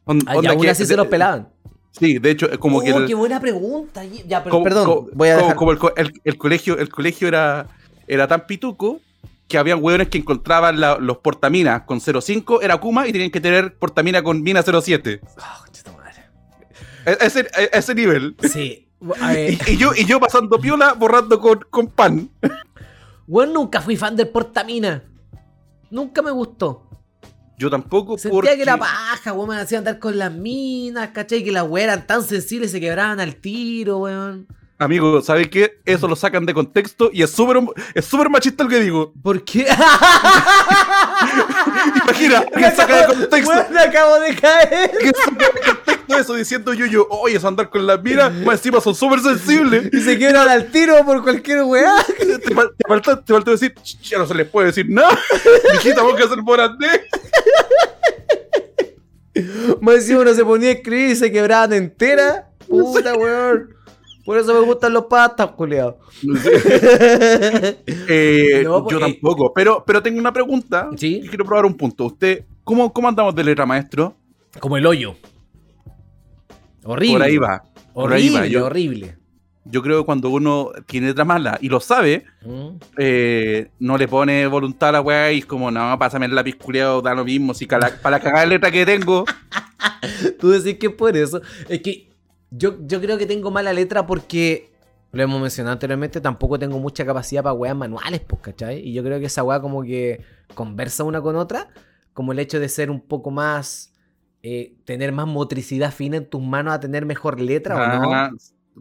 On- 0.05 0.21
Ah, 0.25 0.35
y 0.35 0.37
onda 0.37 0.51
aún 0.51 0.61
que- 0.61 0.69
así 0.69 0.85
se 0.85 0.93
de- 0.93 0.97
los 0.97 1.07
pelaban. 1.07 1.49
Sí, 1.91 2.19
de 2.19 2.31
hecho, 2.31 2.49
es 2.49 2.57
como 2.57 2.77
oh, 2.77 2.81
que. 2.81 2.89
el- 2.91 3.05
qué 3.07 3.13
buena 3.15 3.39
pregunta. 3.41 4.01
Ya, 4.05 4.41
pero, 4.43 4.51
como- 4.51 4.63
perdón, 4.63 4.85
como- 4.85 5.07
voy 5.13 5.29
a 5.29 5.33
como- 5.35 5.41
dejar. 5.43 5.55
como 5.57 5.71
el, 5.71 5.77
co- 5.77 5.93
el- 5.97 6.13
el 6.23 6.37
colegio, 6.37 6.77
el 6.77 6.87
colegio 6.89 7.27
era, 7.27 7.67
era 8.07 8.27
tan 8.27 8.45
pituco 8.47 9.01
que 9.51 9.57
habían 9.57 9.83
hueones 9.83 10.07
que 10.07 10.17
encontraban 10.17 10.79
la- 10.79 10.97
los 10.97 11.17
portaminas 11.17 11.81
con 11.83 11.99
05, 12.01 12.61
era 12.61 12.77
Kuma, 12.77 13.07
y 13.07 13.11
tenían 13.11 13.29
que 13.31 13.41
tener 13.41 13.77
portamina 13.77 14.23
con 14.23 14.41
mina 14.41 14.63
07. 14.63 15.19
Ah, 15.37 15.59
concha 15.63 15.83
tu 15.83 15.91
madre. 15.91 16.23
E- 17.05 17.17
Ese, 17.25 17.41
e- 17.41 17.69
ese 17.73 17.93
nivel. 17.95 18.35
Sí. 18.51 18.87
Y, 19.35 19.71
y 19.71 19.77
yo, 19.77 19.91
y 19.97 20.05
yo 20.05 20.19
pasando 20.19 20.59
piola, 20.59 20.93
borrando 20.93 21.39
con, 21.39 21.59
con 21.71 21.87
pan. 21.87 22.29
weón, 23.27 23.51
nunca 23.51 23.81
fui 23.81 23.95
fan 23.97 24.15
del 24.15 24.29
Portamina. 24.29 25.03
Nunca 25.89 26.21
me 26.21 26.29
gustó. 26.29 26.87
Yo 27.57 27.69
tampoco, 27.71 28.17
Sentía 28.19 28.31
porque... 28.31 28.55
que 28.55 28.61
era 28.61 28.77
paja, 28.77 29.33
weón. 29.33 29.49
Me 29.49 29.55
hacía 29.59 29.79
andar 29.79 29.97
con 29.97 30.17
las 30.19 30.31
minas, 30.31 31.09
¿cachai? 31.15 31.43
Que 31.43 31.51
las 31.51 31.67
weas 31.67 31.85
eran 31.85 32.05
tan 32.05 32.21
sensibles 32.23 32.69
y 32.69 32.73
se 32.73 32.79
quebraban 32.79 33.19
al 33.19 33.37
tiro, 33.37 33.97
weón. 33.97 34.47
Amigo, 34.81 35.21
¿sabes 35.21 35.47
qué? 35.49 35.79
Eso 35.85 36.07
lo 36.07 36.15
sacan 36.15 36.43
de 36.43 36.55
contexto 36.55 37.11
y 37.13 37.21
es 37.21 37.29
súper 37.29 37.61
es 37.93 38.03
súper 38.03 38.31
machista 38.31 38.63
lo 38.63 38.69
que 38.71 38.79
digo. 38.79 39.13
¿Por 39.21 39.43
qué? 39.43 39.59
Imagina, 42.03 42.43
que 42.57 42.71
saca 42.71 43.01
de 43.01 43.05
contexto. 43.05 43.51
Weón, 43.51 43.77
acabo 43.77 44.19
de 44.19 44.35
caer. 44.35 44.89
que 44.99 45.11
saca 45.11 45.45
de 45.53 45.61
contexto 45.61 46.17
eso 46.17 46.33
diciendo 46.33 46.73
yo, 46.73 46.87
yo, 46.87 47.05
oye, 47.11 47.37
eso 47.37 47.47
andar 47.47 47.69
con 47.69 47.85
las 47.85 48.01
minas, 48.01 48.33
más 48.33 48.55
encima 48.55 48.81
son 48.81 48.95
súper 48.95 49.19
sensibles. 49.19 49.87
Y 49.93 50.01
se 50.01 50.17
quiebran 50.17 50.49
al 50.49 50.71
tiro 50.71 51.05
por 51.05 51.21
cualquier 51.21 51.61
weá. 51.61 52.03
Te, 52.17 52.39
te 52.39 52.55
falta, 52.87 53.23
te 53.23 53.33
faltó 53.33 53.51
decir, 53.51 53.75
"Ch, 53.83 54.01
ya 54.01 54.17
no 54.17 54.25
se 54.25 54.33
les 54.33 54.47
puede 54.47 54.67
decir 54.67 54.87
nada. 54.89 55.15
Mijita, 55.73 56.01
vos 56.01 56.15
que 56.15 56.23
hacer 56.23 56.39
por 56.43 56.59
andé. 56.59 57.05
Más 59.79 59.95
encima 59.97 60.21
uno 60.21 60.33
se 60.33 60.43
ponía 60.43 60.69
a 60.69 60.73
escribir 60.73 61.09
y 61.11 61.15
se 61.15 61.31
quebraban 61.31 61.71
entera. 61.73 62.49
Puta, 62.67 63.13
weón. 63.13 63.75
Por 64.31 64.39
eso 64.39 64.53
me 64.53 64.65
gustan 64.65 64.93
los 64.93 65.07
pastas, 65.07 65.47
culiao. 65.51 65.97
Eh, 68.07 68.61
No, 68.63 68.81
pues, 68.83 68.93
yo 68.93 68.99
tampoco, 68.99 69.53
pero, 69.53 69.83
pero 69.85 70.01
tengo 70.01 70.19
una 70.19 70.31
pregunta. 70.31 70.89
Sí. 70.95 71.19
y 71.21 71.27
Quiero 71.27 71.43
probar 71.43 71.65
un 71.65 71.73
punto. 71.75 72.05
¿Usted, 72.05 72.45
cómo, 72.63 72.93
cómo 72.93 73.09
andamos 73.09 73.35
de 73.35 73.43
letra, 73.43 73.65
maestro? 73.65 74.15
Como 74.61 74.77
el 74.77 74.85
hoyo. 74.85 75.15
Horrible. 76.85 77.13
Por 77.17 77.23
ahí 77.23 77.37
va. 77.37 77.63
Por 77.93 78.13
ahí 78.13 78.21
Horrible, 78.29 78.39
va. 78.39 78.47
Yo, 78.47 78.65
horrible. 78.67 79.17
yo 79.65 79.81
creo 79.81 79.99
que 79.99 80.05
cuando 80.05 80.29
uno 80.29 80.71
tiene 80.85 81.07
letra 81.07 81.25
mala 81.25 81.57
y 81.61 81.67
lo 81.67 81.81
sabe, 81.81 82.23
Mm. 82.45 82.69
eh, 82.99 83.69
no 83.79 83.97
le 83.97 84.07
pone 84.07 84.47
voluntad 84.47 84.89
a 84.89 84.91
la 84.93 85.01
weá 85.01 85.31
y 85.33 85.39
es 85.39 85.45
como, 85.45 85.69
no, 85.71 85.99
pásame 85.99 86.25
el 86.25 86.33
lápiz 86.35 86.55
culiado, 86.55 87.01
da 87.01 87.13
lo 87.13 87.25
mismo. 87.25 87.53
Si 87.53 87.67
cala- 87.67 87.99
para 88.01 88.15
la 88.17 88.23
cagada 88.23 88.41
de 88.43 88.47
letra 88.47 88.71
que 88.71 88.85
tengo, 88.85 89.25
Tú 90.39 90.49
decís 90.51 90.77
que 90.79 90.89
por 90.89 91.15
eso. 91.17 91.41
Es 91.67 91.81
que 91.81 92.10
yo, 92.51 92.77
yo 92.85 93.01
creo 93.01 93.17
que 93.17 93.25
tengo 93.25 93.49
mala 93.49 93.73
letra 93.73 94.05
porque, 94.05 94.69
lo 95.11 95.23
hemos 95.23 95.41
mencionado 95.41 95.73
anteriormente, 95.73 96.21
tampoco 96.21 96.59
tengo 96.59 96.77
mucha 96.79 97.05
capacidad 97.05 97.41
para 97.41 97.53
weas 97.53 97.75
manuales, 97.75 98.19
pues, 98.19 98.41
¿cachai? 98.41 98.79
Y 98.79 98.93
yo 98.93 99.03
creo 99.03 99.19
que 99.19 99.25
esa 99.25 99.43
wea 99.43 99.61
como 99.61 99.83
que 99.83 100.21
conversa 100.53 101.03
una 101.03 101.21
con 101.21 101.37
otra, 101.37 101.69
como 102.13 102.33
el 102.33 102.39
hecho 102.39 102.59
de 102.59 102.69
ser 102.69 102.91
un 102.91 102.99
poco 103.01 103.31
más, 103.31 103.93
eh, 104.43 104.75
tener 104.85 105.13
más 105.13 105.27
motricidad 105.27 105.93
fina 105.93 106.17
en 106.17 106.29
tus 106.29 106.41
manos 106.41 106.73
a 106.73 106.79
tener 106.79 107.05
mejor 107.05 107.39
letra, 107.39 107.75
¿o 107.75 108.01
no? 108.01 108.13
ah, 108.13 108.31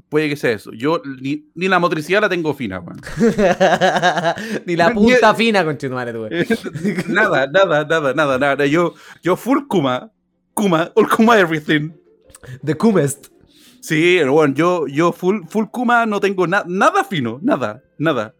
puede 0.08 0.28
que 0.28 0.36
sea 0.36 0.50
eso. 0.50 0.72
Yo 0.72 1.00
ni, 1.20 1.48
ni 1.54 1.68
la 1.68 1.78
motricidad 1.78 2.20
la 2.20 2.28
tengo 2.28 2.54
fina, 2.54 2.80
weón. 2.80 3.00
Ni 4.66 4.76
la 4.76 4.92
punta 4.92 5.34
fina, 5.34 5.64
con 5.64 5.78
tú, 5.78 5.88
nada, 7.08 7.46
nada, 7.46 7.84
nada, 7.84 8.14
nada, 8.14 8.38
nada. 8.38 8.66
Yo, 8.66 8.94
yo 9.22 9.36
full 9.36 9.66
Kuma, 9.68 10.10
Kuma, 10.54 10.90
all 10.96 11.08
Kuma 11.08 11.38
everything. 11.38 11.92
The 12.64 12.74
Kumest. 12.74 13.39
Sí, 13.80 14.22
bueno, 14.24 14.54
yo, 14.54 14.86
yo 14.86 15.12
full, 15.12 15.40
full 15.48 15.66
Kuma 15.70 16.04
no 16.06 16.20
tengo 16.20 16.46
na- 16.46 16.64
nada 16.66 17.02
fino, 17.04 17.38
nada, 17.42 17.82
nada. 17.98 18.34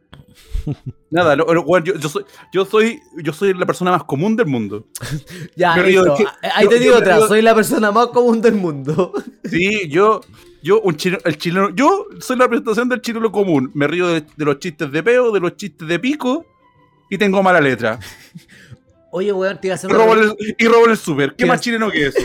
Nada, 1.13 1.35
no, 1.35 1.45
no, 1.47 1.65
bueno, 1.65 1.87
yo, 1.87 1.95
yo 1.97 2.09
soy, 2.09 2.25
yo 2.53 2.65
soy, 2.65 3.01
yo 3.21 3.33
soy 3.33 3.53
la 3.55 3.67
persona 3.67 3.91
más 3.91 4.05
común 4.05 4.37
del 4.37 4.47
mundo. 4.47 4.87
Ya, 5.57 5.73
Pero 5.75 5.89
yo- 5.89 6.05
listo. 6.05 6.17
que- 6.41 6.49
Ahí 6.55 6.65
yo- 6.65 6.71
te 6.71 6.79
digo 6.79 6.93
yo- 6.93 6.99
otra. 6.99 7.19
yo- 7.19 7.27
Soy 7.29 7.43
la 7.43 7.55
persona 7.55 7.91
más 7.91 8.09
común 8.09 8.41
del 8.41 8.55
mundo. 8.55 9.13
Sí, 9.45 9.89
yo, 9.89 10.21
yo, 10.63 10.81
un 10.83 10.95
chileno, 10.97 11.21
el 11.25 11.37
chileno, 11.37 11.71
yo 11.75 12.07
soy 12.21 12.37
la 12.37 12.47
presentación 12.47 12.89
del 12.89 13.01
chileno 13.01 13.33
común. 13.33 13.73
Me 13.75 13.89
río 13.89 14.07
de, 14.07 14.21
de 14.21 14.45
los 14.45 14.61
chistes 14.61 14.93
de 14.93 15.03
peo, 15.03 15.33
de 15.33 15.41
los 15.41 15.57
chistes 15.57 15.89
de 15.89 15.99
pico 15.99 16.47
y 17.11 17.19
tengo 17.19 17.43
mala 17.43 17.61
letra. 17.61 17.99
Oye, 19.11 19.33
weón, 19.33 19.61
te 19.61 19.67
iba 19.67 19.75
a 19.75 19.77
hacer 19.77 19.91
Y 19.91 19.95
una, 19.95 20.05
robo 20.05 20.13
pre- 20.15 20.23
el, 20.27 20.57
y 20.57 20.67
robo 20.69 20.87
el 20.87 20.97
super. 20.97 21.31
¿Qué 21.31 21.37
¿Qué 21.39 21.47
más 21.47 21.61
chileno 21.61 21.91
que 21.91 22.07
eso? 22.07 22.19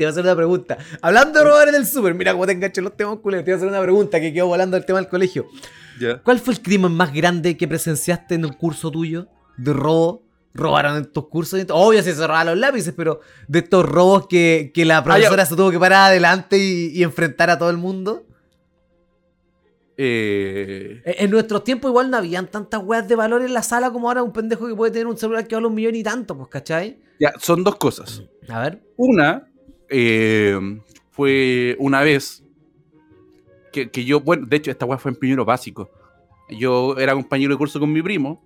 Te 0.00 0.04
iba 0.04 0.08
a 0.08 0.12
hacer 0.12 0.24
una 0.24 0.34
pregunta. 0.34 0.78
Hablando 1.02 1.38
de 1.38 1.44
robar 1.44 1.68
en 1.68 1.74
el 1.74 1.86
súper, 1.86 2.14
mira 2.14 2.32
cómo 2.32 2.46
te 2.46 2.52
enganché 2.52 2.80
los 2.80 2.96
temas 2.96 3.18
culeros. 3.18 3.44
Te 3.44 3.50
iba 3.50 3.56
a 3.56 3.58
hacer 3.58 3.68
una 3.68 3.82
pregunta 3.82 4.18
que 4.18 4.32
quedó 4.32 4.46
volando 4.46 4.78
el 4.78 4.86
tema 4.86 4.98
del 4.98 5.08
colegio. 5.08 5.46
Ya. 6.00 6.22
¿Cuál 6.22 6.38
fue 6.38 6.54
el 6.54 6.62
crimen 6.62 6.92
más 6.92 7.12
grande 7.12 7.54
que 7.58 7.68
presenciaste 7.68 8.36
en 8.36 8.46
un 8.46 8.54
curso 8.54 8.90
tuyo 8.90 9.28
de 9.58 9.74
robo? 9.74 10.22
¿Robaron 10.54 10.96
en 10.96 11.04
tus 11.12 11.28
cursos? 11.28 11.60
Obvio 11.68 12.02
si 12.02 12.12
se 12.12 12.26
robaron 12.26 12.54
los 12.54 12.58
lápices, 12.60 12.94
pero 12.96 13.20
de 13.46 13.58
estos 13.58 13.84
robos 13.86 14.26
que, 14.26 14.72
que 14.74 14.86
la 14.86 15.04
profesora 15.04 15.44
se 15.44 15.54
tuvo 15.54 15.70
que 15.70 15.78
parar 15.78 16.08
adelante 16.10 16.56
y, 16.56 16.92
y 16.98 17.02
enfrentar 17.02 17.50
a 17.50 17.58
todo 17.58 17.68
el 17.68 17.76
mundo. 17.76 18.24
Eh, 19.98 21.02
En 21.04 21.26
en 21.26 21.30
nuestros 21.30 21.62
tiempos 21.62 21.90
igual 21.90 22.10
no 22.10 22.16
habían 22.16 22.46
tantas 22.50 22.80
weas 22.82 23.06
de 23.06 23.16
valor 23.16 23.42
en 23.42 23.52
la 23.52 23.62
sala 23.62 23.90
como 23.90 24.08
ahora 24.08 24.22
un 24.22 24.32
pendejo 24.32 24.66
que 24.66 24.74
puede 24.74 24.92
tener 24.92 25.06
un 25.06 25.18
celular 25.18 25.46
que 25.46 25.54
vale 25.56 25.66
un 25.66 25.74
millón 25.74 25.94
y 25.94 26.02
tanto, 26.02 26.34
pues, 26.38 26.48
¿cachai? 26.48 26.98
ya, 27.20 27.34
son 27.38 27.62
dos 27.62 27.76
cosas. 27.76 28.22
A 28.48 28.62
ver. 28.62 28.82
Una 28.96 29.49
eh, 29.90 30.58
fue 31.10 31.76
una 31.78 32.02
vez 32.02 32.42
que, 33.72 33.90
que 33.90 34.04
yo, 34.04 34.20
bueno, 34.20 34.46
de 34.48 34.56
hecho, 34.56 34.70
esta 34.70 34.86
weá 34.86 34.98
fue 34.98 35.10
en 35.12 35.16
primero 35.18 35.44
básico. 35.44 35.90
Yo 36.48 36.96
era 36.98 37.12
compañero 37.14 37.52
de 37.52 37.58
curso 37.58 37.78
con 37.78 37.92
mi 37.92 38.02
primo 38.02 38.42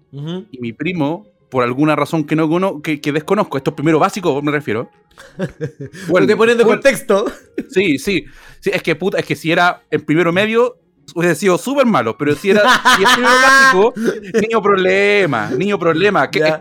y 0.51 0.59
mi 0.61 0.73
primo, 0.73 1.27
por 1.51 1.63
alguna 1.65 1.97
razón 1.97 2.25
que 2.25 2.37
no 2.37 2.49
cono 2.49 2.83
que, 2.83 3.01
que 3.01 3.13
desconozco, 3.13 3.57
esto 3.57 3.71
es 3.71 3.75
primero 3.77 3.99
básico, 3.99 4.41
me 4.43 4.53
refiero. 4.53 4.91
Bueno, 6.09 6.27
te 6.27 6.37
fue- 6.37 6.65
contexto. 6.65 7.25
Sí, 7.71 7.99
sí, 7.99 8.25
sí, 8.61 8.71
es 8.73 8.83
que 8.83 8.95
puta, 8.97 9.19
es 9.19 9.25
que 9.25 9.37
si 9.37 9.51
era 9.51 9.83
en 9.91 10.03
primero 10.05 10.33
medio, 10.33 10.77
hubiese 11.15 11.35
sido 11.37 11.57
súper 11.59 11.87
malo, 11.87 12.17
pero 12.19 12.35
si 12.35 12.51
era 12.51 12.63
si 12.97 13.03
es 13.05 13.11
primero 13.15 13.35
básico, 13.35 13.95
niño 14.41 14.61
problema, 14.63 15.51
niño 15.51 15.79
problema. 15.79 16.31
Que, 16.31 16.55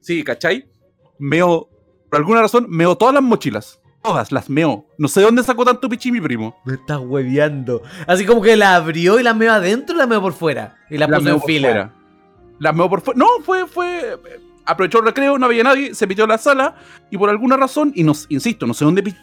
sí, 0.00 0.22
¿cachai? 0.24 0.66
Meo, 1.18 1.68
por 2.10 2.18
alguna 2.18 2.40
razón, 2.42 2.66
meo 2.68 2.96
todas 2.96 3.14
las 3.14 3.22
mochilas. 3.22 3.80
Todas 4.06 4.30
las 4.30 4.48
meo. 4.48 4.86
No 4.98 5.08
sé 5.08 5.20
dónde 5.22 5.42
sacó 5.42 5.64
tanto 5.64 5.88
pichi 5.88 6.12
mi 6.12 6.20
primo. 6.20 6.56
Me 6.64 6.74
estás 6.74 6.98
hueveando. 7.00 7.82
Así 8.06 8.24
como 8.24 8.40
que 8.40 8.56
la 8.56 8.76
abrió 8.76 9.18
y 9.18 9.22
la 9.24 9.34
meó 9.34 9.52
adentro 9.52 9.96
y 9.96 9.98
la 9.98 10.06
meó 10.06 10.20
por 10.20 10.32
fuera. 10.32 10.76
Y 10.88 10.96
la, 10.96 11.08
puso 11.08 11.28
en 11.28 11.42
fila. 11.42 11.68
fuera. 11.68 11.92
Las 12.60 12.74
meo 12.76 12.88
por 12.88 13.00
fuera. 13.00 13.18
No, 13.18 13.26
fue, 13.42 13.66
fue. 13.66 14.16
Aprovechó 14.64 14.98
el 15.00 15.06
recreo, 15.06 15.38
no 15.38 15.46
había 15.46 15.62
nadie, 15.64 15.94
se 15.94 16.06
metió 16.06 16.24
a 16.24 16.28
la 16.28 16.38
sala 16.38 16.76
y 17.10 17.18
por 17.18 17.30
alguna 17.30 17.56
razón, 17.56 17.92
y 17.94 18.02
nos, 18.02 18.26
insisto, 18.28 18.66
no 18.66 18.74
sé 18.74 18.84
dónde 18.84 19.00
pi- 19.02 19.14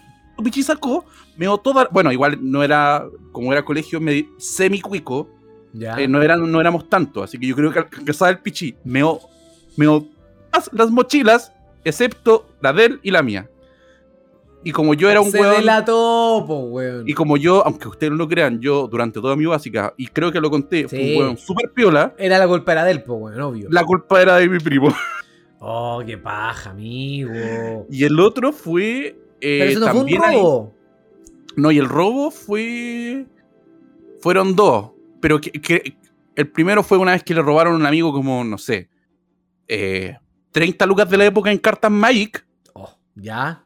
pichi 0.44 0.64
sacó, 0.64 1.06
meo 1.38 1.58
toda. 1.58 1.88
Bueno, 1.92 2.12
igual 2.14 2.40
no 2.42 2.64
era, 2.64 3.06
como 3.34 3.52
era 3.52 3.64
colegio 3.66 4.00
me- 4.02 4.26
semi-cuico, 4.38 5.30
Ya. 5.74 5.98
eh, 6.00 6.08
no, 6.08 6.22
eran, 6.22 6.50
no 6.50 6.62
éramos 6.62 6.88
tanto, 6.90 7.24
así 7.24 7.38
que 7.38 7.48
yo 7.48 7.56
creo 7.56 7.72
que 7.72 7.80
alcanzaba 7.80 8.32
el 8.32 8.40
pichi. 8.40 8.76
Meo, 8.86 9.20
meo 9.76 10.08
las, 10.54 10.70
las 10.74 10.92
mochilas, 10.92 11.52
excepto 11.84 12.48
la 12.62 12.72
de 12.72 12.86
él 12.86 13.00
y 13.04 13.12
la 13.12 13.22
mía. 13.22 13.50
Y 14.66 14.72
como 14.72 14.94
yo 14.94 15.10
era 15.10 15.20
un 15.22 15.30
Se 15.32 15.40
weón. 15.42 15.58
delató, 15.58 16.44
po, 16.48 16.60
weón. 16.66 17.08
Y 17.08 17.14
como 17.14 17.36
yo, 17.38 17.66
aunque 17.66 17.88
ustedes 17.90 18.12
no 18.12 18.18
lo 18.18 18.28
crean, 18.28 18.60
yo 18.62 18.88
durante 18.88 19.20
toda 19.20 19.36
mi 19.36 19.46
básica, 19.46 19.94
y 19.98 20.08
creo 20.08 20.32
que 20.32 20.40
lo 20.40 20.50
conté, 20.50 20.88
fue 20.88 21.00
un 21.16 21.18
weón 21.22 21.38
súper 21.38 21.72
piola, 21.74 22.14
Era 22.18 22.38
la 22.40 22.48
culpa 22.48 22.72
era 22.72 22.84
de 22.86 22.92
él, 22.92 23.04
po, 23.04 23.16
weón, 23.16 23.40
obvio. 23.42 23.68
la 23.72 23.84
culpa 23.84 24.22
era 24.22 24.38
de 24.38 24.48
mi 24.50 24.60
primo. 24.60 24.88
Oh, 25.66 26.04
qué 26.06 26.18
paja, 26.18 26.72
amigo. 26.72 27.32
Y 27.90 28.04
el 28.04 28.20
otro 28.20 28.52
fue. 28.52 29.18
eh, 29.40 29.60
Pero 29.60 29.72
eso 29.72 29.80
no 29.80 29.88
fue 29.94 30.02
un 30.02 30.08
ahí- 30.24 30.36
robo. 30.36 30.76
No, 31.56 31.72
y 31.72 31.78
el 31.78 31.88
robo 31.88 32.32
fue. 32.32 33.26
Fueron 34.20 34.58
dos. 34.58 34.92
Pero 35.22 35.40
que, 35.40 35.52
que- 35.54 35.96
el 36.36 36.50
primero 36.52 36.84
fue 36.84 36.98
una 36.98 37.14
vez 37.14 37.24
que 37.24 37.34
le 37.34 37.42
robaron 37.42 37.76
a 37.76 37.78
un 37.78 37.86
amigo 37.86 38.12
como, 38.12 38.44
no 38.44 38.58
sé, 38.58 38.90
eh, 39.70 40.18
30 40.52 40.86
lucas 40.86 41.10
de 41.10 41.16
la 41.16 41.26
época 41.28 41.50
en 41.50 41.58
cartas 41.60 41.90
Magic. 41.92 42.46
Oh, 42.74 42.98
ya. 43.16 43.63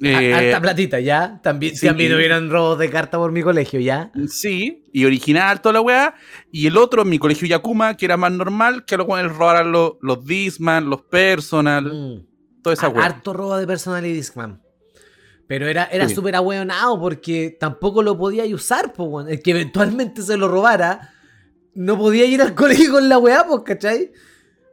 Eh, 0.00 0.32
A- 0.34 0.38
Harta 0.38 0.60
platita, 0.60 1.00
ya. 1.00 1.40
También, 1.42 1.74
sí. 1.76 1.86
también 1.86 2.14
hubieran 2.14 2.50
robos 2.50 2.78
de 2.78 2.88
carta 2.90 3.18
por 3.18 3.32
mi 3.32 3.42
colegio, 3.42 3.80
ya. 3.80 4.10
Sí, 4.28 4.84
y 4.92 5.04
original, 5.04 5.60
toda 5.60 5.72
la 5.74 5.80
weá. 5.80 6.14
Y 6.52 6.66
el 6.66 6.76
otro 6.76 7.02
en 7.02 7.08
mi 7.08 7.18
colegio 7.18 7.48
Yakuma, 7.48 7.96
que 7.96 8.04
era 8.06 8.16
más 8.16 8.32
normal, 8.32 8.84
que 8.84 8.96
los 8.96 9.06
weones 9.08 9.34
robaran 9.36 9.72
los, 9.72 9.92
los 10.00 10.24
Disman, 10.24 10.88
los 10.88 11.02
Personal, 11.02 11.84
Mm. 11.92 12.26
toda 12.62 12.74
esa 12.74 12.88
weá. 12.88 13.04
Harto 13.06 13.32
robo 13.32 13.56
de 13.56 13.66
personal 13.66 14.04
y 14.06 14.12
Discman. 14.12 14.62
Pero 15.46 15.66
era, 15.66 15.84
era 15.86 16.06
Sí. 16.08 16.14
súper 16.14 16.36
ahueonado 16.36 17.00
porque 17.00 17.56
tampoco 17.58 18.02
lo 18.02 18.18
podía 18.18 18.44
usar, 18.54 18.92
po. 18.92 19.22
El 19.22 19.40
que 19.42 19.52
eventualmente 19.52 20.20
se 20.22 20.36
lo 20.36 20.46
robara, 20.46 21.12
no 21.74 21.96
podía 21.96 22.26
ir 22.26 22.42
al 22.42 22.54
colegio 22.54 22.92
con 22.92 23.08
la 23.08 23.16
weá, 23.18 23.44
pues, 23.48 23.62
¿cachai? 23.64 24.12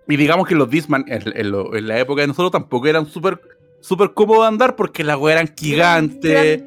Y 0.08 0.18
digamos 0.18 0.48
que 0.48 0.54
los 0.54 0.70
Disman 0.70 1.06
en, 1.08 1.24
en 1.36 1.50
lo- 1.52 1.76
en 1.76 1.88
la 1.88 1.98
época 1.98 2.22
de 2.22 2.28
nosotros 2.28 2.52
tampoco 2.52 2.88
eran 2.88 3.06
súper 3.08 3.40
súper 3.86 4.14
cómodos 4.14 4.44
de 4.44 4.48
andar 4.48 4.76
porque 4.76 5.04
las 5.04 5.18
weas 5.18 5.40
eran 5.42 5.54
gigantes. 5.56 6.64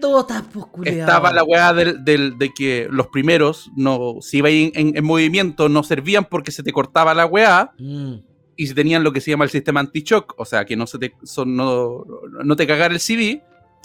Pues, 0.53 0.66
culiao. 0.66 1.01
Estaba 1.01 1.33
la 1.33 1.43
weá 1.43 1.73
del, 1.73 2.05
del- 2.05 2.39
de 2.39 2.51
que 2.55 2.87
los 2.91 3.09
primeros, 3.09 3.71
no, 3.77 4.16
si 4.21 4.39
iba 4.39 4.51
en, 4.51 4.71
en- 4.75 4.97
en 4.97 5.05
movimiento, 5.05 5.69
no 5.69 5.83
servían 5.83 6.25
porque 6.25 6.51
se 6.53 6.62
te 6.62 6.73
cortaba 6.73 7.14
la 7.14 7.27
weá. 7.27 7.73
Mm. 7.79 8.14
Y 8.57 8.66
si 8.66 8.75
tenían 8.75 9.05
lo 9.05 9.12
que 9.12 9.21
se 9.21 9.31
llama 9.31 9.45
el 9.45 9.51
sistema 9.51 9.81
anti-shock, 9.81 10.35
o 10.37 10.45
sea, 10.45 10.64
que 10.64 10.77
no, 10.77 10.87
se 10.87 10.99
te, 10.99 11.14
son- 11.25 11.57
no, 11.57 12.05
no 12.45 12.57
te 12.57 12.66
cagara 12.66 12.93
el 12.95 13.01
CD, 13.01 13.43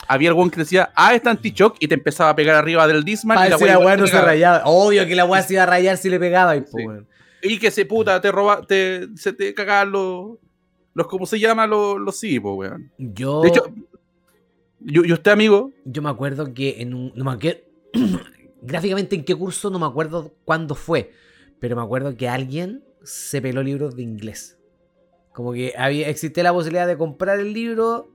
había 0.07 0.29
algún 0.29 0.49
que 0.49 0.57
decía, 0.59 0.91
ah, 0.95 1.13
está 1.15 1.29
anti-shock, 1.31 1.77
y 1.79 1.87
te 1.87 1.93
empezaba 1.95 2.31
a 2.31 2.35
pegar 2.35 2.55
arriba 2.55 2.87
del 2.87 3.03
Disman. 3.03 3.37
Y 3.37 3.49
la 3.49 3.57
no 3.97 4.05
se 4.07 4.11
pegaba. 4.13 4.27
rayaba. 4.27 4.61
Obvio 4.65 5.05
que 5.07 5.15
la 5.15 5.25
weá 5.25 5.41
se 5.43 5.53
iba 5.53 5.63
a 5.63 5.67
rayar 5.67 5.97
si 5.97 6.09
le 6.09 6.19
pegaba, 6.19 6.55
Sí. 6.55 6.63
Y 7.45 7.59
que 7.59 7.71
se 7.71 7.85
puta, 7.85 8.21
te 8.21 8.31
roba, 8.31 8.61
te, 8.65 9.07
se 9.17 9.33
te 9.33 9.53
cagaban 9.53 9.91
los, 9.91 10.37
los, 10.93 11.07
¿cómo 11.07 11.25
se 11.25 11.39
llama? 11.39 11.65
Los, 11.67 11.99
los 11.99 12.21
weón. 12.23 12.91
Yo, 12.97 13.41
De 13.41 13.47
hecho, 13.49 13.65
yo, 14.79 15.03
yo 15.03 15.15
este 15.15 15.31
amigo, 15.31 15.71
yo 15.85 16.01
me 16.01 16.09
acuerdo 16.09 16.53
que 16.53 16.81
en 16.81 16.93
un. 16.93 17.11
No 17.15 17.23
me 17.25 17.31
acuerdo, 17.31 17.61
gráficamente 18.61 19.15
en 19.15 19.23
qué 19.25 19.35
curso, 19.35 19.69
no 19.69 19.79
me 19.79 19.85
acuerdo 19.85 20.33
cuándo 20.45 20.75
fue. 20.75 21.11
Pero 21.59 21.75
me 21.75 21.81
acuerdo 21.81 22.15
que 22.17 22.27
alguien 22.27 22.83
se 23.03 23.41
peló 23.41 23.63
libros 23.63 23.95
de 23.95 24.03
inglés. 24.03 24.57
Como 25.33 25.53
que 25.53 25.73
había, 25.77 26.09
existía 26.09 26.43
la 26.43 26.53
posibilidad 26.53 26.87
de 26.87 26.97
comprar 26.97 27.39
el 27.39 27.53
libro. 27.53 28.11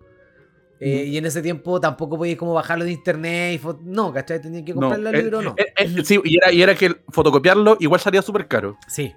eh, 0.80 1.04
Mm. 1.06 1.12
Y 1.12 1.16
en 1.18 1.26
ese 1.26 1.42
tiempo 1.42 1.80
tampoco 1.80 2.16
podías 2.16 2.36
como 2.38 2.52
bajarlo 2.54 2.84
de 2.84 2.92
internet. 2.92 3.60
Y 3.60 3.84
no, 3.84 4.12
¿cachai? 4.12 4.40
Tenías 4.40 4.62
que 4.64 4.74
no, 4.74 4.80
comprarlo 4.80 5.08
el 5.08 5.14
eh, 5.16 5.22
libro 5.22 5.42
no. 5.42 5.54
eh, 5.56 6.04
sí, 6.04 6.20
y 6.22 6.36
era, 6.36 6.52
y 6.52 6.62
era 6.62 6.74
que 6.76 6.94
fotocopiarlo 7.08 7.76
igual 7.80 8.00
salía 8.00 8.22
súper 8.22 8.46
caro. 8.46 8.76
Sí. 8.86 9.12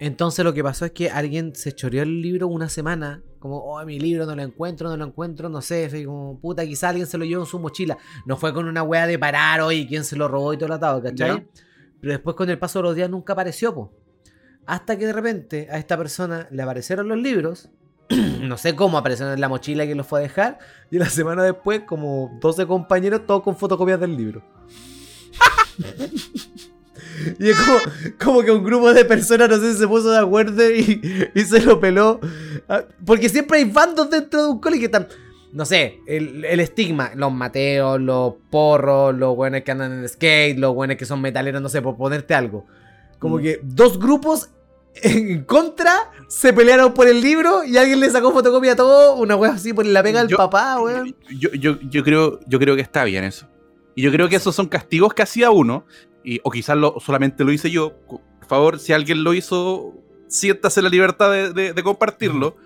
Entonces 0.00 0.46
lo 0.46 0.54
que 0.54 0.64
pasó 0.64 0.86
es 0.86 0.92
que 0.92 1.10
alguien 1.10 1.54
se 1.54 1.72
choreó 1.72 2.02
el 2.02 2.22
libro 2.22 2.48
una 2.48 2.70
semana. 2.70 3.22
Como, 3.38 3.58
oh, 3.58 3.84
mi 3.84 4.00
libro 4.00 4.24
no 4.24 4.34
lo 4.34 4.42
encuentro, 4.42 4.88
no 4.88 4.96
lo 4.96 5.04
encuentro, 5.04 5.50
no 5.50 5.60
sé. 5.60 5.90
Fue 5.90 6.06
como, 6.06 6.40
puta, 6.40 6.64
quizá 6.64 6.88
alguien 6.88 7.06
se 7.06 7.18
lo 7.18 7.26
llevó 7.26 7.42
en 7.42 7.46
su 7.46 7.58
mochila. 7.58 7.98
No 8.24 8.38
fue 8.38 8.54
con 8.54 8.66
una 8.66 8.82
wea 8.82 9.06
de 9.06 9.18
parar, 9.18 9.60
oye, 9.60 9.86
quién 9.86 10.04
se 10.04 10.16
lo 10.16 10.26
robó 10.26 10.54
y 10.54 10.56
todo 10.56 10.68
el 10.68 10.72
atado, 10.72 11.02
¿cachai? 11.02 11.36
Ya. 11.36 11.44
Pero 12.00 12.14
después 12.14 12.34
con 12.34 12.48
el 12.48 12.58
paso 12.58 12.78
de 12.78 12.84
los 12.84 12.96
días 12.96 13.10
nunca 13.10 13.34
apareció, 13.34 13.74
po. 13.74 13.92
Hasta 14.64 14.96
que 14.96 15.06
de 15.06 15.12
repente 15.12 15.68
a 15.70 15.76
esta 15.76 15.98
persona 15.98 16.48
le 16.50 16.62
aparecieron 16.62 17.06
los 17.06 17.18
libros. 17.18 17.68
no 18.40 18.56
sé 18.56 18.74
cómo 18.74 18.96
aparecieron 18.96 19.34
en 19.34 19.40
la 19.40 19.50
mochila 19.50 19.86
que 19.86 19.94
los 19.94 20.06
fue 20.06 20.20
a 20.20 20.22
dejar. 20.22 20.60
Y 20.90 20.96
la 20.96 21.10
semana 21.10 21.42
después, 21.42 21.82
como 21.82 22.38
12 22.40 22.66
compañeros, 22.66 23.26
todos 23.26 23.42
con 23.42 23.54
fotocopias 23.54 24.00
del 24.00 24.16
libro. 24.16 24.42
Y 27.38 27.50
es 27.50 27.56
como, 27.58 27.78
como 28.22 28.42
que 28.42 28.50
un 28.50 28.64
grupo 28.64 28.92
de 28.92 29.04
personas, 29.04 29.48
no 29.48 29.56
sé 29.58 29.74
se 29.74 29.86
puso 29.88 30.10
de 30.10 30.18
acuerdo 30.18 30.70
y, 30.70 31.00
y 31.34 31.40
se 31.42 31.60
lo 31.62 31.80
peló. 31.80 32.20
Ah, 32.68 32.84
Porque 33.04 33.28
siempre 33.28 33.58
hay 33.58 33.64
bandos 33.64 34.08
dentro 34.10 34.42
de 34.44 34.50
un 34.50 34.60
cole 34.60 34.78
que 34.78 34.86
están. 34.86 35.08
No 35.52 35.64
sé, 35.64 35.98
el, 36.06 36.44
el 36.44 36.60
estigma, 36.60 37.10
los 37.16 37.32
mateos, 37.32 38.00
los 38.00 38.34
porros, 38.50 39.14
los 39.16 39.34
buenos 39.34 39.62
que 39.62 39.72
andan 39.72 39.92
en 39.92 40.08
skate, 40.08 40.56
los 40.58 40.74
buenos 40.74 40.96
que 40.96 41.04
son 41.04 41.20
metaleros, 41.20 41.60
no 41.60 41.68
sé, 41.68 41.82
por 41.82 41.96
ponerte 41.96 42.34
algo. 42.34 42.66
Como 43.18 43.38
Mm. 43.38 43.42
que 43.42 43.60
dos 43.62 43.98
grupos 43.98 44.50
en 45.02 45.44
contra 45.44 46.10
se 46.28 46.52
pelearon 46.52 46.94
por 46.94 47.06
el 47.08 47.20
libro 47.20 47.64
y 47.64 47.76
alguien 47.76 48.00
le 48.00 48.10
sacó 48.10 48.32
fotocopia 48.32 48.72
a 48.72 48.76
todo, 48.76 49.16
una 49.16 49.34
wea 49.36 49.52
así 49.52 49.72
por 49.72 49.86
la 49.86 50.02
pega 50.02 50.20
del 50.20 50.28
Yo- 50.28 50.36
papá, 50.36 50.80
weón. 50.80 51.14
Yo, 51.38 51.50
yo, 51.52 51.78
yo, 51.80 52.02
creo, 52.04 52.38
yo 52.46 52.58
creo 52.58 52.76
que 52.76 52.82
está 52.82 53.04
bien 53.04 53.24
eso. 53.24 53.46
Y 53.96 54.02
yo 54.02 54.12
creo 54.12 54.28
que 54.28 54.36
esos 54.36 54.54
son 54.54 54.68
castigos 54.68 55.12
que 55.14 55.22
hacía 55.22 55.50
uno, 55.50 55.84
y, 56.24 56.40
o 56.42 56.50
quizás 56.50 56.76
lo, 56.76 56.96
solamente 57.00 57.44
lo 57.44 57.52
hice 57.52 57.70
yo. 57.70 57.94
Por 58.06 58.20
favor, 58.48 58.78
si 58.78 58.92
alguien 58.92 59.22
lo 59.24 59.34
hizo, 59.34 59.94
siéntase 60.28 60.82
la 60.82 60.88
libertad 60.88 61.30
de, 61.30 61.52
de- 61.52 61.72
de 61.72 61.82
compartirlo. 61.82 62.56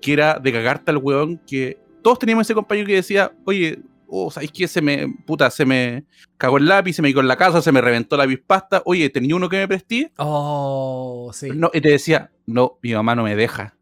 Que 0.00 0.14
era 0.14 0.38
de 0.38 0.50
cagarte 0.52 0.90
al 0.90 0.96
weón 0.96 1.38
que 1.46 1.78
todos 2.02 2.18
teníamos 2.18 2.46
ese 2.46 2.54
compañero 2.54 2.86
que 2.86 2.94
decía, 2.94 3.32
oye, 3.44 3.80
oh, 4.06 4.30
¿sabes 4.30 4.50
qué? 4.50 4.66
Se 4.66 4.80
me, 4.80 5.06
puta, 5.26 5.50
se 5.50 5.66
me 5.66 6.04
cagó 6.38 6.56
el 6.56 6.64
lápiz, 6.66 6.94
se 6.94 7.02
me 7.02 7.10
quedó 7.10 7.20
en 7.20 7.28
la 7.28 7.36
casa, 7.36 7.60
se 7.60 7.70
me 7.70 7.82
reventó 7.82 8.16
la 8.16 8.26
pasta. 8.46 8.80
Oye, 8.86 9.10
¿tenía 9.10 9.36
uno 9.36 9.48
que 9.50 9.58
me 9.58 9.68
presté? 9.68 10.10
Oh, 10.16 11.30
sí. 11.34 11.50
No, 11.54 11.70
y 11.74 11.80
te 11.82 11.90
decía, 11.90 12.30
no, 12.46 12.78
mi 12.82 12.94
mamá 12.94 13.14
no 13.14 13.24
me 13.24 13.36
deja. 13.36 13.76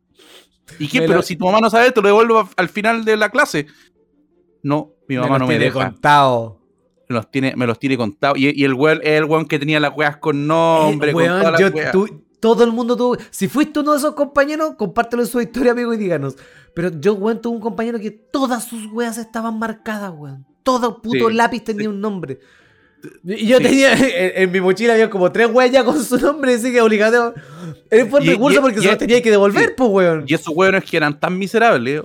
¿Y 0.81 0.89
qué? 0.89 1.01
Me 1.01 1.07
Pero 1.07 1.19
lo- 1.19 1.23
si 1.23 1.37
tu 1.37 1.45
mamá 1.47 1.61
no 1.61 1.71
sabe, 1.71 1.93
te 1.93 2.01
lo 2.03 2.09
devuelvo 2.09 2.49
al 2.57 2.69
final 2.69 3.05
de 3.05 3.17
la 3.17 3.31
clase. 3.31 3.67
No, 4.63 4.91
mi 5.09 5.17
mamá 5.17 5.29
los 5.39 5.39
no 5.39 5.47
me 5.47 5.59
deja. 5.59 5.91
contado. 5.93 6.58
Me 7.09 7.15
los 7.17 7.31
tiene, 7.31 7.55
me 7.57 7.67
los 7.67 7.79
tiene 7.79 7.97
contados. 7.97 8.39
Y, 8.39 8.51
y 8.61 8.65
el 8.65 8.75
weón 8.75 9.01
es 9.03 9.19
el 9.19 9.25
weón 9.25 9.47
que 9.47 9.59
tenía 9.59 9.81
las 9.81 9.97
weas 9.97 10.19
con 10.19 10.47
nombre, 10.47 11.11
Eh, 11.11 11.15
con 11.15 11.23
weón, 11.23 11.43
las 11.43 11.61
yo- 11.61 11.71
tú- 11.93 12.25
todo 12.41 12.63
el 12.65 12.71
mundo 12.71 12.97
tuvo. 12.97 13.17
Si 13.31 13.49
fuiste 13.49 13.81
uno 13.81 13.93
de 13.93 13.99
esos 13.99 14.15
compañeros, 14.15 14.75
compártelo 14.77 15.23
en 15.23 15.29
su 15.29 15.41
historia, 15.41 15.73
amigo, 15.73 15.93
y 15.93 15.97
díganos. 15.97 16.37
Pero 16.75 16.91
yo, 17.01 17.15
weón, 17.15 17.41
tuve 17.41 17.55
un 17.57 17.61
compañero 17.61 17.99
que 17.99 18.11
todas 18.11 18.65
sus 18.65 18.87
weas 18.93 19.19
estaban 19.19 19.59
marcadas, 19.59 20.13
weón. 20.17 20.47
Todo 20.63 21.01
puto 21.01 21.29
Sí, 21.31 21.35
lápiz 21.35 21.65
tenía 21.65 21.89
un 21.89 22.01
nombre. 22.01 22.39
Y 23.25 23.47
yo 23.47 23.57
Sí. 23.59 23.63
tenía, 23.65 23.93
en, 23.95 24.43
en 24.43 24.53
mi 24.53 24.61
mochila 24.61 24.93
había 24.93 25.09
como 25.09 25.31
tres 25.33 25.49
ya 25.73 25.85
con 25.85 26.03
su 26.05 26.19
nombre, 26.19 26.55
así 26.55 26.71
que 26.73 26.81
obligado. 26.81 27.33
El 27.91 28.07
Y- 28.23 28.29
recurso 28.31 28.61
porque 28.61 28.81
y- 28.81 28.83
se 28.83 28.89
los 28.89 28.99
tenía 28.99 29.23
que 29.23 29.31
devolver, 29.31 29.75
pues, 29.77 29.91
weón. 29.91 30.25
Y 30.27 30.35
esos 30.35 30.55
weones 30.55 30.85
que 30.85 30.97
eran 30.97 31.19
tan 31.19 31.39
miserables, 31.39 32.03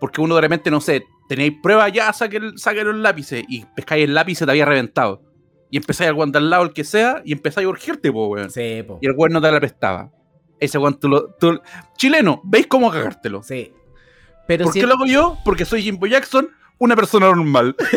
porque 0.00 0.20
uno 0.20 0.34
de 0.36 0.40
repente, 0.40 0.70
no 0.70 0.80
sé, 0.80 1.04
tenéis 1.28 1.54
pruebas 1.62 1.92
ya, 1.92 2.12
saquen, 2.12 2.56
saquen 2.58 2.86
los 2.86 2.96
lápices, 2.96 3.44
y 3.48 3.64
pescáis 3.74 4.04
el 4.04 4.14
lápiz 4.14 4.32
y 4.32 4.34
se 4.36 4.44
te 4.44 4.50
había 4.52 4.64
reventado. 4.64 5.22
Y 5.70 5.76
empezáis 5.78 6.12
weón 6.12 6.30
de 6.32 6.38
al 6.38 6.48
lado, 6.50 6.62
el 6.64 6.72
que 6.72 6.84
sea, 6.84 7.22
y 7.24 7.32
empezáis 7.32 7.66
a 7.66 7.70
urgirte, 7.70 8.12
po, 8.12 8.28
weón. 8.28 8.50
Sí, 8.50 8.82
po. 8.86 8.98
Y 9.02 9.06
el 9.06 9.14
weón 9.16 9.32
no 9.32 9.40
te 9.40 9.50
la 9.50 9.58
prestaba. 9.58 10.10
Ese 10.60 10.78
weón 10.78 10.98
tú 10.98 11.08
lo. 11.08 11.26
tú- 11.34 11.60
Chileno, 11.96 12.40
¿veis 12.44 12.66
cómo 12.66 12.90
cagártelo? 12.90 13.42
Sí. 13.42 13.72
Pero 14.46 14.64
¿Por 14.64 14.72
si- 14.72 14.80
qué 14.80 14.86
lo 14.86 14.94
hago 14.94 15.06
yo? 15.06 15.36
Porque 15.44 15.64
soy 15.64 15.82
Jimbo 15.82 16.06
Jackson, 16.06 16.48
una 16.78 16.94
persona 16.94 17.26
normal, 17.26 17.74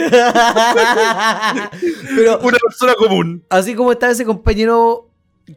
Pero 2.16 2.40
una 2.44 2.58
persona 2.58 2.94
común. 2.96 3.44
así 3.50 3.76
como 3.76 3.92
estaba 3.92 4.12
ese 4.12 4.26
compañero 4.26 5.10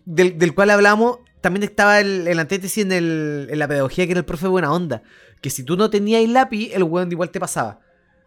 del, 0.05 0.39
del 0.39 0.55
cual 0.55 0.71
hablamos, 0.71 1.19
también 1.41 1.63
estaba 1.65 2.01
el, 2.01 2.27
el 2.29 2.39
antítesis 2.39 2.85
en, 2.85 2.93
el- 2.93 3.49
en 3.51 3.59
la 3.59 3.69
pedagogía, 3.69 4.05
que 4.07 4.13
era 4.13 4.21
el 4.21 4.25
profe 4.27 4.47
buena 4.49 4.73
onda. 4.73 5.03
Que 5.43 5.51
si 5.51 5.63
tú 5.65 5.77
no 5.77 5.91
tenías 5.91 6.23
el 6.23 6.33
lápiz, 6.33 6.71
el 6.73 6.85
weón 6.85 7.13
igual 7.13 7.29
te 7.31 7.39
pasaba. 7.41 7.81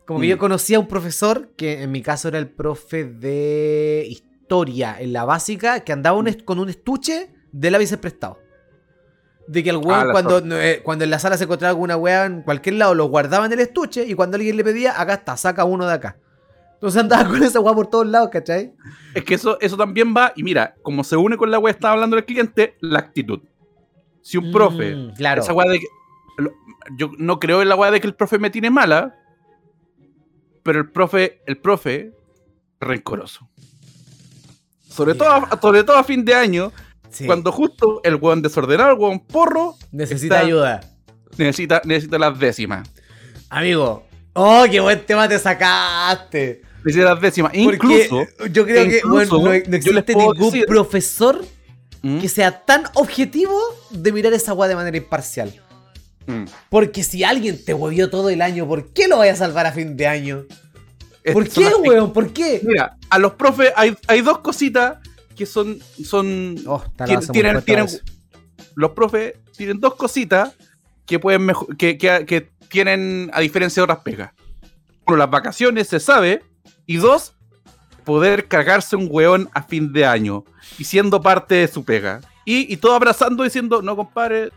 Como 0.05 0.19
que 0.19 0.27
Mm. 0.27 0.29
yo 0.29 0.37
conocía 0.37 0.77
a 0.77 0.79
un 0.81 0.87
profesor, 0.87 1.49
que 1.57 1.81
en 1.81 1.91
mi 1.91 2.03
caso 2.03 2.27
era 2.27 2.37
el 2.37 2.47
profe 2.49 3.05
de 3.05 4.05
historia 4.07 4.97
en 4.99 5.13
la 5.13 5.25
básica, 5.25 5.79
que 5.79 5.91
andaba 5.93 6.15
un 6.19 6.27
est- 6.27 6.43
con 6.43 6.59
un 6.59 6.69
estuche 6.69 7.33
de 7.51 7.71
lápices 7.71 7.97
prestado. 7.97 8.37
De 9.47 9.63
que 9.63 9.69
el 9.71 9.77
weón, 9.77 10.09
Ah, 10.09 10.11
cuando, 10.11 10.39
eh, 10.59 10.81
cuando 10.83 11.03
en 11.05 11.09
la 11.09 11.17
sala 11.19 11.37
se 11.37 11.45
encontraba 11.45 11.69
alguna 11.69 11.97
weá 11.97 12.25
en 12.25 12.41
cualquier 12.41 12.75
lado, 12.75 12.93
lo 12.95 13.05
guardaba 13.05 13.45
en 13.45 13.53
el 13.53 13.59
estuche 13.59 14.05
y 14.05 14.13
cuando 14.13 14.35
alguien 14.37 14.57
le 14.57 14.63
pedía, 14.63 14.99
acá 14.99 15.13
está, 15.15 15.37
saca 15.37 15.63
uno 15.63 15.87
de 15.87 15.93
acá. 15.93 16.17
Entonces 16.73 17.01
andaba 17.01 17.27
con 17.29 17.41
esa 17.41 17.59
weá 17.61 17.73
por 17.73 17.87
todos 17.87 18.07
lados, 18.07 18.29
¿cachai? 18.31 18.73
Es 19.13 19.23
que 19.23 19.35
eso, 19.35 19.57
eso 19.61 19.77
también 19.77 20.13
va, 20.15 20.33
y 20.35 20.43
mira, 20.43 20.75
como 20.81 21.03
se 21.03 21.15
une 21.15 21.37
con 21.37 21.49
la 21.49 21.59
weá 21.59 21.71
que 21.73 21.77
estaba 21.77 21.93
hablando 21.93 22.17
el 22.17 22.25
cliente, 22.25 22.75
la 22.81 22.99
actitud. 22.99 23.39
Si 24.21 24.37
un 24.37 24.51
profe, 24.51 24.95
Mm, 24.95 25.13
claro. 25.13 25.41
esa 25.41 25.53
weá 25.53 25.69
de 25.71 25.79
que. 25.79 25.85
Yo 26.97 27.11
no 27.17 27.39
creo 27.39 27.61
en 27.61 27.69
la 27.69 27.75
weá 27.75 27.91
de 27.91 27.99
que 28.01 28.07
el 28.07 28.15
profe 28.15 28.37
me 28.39 28.49
tiene 28.49 28.69
mala, 28.69 29.15
pero 30.63 30.79
el 30.79 30.89
profe, 30.91 31.41
el 31.45 31.57
profe, 31.57 32.11
rencoroso. 32.79 33.47
Sobre, 34.89 35.13
todo, 35.15 35.29
a- 35.29 35.59
sobre 35.61 35.83
todo 35.83 35.97
a 35.97 36.03
fin 36.03 36.23
de 36.23 36.33
año, 36.33 36.71
Sí. 37.09 37.25
cuando 37.25 37.51
justo 37.51 38.01
el 38.03 38.15
weón 38.15 38.41
desordenado, 38.41 38.91
el 38.93 38.99
weón 38.99 39.19
porro, 39.19 39.75
Necesita 39.91 40.35
está- 40.35 40.45
ayuda. 40.47 40.81
necesita, 41.37 41.81
necesita 41.85 42.17
las 42.17 42.37
décimas. 42.39 42.89
Amigo. 43.49 44.05
Oh, 44.33 44.65
qué 44.69 44.79
buen 44.79 45.05
tema 45.05 45.27
te 45.29 45.39
sacaste. 45.39 46.61
Necesita 46.83 47.13
las 47.13 47.21
décimas. 47.21 47.51
Porque 47.63 47.75
Incluso. 47.75 48.25
yo 48.51 48.65
creo 48.65 48.83
que 48.89 49.01
bueno, 49.07 49.37
no, 49.39 49.53
existe 49.53 50.15
ningún 50.15 50.37
decir- 50.51 50.65
profesor 50.65 51.43
¿Mm? 52.01 52.19
que 52.19 52.29
sea 52.29 52.63
tan 52.65 52.83
objetivo 52.95 53.57
de 53.91 54.11
mirar 54.11 54.33
esa 54.33 54.53
weá 54.53 54.67
de 54.67 54.75
manera 54.75 54.97
imparcial. 54.97 55.53
Mm. 56.27 56.45
Porque 56.69 57.03
si 57.03 57.23
alguien 57.23 57.63
te 57.63 57.73
huevió 57.73 58.09
todo 58.09 58.29
el 58.29 58.41
año, 58.41 58.67
¿por 58.67 58.91
qué 58.93 59.07
lo 59.07 59.17
vaya 59.19 59.33
a 59.33 59.35
salvar 59.35 59.65
a 59.65 59.71
fin 59.71 59.95
de 59.97 60.07
año? 60.07 60.45
¿Por 61.33 61.43
Estas 61.43 61.53
son 61.55 61.63
qué, 61.63 61.69
las- 61.69 61.79
weón? 61.79 62.13
¿Por 62.13 62.33
qué? 62.33 62.61
Mira, 62.63 62.97
a 63.09 63.19
los 63.19 63.33
profes 63.33 63.71
hay, 63.75 63.95
hay 64.07 64.21
dos 64.21 64.39
cositas 64.39 64.97
que 65.35 65.45
son. 65.45 65.79
son 66.03 66.55
Oh, 66.67 66.83
tienen, 67.31 67.61
tienen- 67.63 67.87
los 68.75 68.91
profes 68.91 69.33
tienen 69.55 69.79
dos 69.79 69.95
cositas 69.95 70.53
que 71.05 71.19
pueden 71.19 71.43
mejo- 71.43 71.67
que, 71.77 71.97
que- 71.97 72.25
que 72.25 72.49
tienen 72.69 73.29
a 73.33 73.39
diferencia 73.41 73.81
de 73.81 73.85
otras 73.85 73.99
pegas. 73.99 74.31
Uno, 75.07 75.17
las 75.17 75.29
vacaciones, 75.29 75.87
se 75.87 75.99
sabe. 75.99 76.43
Y 76.87 76.97
dos, 76.97 77.33
poder 78.03 78.47
cargarse 78.47 78.95
un 78.95 79.07
weón 79.09 79.49
a 79.53 79.63
fin 79.63 79.91
de 79.93 80.05
año 80.05 80.43
y 80.77 80.83
siendo 80.83 81.21
parte 81.21 81.55
de 81.55 81.67
su 81.67 81.83
pega. 81.83 82.21
Y, 82.45 82.71
y 82.71 82.77
todo 82.77 82.93
abrazando 82.93 83.43
diciendo, 83.43 83.81
no 83.81 83.95
compadre, 83.95 84.49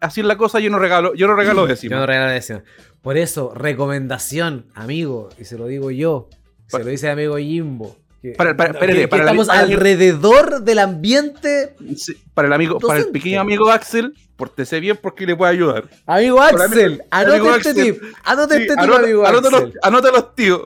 así 0.00 0.20
es 0.20 0.26
la 0.26 0.36
cosa, 0.36 0.60
yo 0.60 0.70
no 0.70 0.78
regalo, 0.78 1.14
yo 1.14 1.26
no 1.26 1.34
regalo 1.36 1.66
décimo. 1.66 1.90
Yo 1.92 1.96
no 2.00 2.06
regalo 2.06 2.30
décimo. 2.32 2.62
Por 3.02 3.16
eso, 3.16 3.52
recomendación, 3.54 4.66
amigo, 4.74 5.28
y 5.38 5.44
se 5.44 5.56
lo 5.58 5.66
digo 5.66 5.90
yo, 5.90 6.28
se 6.66 6.78
lo 6.78 6.84
dice 6.86 7.06
el 7.06 7.12
amigo 7.12 7.36
Jimbo. 7.38 7.96
que- 8.22 8.30
Para- 8.32 8.56
para- 8.56 8.70
espérate, 8.72 9.00
que 9.02 9.08
para 9.08 9.22
estamos 9.24 9.46
la- 9.46 9.60
alrededor 9.60 10.62
del 10.62 10.78
ambiente. 10.80 11.76
Sí, 11.96 12.16
para 12.34 12.48
el 12.48 12.54
amigo, 12.54 12.80
para 12.80 12.94
el 12.94 13.04
Docente. 13.04 13.18
pequeño 13.20 13.40
amigo 13.40 13.70
Axel, 13.70 14.14
pórtese 14.34 14.80
bien 14.80 14.98
porque 15.00 15.26
le 15.26 15.36
puede 15.36 15.52
ayudar. 15.52 15.84
Amigo 16.06 16.40
Axel, 16.40 17.04
anote 17.10 17.36
este 17.36 17.50
Axel. 17.70 17.74
tip. 17.76 18.02
Anote 18.24 18.56
Sí, 18.56 18.62
este 18.62 18.74
tip, 18.74 18.82
anota, 18.82 18.98
amigo 19.00 19.26
anota 19.26 19.48
Axel. 19.48 19.62
los, 19.66 19.72
anota 19.82 20.08
a 20.08 20.12
los 20.12 20.34
tíos, 20.34 20.62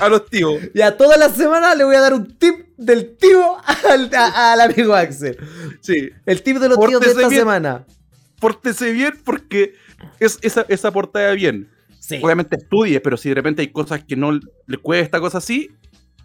a 0.00 0.08
los 0.10 0.26
tíos. 0.28 0.60
Ya 0.74 0.96
toda 0.98 1.16
la 1.16 1.30
semana 1.30 1.74
le 1.74 1.84
voy 1.84 1.96
a 1.96 2.00
dar 2.00 2.12
un 2.12 2.36
tip 2.36 2.66
del 2.76 3.16
tío 3.16 3.56
al, 3.90 4.10
a- 4.14 4.52
al 4.52 4.60
amigo 4.60 4.94
Axel. 4.94 5.38
Sí, 5.80 6.10
El 6.26 6.42
tip 6.42 6.58
de 6.58 6.68
los 6.68 6.78
tíos 6.78 6.90
de 7.00 7.06
Pórtese 7.06 7.10
esta 7.16 7.28
bien. 7.28 7.40
semana. 7.40 7.86
Pórtese 8.40 8.92
bien 8.92 9.14
porque 9.24 9.74
es 10.20 10.38
esa, 10.42 10.64
esa 10.68 10.90
portada 10.92 11.32
bien. 11.32 11.68
Sí. 11.98 12.18
Obviamente 12.22 12.56
estudie, 12.56 13.00
pero 13.00 13.16
si 13.16 13.28
de 13.28 13.34
repente 13.34 13.62
hay 13.62 13.68
cosas 13.68 14.02
que 14.04 14.16
no 14.16 14.32
le 14.32 14.76
cuesta, 14.78 15.20
cosas 15.20 15.44
así, 15.44 15.70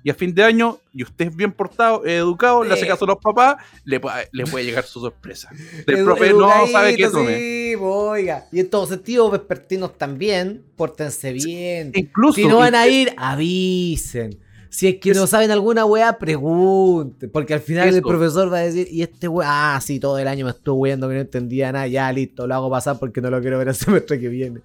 y 0.06 0.10
a 0.10 0.14
fin 0.14 0.34
de 0.36 0.44
año, 0.44 0.80
y 0.94 1.04
usted 1.04 1.28
es 1.28 1.36
bien 1.36 1.52
portado, 1.54 2.06
educado, 2.06 2.64
le 2.66 2.74
hace 2.74 2.86
caso 2.86 3.06
a 3.06 3.08
los 3.08 3.18
papás, 3.18 3.56
le, 3.86 4.00
puede- 4.02 4.28
le 4.34 4.46
puede 4.46 4.66
llegar 4.66 4.84
su 4.84 5.00
sorpresa. 5.00 5.50
El 5.88 5.96
Edu- 5.98 6.04
profe 6.06 6.34
no 6.34 6.68
sabe 6.68 6.96
qué 6.98 7.08
tome. 7.10 7.38
Sí, 7.38 7.76
oiga. 7.80 8.46
Y 8.52 8.60
en 8.60 8.70
todo 8.70 8.86
sentido, 8.86 9.30
vespertinos 9.32 9.98
también, 9.98 10.62
pórtense 10.76 11.32
bien. 11.34 11.92
Incluso, 11.96 12.36
Si 12.36 12.46
no 12.48 12.58
van 12.58 12.76
a 12.76 12.88
ir, 12.88 13.14
avisen. 13.18 14.40
Si 14.76 14.88
es 14.88 14.96
que 15.00 15.14
no 15.14 15.28
saben 15.28 15.52
alguna 15.52 15.86
weá, 15.86 16.18
pregunten. 16.18 17.30
Porque 17.30 17.54
al 17.54 17.60
final 17.60 17.90
el 17.90 17.96
Eso. 17.98 18.08
profesor 18.08 18.52
va 18.52 18.58
a 18.58 18.62
decir, 18.62 18.88
y 18.90 19.04
este 19.04 19.28
weá, 19.28 19.76
ah, 19.76 19.80
sí, 19.82 20.00
todo 20.00 20.18
el 20.18 20.28
año 20.28 20.46
me 20.46 20.52
estuvo 20.52 20.78
weando 20.80 21.08
que 21.08 21.14
no 21.14 21.22
entendía 21.22 21.72
nada, 21.72 21.86
ya 21.86 22.12
listo, 22.12 22.48
lo 22.48 22.56
hago 22.56 22.72
pasar 22.72 22.98
porque 22.98 23.22
no 23.22 23.30
lo 23.30 23.40
quiero 23.40 23.60
ver 23.60 23.68
el 23.68 23.76
semestre 23.76 24.20
que 24.20 24.30
viene. 24.30 24.62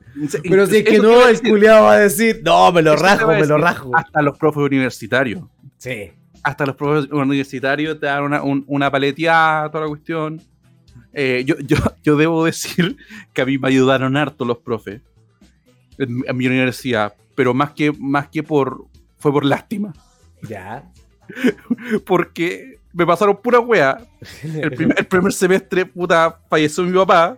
Pero 0.49 0.67
si 0.67 0.79
es 0.79 0.85
que 0.85 0.99
no, 0.99 1.29
el 1.29 1.39
culiado 1.43 1.85
va 1.85 1.93
a 1.93 1.99
decir, 1.99 2.41
no, 2.43 2.73
me 2.73 2.81
lo 2.81 2.95
eso 2.95 3.03
rajo, 3.03 3.27
me 3.29 3.45
lo 3.47 3.59
rajo. 3.59 3.91
Hasta 3.95 4.23
los 4.23 4.39
profes 4.39 4.63
universitarios. 4.63 5.43
Sí. 5.77 6.11
hasta 6.43 6.65
los 6.65 6.75
profesores 6.75 7.13
universitarios 7.13 8.01
te 8.01 8.07
dan 8.07 8.23
una, 8.25 8.43
un- 8.43 8.65
una 8.67 8.91
paleteada, 8.91 9.71
toda 9.71 9.85
la 9.85 9.89
cuestión. 9.91 10.41
Eh, 11.13 11.43
yo, 11.47 11.57
yo, 11.61 11.77
yo 12.03 12.17
debo 12.17 12.45
decir 12.47 12.97
que 13.35 13.43
a 13.43 13.45
mí 13.45 13.59
me 13.59 13.69
ayudaron 13.69 14.17
harto 14.17 14.45
los 14.47 14.57
profes 14.59 15.03
en, 15.99 16.25
en 16.27 16.37
mi 16.37 16.47
universidad, 16.47 17.13
pero 17.35 17.53
más 17.53 17.73
que, 17.73 17.93
más 17.93 18.29
que 18.29 18.43
por. 18.43 18.87
Fue 19.19 19.33
por 19.33 19.45
lástima. 19.45 19.93
Ya. 20.43 20.85
Porque 22.07 22.79
me 22.93 23.07
pasaron 23.07 23.37
pura 23.41 23.61
wea. 23.61 23.99
El, 24.43 24.73
prim- 24.73 24.95
el 24.97 25.07
primer 25.07 25.33
semestre, 25.33 25.85
puta, 25.87 26.41
falleció 26.49 26.85
mi 26.85 26.93
papá. 26.97 27.37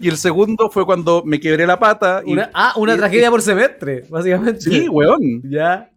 Y 0.00 0.08
el 0.08 0.16
segundo 0.16 0.70
fue 0.70 0.84
cuando 0.86 1.22
me 1.24 1.38
quebré 1.40 1.66
la 1.66 1.78
pata. 1.78 2.22
Y, 2.24 2.32
Una- 2.32 2.50
ah, 2.54 2.72
una 2.76 2.94
y- 2.94 2.98
tragedia 2.98 3.30
por 3.30 3.42
semestre, 3.42 4.04
básicamente. 4.08 4.60
Sí, 4.60 4.88
weón. 4.88 5.42
Ya. 5.50 5.90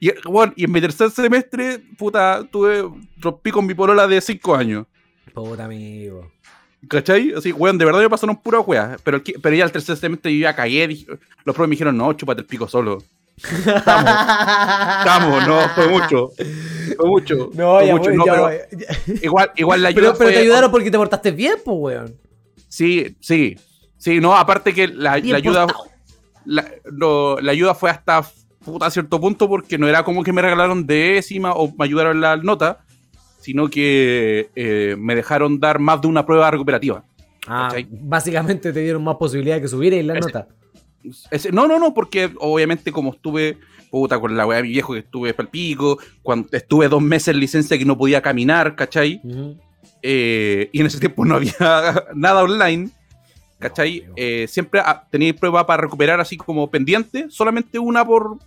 Y, 0.00 0.10
weón, 0.28 0.52
y 0.56 0.64
en 0.64 0.72
mi 0.72 0.80
tercer 0.80 1.10
semestre, 1.10 1.78
puta, 1.96 2.42
tuve. 2.50 2.84
rompí 3.20 3.50
con 3.50 3.64
mi 3.66 3.74
polola 3.74 4.06
de 4.06 4.20
5 4.20 4.54
años. 4.54 4.86
Puta 5.32 5.64
amigo. 5.64 6.30
¿Cachai? 6.88 7.32
Así, 7.36 7.52
weón, 7.52 7.78
de 7.78 7.84
verdad 7.84 8.00
me 8.00 8.10
pasaron 8.10 8.36
pura 8.36 8.60
weá. 8.60 8.96
Pero, 9.02 9.16
el 9.18 9.22
pero 9.40 9.56
ya 9.56 9.64
el 9.64 9.72
tercer 9.72 9.96
semestre 9.96 10.32
yo 10.36 10.42
ya 10.42 10.54
cagué. 10.54 10.86
dije- 10.88 11.06
los 11.08 11.54
profes 11.54 11.68
me 11.68 11.72
dijeron, 11.74 11.96
no, 11.96 12.12
chúpate 12.12 12.40
el 12.42 12.46
pico 12.46 12.68
solo. 12.68 12.98
Vamos, 13.84 15.04
vamos, 15.04 15.46
no, 15.46 15.60
fue 15.74 15.88
mucho. 15.88 16.30
Fue 16.96 17.06
mucho. 17.06 17.50
No, 17.54 17.78
fue 17.78 17.86
ya, 17.86 17.92
mucho, 17.96 18.08
voy, 18.10 18.16
no, 18.16 18.26
ya 18.26 18.32
pero 18.32 18.42
voy. 18.44 19.18
Igual, 19.22 19.50
igual 19.56 19.82
la 19.82 19.88
ayuda 19.88 20.00
Pero, 20.00 20.18
pero 20.18 20.28
fue- 20.28 20.32
te 20.32 20.38
ayudaron 20.40 20.70
porque 20.70 20.90
te 20.90 20.96
portaste 20.98 21.30
bien, 21.32 21.56
pues, 21.64 21.76
weón. 21.78 22.14
Sí, 22.68 23.16
sí. 23.20 23.56
Sí, 23.98 24.20
no, 24.20 24.36
aparte 24.36 24.72
que 24.72 24.88
la, 24.88 25.12
ayuda. 25.12 25.66
La, 26.44 26.64
no, 26.92 27.36
la 27.40 27.52
ayuda 27.52 27.74
fue 27.74 27.90
hasta 27.90 28.22
puta 28.64 28.90
cierto 28.90 29.20
punto 29.20 29.48
porque 29.48 29.78
no 29.78 29.88
era 29.88 30.02
como 30.04 30.22
que 30.22 30.32
me 30.32 30.42
regalaron 30.42 30.86
décima 30.86 31.52
o 31.52 31.72
me 31.76 31.84
ayudaron 31.84 32.20
la 32.20 32.36
nota, 32.36 32.80
sino 33.40 33.68
que 33.68 34.50
eh, 34.54 34.96
me 34.98 35.14
dejaron 35.14 35.60
dar 35.60 35.78
más 35.78 36.00
de 36.00 36.08
una 36.08 36.24
prueba 36.24 36.50
recuperativa. 36.50 37.04
Ah, 37.48 37.72
básicamente 37.90 38.72
te 38.72 38.80
dieron 38.80 39.04
más 39.04 39.16
posibilidades 39.16 39.62
que 39.62 39.68
subir 39.68 39.94
en 39.94 40.06
la 40.08 40.14
nota. 40.14 40.48
Ese- 41.30 41.52
no, 41.52 41.66
no, 41.68 41.78
no, 41.78 41.92
porque 41.94 42.30
obviamente 42.38 42.92
como 42.92 43.12
estuve, 43.12 43.58
puta, 43.90 44.18
con 44.18 44.36
la 44.36 44.46
weá 44.46 44.58
de 44.58 44.62
mi 44.64 44.70
viejo 44.70 44.92
que 44.94 45.00
estuve 45.00 45.34
pa'l 45.34 45.48
pico, 45.48 45.98
cuando 46.22 46.48
estuve 46.52 46.88
dos 46.88 47.02
meses 47.02 47.28
en 47.28 47.40
licencia 47.40 47.78
que 47.78 47.84
no 47.84 47.96
podía 47.96 48.20
caminar, 48.22 48.74
¿cachai? 48.76 49.20
Eh, 50.02 50.68
y 50.72 50.80
en 50.80 50.86
ese 50.86 50.98
tiempo 51.00 51.24
no 51.24 51.36
había 51.36 51.54
nada 52.14 52.42
online, 52.42 52.90
¿cachai? 53.58 54.04
No. 54.06 54.12
Eh, 54.16 54.46
siempre 54.48 54.80
ah, 54.84 55.06
tenía 55.10 55.34
prueba 55.34 55.66
para 55.66 55.82
recuperar 55.82 56.20
así 56.20 56.36
como 56.36 56.70
pendiente, 56.70 57.26
solamente 57.30 57.78
una 57.78 58.04
por 58.06 58.38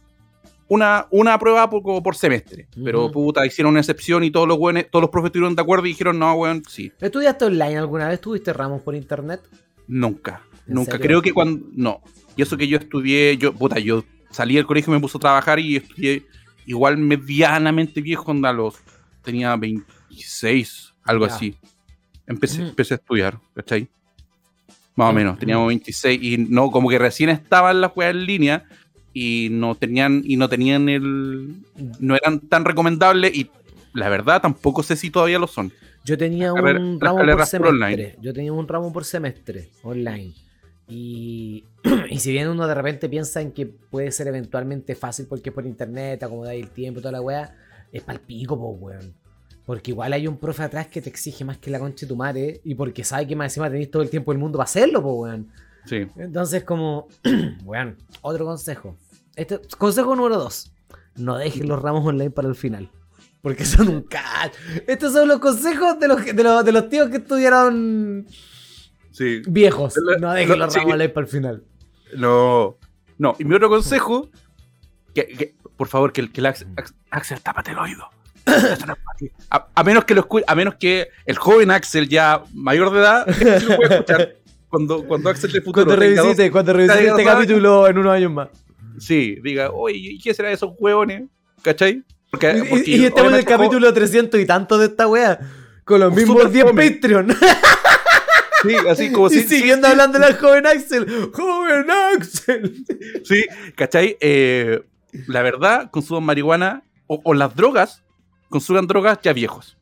una, 0.68 1.08
una 1.10 1.38
prueba 1.40 1.68
por, 1.70 1.82
por 2.04 2.16
semestre. 2.16 2.68
Pero 2.84 3.12
puta, 3.12 3.44
hicieron 3.46 3.72
una 3.72 3.80
excepción 3.80 4.24
y 4.24 4.30
todos 4.30 4.48
los 4.48 4.58
buenos, 4.60 4.86
todos 4.92 5.02
los 5.02 5.10
profes 5.10 5.30
estuvieron 5.30 5.56
de 5.56 5.62
acuerdo 5.64 5.86
y 5.88 5.90
dijeron, 5.90 6.20
no, 6.20 6.32
weón, 6.36 6.64
sí, 6.70 6.92
¿Estudiaste 7.02 7.46
online 7.46 7.78
alguna 7.78 8.08
vez? 8.08 8.22
¿Tuviste 8.22 8.54
ramos 8.54 8.82
por 8.84 8.96
internet? 8.96 9.42
nunca. 9.88 10.44
¿En 10.68 10.76
Nunca. 10.76 10.92
serio? 10.92 11.04
Creo 11.08 11.22
que 11.24 11.34
cuando. 11.34 11.66
No. 11.74 12.02
Y 12.40 12.42
eso 12.42 12.56
que 12.56 12.70
yo 12.70 12.78
estudié, 12.78 13.36
yo, 13.36 13.54
puta, 13.54 13.80
yo 13.80 14.06
salí 14.32 14.56
del 14.56 14.66
colegio 14.66 14.94
y 14.94 14.96
me 14.96 15.02
puse 15.02 15.18
a 15.18 15.20
trabajar 15.20 15.60
y 15.60 15.76
estudié 15.76 16.26
igual 16.66 16.98
medianamente 16.98 18.00
viejo, 18.00 18.24
cuando 18.24 18.48
a 18.48 18.54
los. 18.54 18.76
tenía 19.26 19.54
26, 19.58 20.94
algo 21.04 21.26
así. 21.26 21.58
Empecé, 22.26 22.62
empecé 22.62 22.94
a 22.94 22.96
estudiar, 22.96 23.38
¿cachai? 23.54 23.90
Más 24.96 25.10
o 25.10 25.14
menos, 25.14 25.38
teníamos 25.38 25.68
26 25.68 26.24
y 26.24 26.38
no, 26.38 26.72
como 26.72 26.88
que 26.88 26.98
recién 26.98 27.30
estaban 27.30 27.82
las 27.82 27.92
weas 27.94 28.12
en 28.16 28.26
línea 28.26 28.64
y 29.14 29.50
no 29.52 29.76
tenían, 29.76 30.22
y 30.24 30.38
no 30.38 30.48
tenían 30.48 30.88
el. 30.88 31.56
no 32.00 32.16
eran 32.16 32.40
tan 32.40 32.64
recomendables 32.64 33.36
y 33.36 33.52
la 33.92 34.08
verdad 34.08 34.42
tampoco 34.42 34.82
sé 34.82 34.96
si 34.96 35.10
todavía 35.10 35.40
lo 35.40 35.48
son. 35.48 35.74
Yo 36.06 36.18
tenía 36.18 36.54
un 36.54 37.02
ramo 37.02 37.18
por 37.18 37.46
semestre. 37.46 37.68
online. 37.68 38.16
Yo 38.22 38.34
tenía 38.34 38.54
un 38.54 38.66
ramo 38.66 38.94
por 38.94 39.04
semestre 39.04 39.72
online. 39.84 40.34
Y, 40.90 41.66
y 42.10 42.20
si 42.20 42.32
bien 42.32 42.50
uno 42.50 42.68
de 42.68 42.74
repente 42.74 43.08
piensa 43.08 43.42
en 43.42 43.52
que 43.52 43.68
puede 43.68 44.12
ser 44.12 44.28
eventualmente 44.28 44.96
fácil 44.96 45.28
porque 45.28 45.50
es 45.50 45.56
por 45.56 45.66
internet, 45.66 46.22
acomodáis 46.24 46.64
el 46.64 46.72
tiempo 46.72 47.00
y 47.00 47.04
toda 47.04 47.14
la 47.14 47.22
weá, 47.22 47.56
es 47.92 48.04
pa'l 48.04 48.20
pico, 48.20 48.58
po, 48.58 48.70
weón. 48.72 49.14
Porque 49.66 49.92
igual 49.92 50.14
hay 50.14 50.28
un 50.28 50.38
profe 50.38 50.64
atrás 50.64 50.88
que 50.88 51.02
te 51.02 51.10
exige 51.10 51.46
más 51.46 51.60
que 51.60 51.70
la 51.70 51.80
concha 51.80 52.06
de 52.06 52.08
tu 52.08 52.16
madre 52.16 52.60
y 52.64 52.74
porque 52.74 53.04
sabe 53.04 53.28
que 53.28 53.36
más 53.36 53.52
encima 53.52 53.70
tenéis 53.70 53.92
todo 53.92 54.02
el 54.02 54.10
tiempo 54.10 54.32
del 54.32 54.40
mundo 54.40 54.58
para 54.58 54.66
hacerlo, 54.66 55.02
po, 55.04 55.14
weón. 55.14 55.52
Sí. 55.86 56.08
Entonces, 56.18 56.64
como, 56.64 57.08
weón, 57.64 57.96
otro 58.22 58.46
consejo. 58.46 58.98
Este, 59.36 59.60
consejo 59.78 60.16
número 60.16 60.38
dos. 60.38 60.72
No 61.16 61.38
dejes 61.38 61.66
los 61.66 61.82
ramos 61.82 62.06
online 62.06 62.32
para 62.32 62.48
el 62.48 62.56
final. 62.56 62.90
Porque 63.42 63.64
son 63.64 63.88
un 63.88 64.02
cacho. 64.02 64.58
Estos 64.88 65.14
son 65.14 65.28
los 65.28 65.40
consejos 65.40 66.00
de 66.00 66.08
los, 66.08 66.26
de 66.26 66.44
los, 66.44 66.66
de 66.66 66.72
los 66.72 66.90
tíos 66.90 67.10
que 67.10 67.18
estudiaron 67.18 68.26
Sí. 69.20 69.42
viejos. 69.48 69.94
Lo- 69.98 70.18
No 70.18 70.34
dejes 70.34 70.50
lo- 70.58 70.66
los 70.66 70.74
sí. 70.74 70.80
online 70.80 71.10
para 71.10 71.26
el 71.26 71.30
final. 71.32 71.64
No. 72.16 72.78
No, 73.18 73.36
y 73.38 73.44
mi 73.44 73.54
otro 73.56 73.68
consejo, 73.68 74.30
que, 75.14 75.28
que, 75.28 75.56
por 75.76 75.90
favor, 75.90 76.14
que 76.14 76.22
el, 76.22 76.32
que 76.32 76.40
el 76.40 76.46
Axel, 76.46 76.70
Ax- 76.78 76.94
Axel, 77.12 77.42
tápate 77.42 77.72
el 77.72 77.78
oído. 77.80 78.08
A, 79.52 79.68
a 79.76 79.84
menos 79.84 80.06
que 80.06 80.16
lo 80.16 80.26
a 80.48 80.56
menos 80.56 80.76
que 80.76 81.10
el 81.26 81.38
joven 81.38 81.70
Axel 81.72 82.08
ya 82.08 82.42
mayor 82.54 82.92
de 82.94 83.00
edad 83.00 83.28
lo 83.28 83.76
pueda 83.76 83.96
escuchar 83.96 84.36
cuando, 84.70 85.04
cuando 85.06 85.30
Axel 85.30 85.52
de 85.52 85.62
futuro 85.62 85.86
Cuando 85.86 86.02
revisite, 86.02 86.50
cuando 86.50 86.72
revisite 86.74 87.08
este 87.10 87.24
capítulo 87.26 87.88
en 87.90 87.98
unos 87.98 88.14
años 88.14 88.32
más. 88.32 88.48
sí, 88.98 89.38
diga, 89.44 89.72
oye, 89.72 89.98
¿y 89.98 90.20
qué 90.20 90.34
será 90.34 90.48
de 90.48 90.56
esos 90.56 90.72
huevones? 90.80 91.24
¿Cachai? 91.62 92.04
Porque, 92.32 92.58
Y, 92.58 92.70
porque 92.70 92.84
y- 92.92 92.96
y 93.02 93.06
estamos 93.06 93.34
en 93.34 93.40
el 93.40 93.46
capítulo 93.46 93.94
300 93.94 94.40
y 94.40 94.46
tanto 94.46 94.78
de 94.78 94.86
esta 94.86 95.08
wea. 95.08 95.38
Con 95.84 96.00
los 96.00 96.14
mismos 96.14 96.52
10 96.52 96.66
fome. 96.68 96.92
Patreon. 96.92 97.28
Sí, 98.64 98.76
así 98.90 99.12
como 99.12 99.28
y 99.28 99.32
si, 99.42 99.48
siguiendo 99.48 99.88
hablando 99.88 100.20
del 100.20 100.36
joven 100.38 100.66
Axel. 100.68 101.32
¡Joven 101.34 101.86
Axel! 101.90 102.86
Sí, 103.24 103.46
¿cachai? 103.76 104.18
Eh, 104.20 104.82
la 105.28 105.42
verdad, 105.42 105.90
consuman 105.92 106.24
marihuana 106.24 106.84
o, 107.08 107.22
o 107.24 107.34
las 107.34 107.56
drogas, 107.56 108.04
consuman 108.50 108.88
drogas 108.88 109.20
ya 109.24 109.34
viejos. 109.34 109.78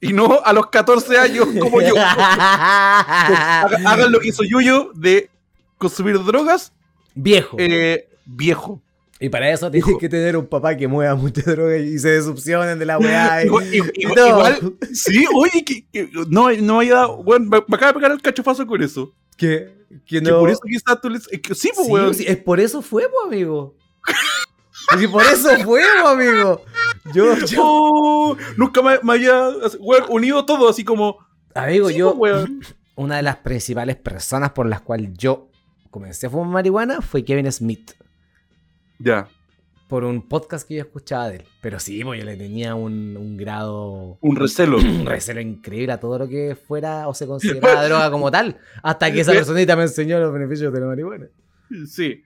Y 0.00 0.12
no 0.12 0.40
a 0.44 0.52
los 0.52 0.66
14 0.68 1.18
años 1.18 1.48
como 1.60 1.80
yo. 1.82 1.94
Haga- 1.96 3.78
Hagan 3.90 4.12
lo 4.12 4.20
que 4.20 4.28
hizo 4.28 4.44
Yuyo 4.44 4.92
de 4.94 5.28
consumir 5.76 6.22
drogas 6.22 6.72
Viejo. 7.14 7.56
eh, 7.58 8.08
viejo. 8.24 8.80
Y 9.20 9.28
para 9.30 9.50
eso 9.50 9.70
tienes 9.70 9.88
Hijo. 9.88 9.98
que 9.98 10.08
tener 10.08 10.36
un 10.36 10.46
papá 10.46 10.76
que 10.76 10.86
mueva 10.86 11.14
mucha 11.16 11.42
droga 11.50 11.76
y 11.76 11.98
se 11.98 12.10
desopcionen 12.10 12.78
de 12.78 12.86
la 12.86 12.98
weá. 12.98 13.44
y- 13.44 13.48
y 13.94 14.14
todo. 14.14 14.28
igual- 14.28 14.74
sí, 14.92 15.24
oye, 15.34 15.64
que, 15.64 15.86
que 15.90 16.08
no, 16.28 16.50
no 16.52 16.78
haya 16.80 16.94
dado. 16.94 17.22
Bueno, 17.24 17.46
me, 17.46 17.58
me 17.66 17.76
acaba 17.76 17.88
de 17.88 17.94
pegar 17.94 18.12
el 18.12 18.22
cachofazo 18.22 18.66
con 18.66 18.82
eso. 18.82 19.12
que, 19.36 19.74
que 20.06 20.20
Que 20.20 20.20
no. 20.20 20.40
por 20.40 20.50
eso 20.50 20.60
quizás 20.66 21.00
tú 21.00 21.10
les. 21.10 21.26
es 21.32 21.40
que 21.40 21.54
sí, 21.54 21.70
pues, 21.74 21.86
Sí, 21.86 21.92
weón. 21.92 22.14
sí, 22.14 22.24
es 22.28 22.36
por 22.36 22.60
eso 22.60 22.80
fue, 22.82 23.08
pues, 23.08 23.24
amigo. 23.26 23.76
Y 25.00 25.06
por 25.08 25.22
eso 25.22 25.50
fue, 25.64 25.82
pues, 25.82 26.04
amigo. 26.06 26.62
Yo, 27.12 27.36
yo- 27.46 27.60
Oh, 27.62 28.36
nunca 28.56 28.80
me, 28.80 28.98
me 29.02 29.12
había 29.14 29.48
weón, 29.80 30.04
unido 30.08 30.44
todo 30.46 30.68
así 30.68 30.84
como. 30.84 31.18
amigo, 31.54 31.88
sí, 31.88 31.96
yo, 31.96 32.16
pues, 32.16 32.32
weón. 32.34 32.60
una 32.94 33.16
de 33.16 33.22
las 33.22 33.36
principales 33.38 33.96
personas 33.96 34.52
por 34.52 34.66
las 34.66 34.80
cuales 34.80 35.10
yo 35.14 35.50
comencé 35.90 36.26
a 36.28 36.30
fumar 36.30 36.48
marihuana 36.48 37.00
fue 37.02 37.24
Kevin 37.24 37.50
Smith. 37.52 37.92
Ya. 38.98 39.28
Por 39.88 40.04
un 40.04 40.20
podcast 40.28 40.68
que 40.68 40.74
yo 40.74 40.80
escuchaba 40.82 41.30
de 41.30 41.36
él. 41.36 41.44
Pero 41.62 41.80
sí, 41.80 42.04
pues 42.04 42.20
yo 42.20 42.26
le 42.26 42.36
tenía 42.36 42.74
un, 42.74 43.16
un 43.16 43.36
grado, 43.36 44.18
Un 44.20 44.36
recelo. 44.36 44.76
un 44.78 45.06
recelo 45.06 45.40
increíble 45.40 45.92
a 45.92 46.00
todo 46.00 46.18
lo 46.18 46.28
que 46.28 46.54
fuera 46.56 47.08
o 47.08 47.14
se 47.14 47.26
consideraba 47.26 47.84
droga 47.88 48.10
como 48.10 48.30
tal. 48.30 48.58
Hasta 48.82 49.10
que 49.12 49.20
esa 49.20 49.32
personita 49.32 49.76
me 49.76 49.82
enseñó 49.84 50.18
los 50.20 50.32
beneficios 50.32 50.72
de 50.72 50.80
la 50.80 50.86
marihuana. 50.86 51.26
Sí. 51.86 52.22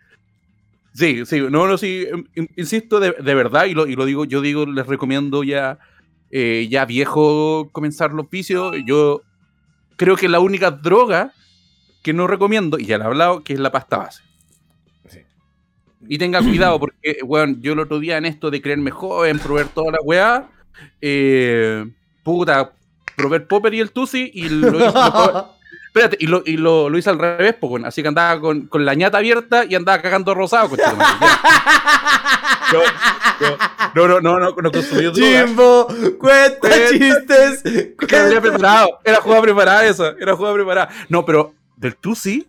Sí, 0.94 1.24
sí, 1.24 1.40
no, 1.40 1.66
no, 1.66 1.78
sí, 1.78 2.06
in- 2.34 2.50
insisto, 2.54 3.00
de, 3.00 3.12
de 3.12 3.34
verdad, 3.34 3.64
y 3.64 3.72
lo, 3.72 3.86
y 3.86 3.96
lo 3.96 4.04
digo, 4.04 4.26
yo 4.26 4.42
digo, 4.42 4.66
les 4.66 4.86
recomiendo 4.86 5.42
ya, 5.42 5.78
eh, 6.30 6.68
ya 6.70 6.84
viejo 6.84 7.70
comenzar 7.72 8.12
los 8.12 8.28
vicios. 8.28 8.76
Yo 8.84 9.22
creo 9.96 10.16
que 10.16 10.28
la 10.28 10.38
única 10.40 10.70
droga 10.70 11.32
que 12.02 12.12
no 12.12 12.26
recomiendo, 12.26 12.78
y 12.78 12.84
ya 12.84 12.98
lo 12.98 13.04
he 13.04 13.06
hablado, 13.06 13.42
que 13.42 13.54
es 13.54 13.60
la 13.60 13.72
pasta 13.72 13.96
base. 13.96 14.22
Y 16.12 16.18
tenga 16.18 16.40
cuidado, 16.42 16.78
porque, 16.80 17.18
weón, 17.24 17.62
yo 17.62 17.72
el 17.72 17.78
otro 17.78 17.98
día 17.98 18.18
en 18.18 18.26
esto 18.26 18.50
de 18.50 18.60
creerme 18.60 18.90
joven, 18.90 19.38
probar 19.38 19.68
toda 19.68 19.92
la 19.92 19.98
weá, 20.04 20.50
eh, 21.00 21.86
puta, 22.22 22.72
probé 23.16 23.36
el 23.38 23.44
popper 23.44 23.72
y 23.72 23.80
el 23.80 23.92
tusi, 23.92 24.30
y 24.34 24.48
lo 24.50 24.68
hice, 24.76 24.78
lo 24.84 24.92
probé- 24.92 25.46
Espérate, 25.86 26.16
y 26.20 26.26
lo, 26.26 26.42
y 26.44 26.56
lo, 26.58 26.90
lo 26.90 26.98
hice 26.98 27.08
al 27.08 27.18
revés, 27.18 27.54
pues, 27.58 27.70
bueno, 27.70 27.86
así 27.88 28.02
que 28.02 28.08
andaba 28.08 28.38
con, 28.42 28.66
con 28.66 28.84
la 28.84 28.92
ñata 28.92 29.18
abierta 29.18 29.64
y 29.64 29.74
andaba 29.74 30.02
cagando 30.02 30.34
rosado. 30.34 30.68
tu 30.68 30.76
madre, 30.76 30.96
ya. 33.40 33.90
No, 33.94 34.08
no, 34.08 34.20
no, 34.20 34.38
no, 34.38 34.50
no 34.54 34.70
consumí. 34.70 35.10
Jimbo, 35.14 35.86
cuenta 36.18 36.68
chistes. 36.90 37.62
Era 38.08 38.40
preparado, 38.40 39.00
era 39.04 39.20
jugada 39.20 39.42
preparada 39.42 39.86
esa, 39.86 40.14
era 40.20 40.34
jugada 40.36 40.54
preparada. 40.54 40.88
No, 41.08 41.24
pero 41.24 41.54
del 41.76 41.96
Tusi, 41.96 42.46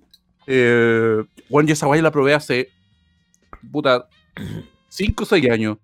eh, 0.47 1.24
bueno, 1.49 1.68
yo 1.68 1.74
esa 1.74 1.86
guay 1.88 2.01
la 2.01 2.11
probé 2.11 2.34
hace, 2.34 2.70
puta, 3.72 4.07
5 4.89 5.24
o 5.24 5.26
6 5.28 5.49
años. 5.49 5.78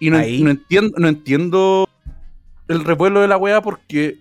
Y 0.00 0.10
no, 0.10 0.18
no 0.18 0.50
entiendo, 0.50 0.98
no 0.98 1.08
entiendo 1.08 1.88
el 2.68 2.84
revuelo 2.84 3.20
de 3.20 3.28
la 3.28 3.36
weá 3.36 3.60
porque, 3.62 4.18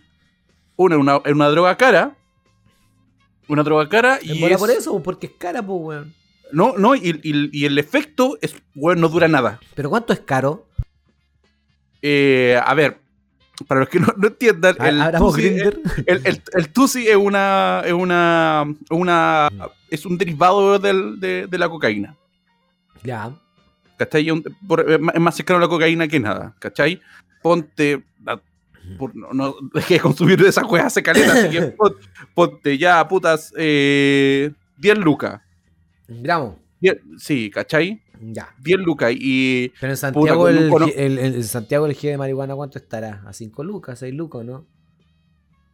una, 0.76 0.98
una, 0.98 1.22
es 1.26 1.32
una 1.34 1.48
droga 1.50 1.76
cara, 1.78 2.16
una 3.48 3.64
droga 3.64 3.90
cara 3.90 4.20
y 4.22 4.44
es- 4.46 4.58
por 4.60 4.70
eso, 4.72 5.02
porque 5.04 5.28
es 5.28 5.34
cara, 5.38 5.62
pues, 5.66 5.80
weón. 5.82 6.14
no, 6.52 6.78
no, 6.78 6.96
y, 6.96 7.20
y- 7.24 7.50
y 7.52 7.66
el 7.66 7.78
efecto 7.80 8.38
es, 8.42 8.56
bueno, 8.74 9.02
no 9.02 9.10
dura 9.10 9.28
nada. 9.28 9.60
Pero 9.76 9.90
¿cuánto 9.90 10.14
es 10.14 10.20
caro? 10.20 10.68
Eh, 12.02 12.60
a 12.64 12.74
ver, 12.74 13.00
para 13.68 13.82
los 13.82 13.90
que 13.90 14.00
no, 14.00 14.08
no 14.18 14.28
entiendan, 14.28 14.76
el 14.80 15.02
¿Abramos 15.02 15.36
Tusi, 15.36 15.48
el, 15.48 15.82
el, 16.06 16.42
el 16.54 16.70
Tusi 16.70 17.08
es 17.08 17.16
una, 17.16 17.82
es 17.86 17.94
una, 17.94 18.66
una, 18.90 19.50
es 19.90 20.06
un 20.06 20.18
derivado 20.18 20.80
del- 20.80 21.20
de, 21.20 21.48
de 21.48 21.58
la 21.58 21.70
cocaína. 21.70 22.16
Ya. 23.04 23.32
¿Cachai? 23.97 24.28
Es 24.30 24.36
por- 24.68 24.89
es 24.89 24.99
más- 24.99 25.36
cercano 25.36 25.58
a 25.60 25.62
la 25.62 25.68
cocaína 25.68 26.08
que 26.08 26.20
nada, 26.20 26.56
¿cachai? 26.60 26.99
Ponte, 27.41 28.04
a- 28.26 28.39
por- 28.97 29.16
no, 29.16 29.32
no 29.34 29.56
dejé 29.74 29.95
de 29.95 29.99
consumir 29.99 30.41
esa 30.43 30.64
juega 30.64 30.88
hace 30.88 31.04
caleta, 31.04 31.34
así 31.34 31.49
que 31.49 31.62
pon- 31.78 31.95
ponte 32.34 32.78
ya, 32.78 33.08
putas, 33.08 33.54
eh, 33.58 34.51
10 34.78 34.97
lucas. 34.97 35.41
Gramo. 36.08 36.60
10 36.82 36.97
sí, 37.18 37.49
¿cachai? 37.49 38.01
Ya. 38.22 38.54
10 38.60 38.80
lucas 38.80 39.12
y... 39.16 39.72
Pero 39.80 39.91
en 39.93 39.97
Santiago, 39.97 40.43
con- 40.43 40.58
el, 40.58 40.70
con- 40.70 40.84
el- 40.84 41.18
el- 41.20 41.36
en 41.36 41.43
Santiago 41.43 41.86
el 41.86 41.95
G 41.95 42.10
de 42.10 42.18
marihuana, 42.18 42.56
¿cuánto 42.56 42.78
estará? 42.80 43.22
¿A 43.26 43.34
5 43.34 43.64
lucas? 43.64 44.01
¿6 44.01 44.14
lucas, 44.14 44.43
no? 44.45 44.66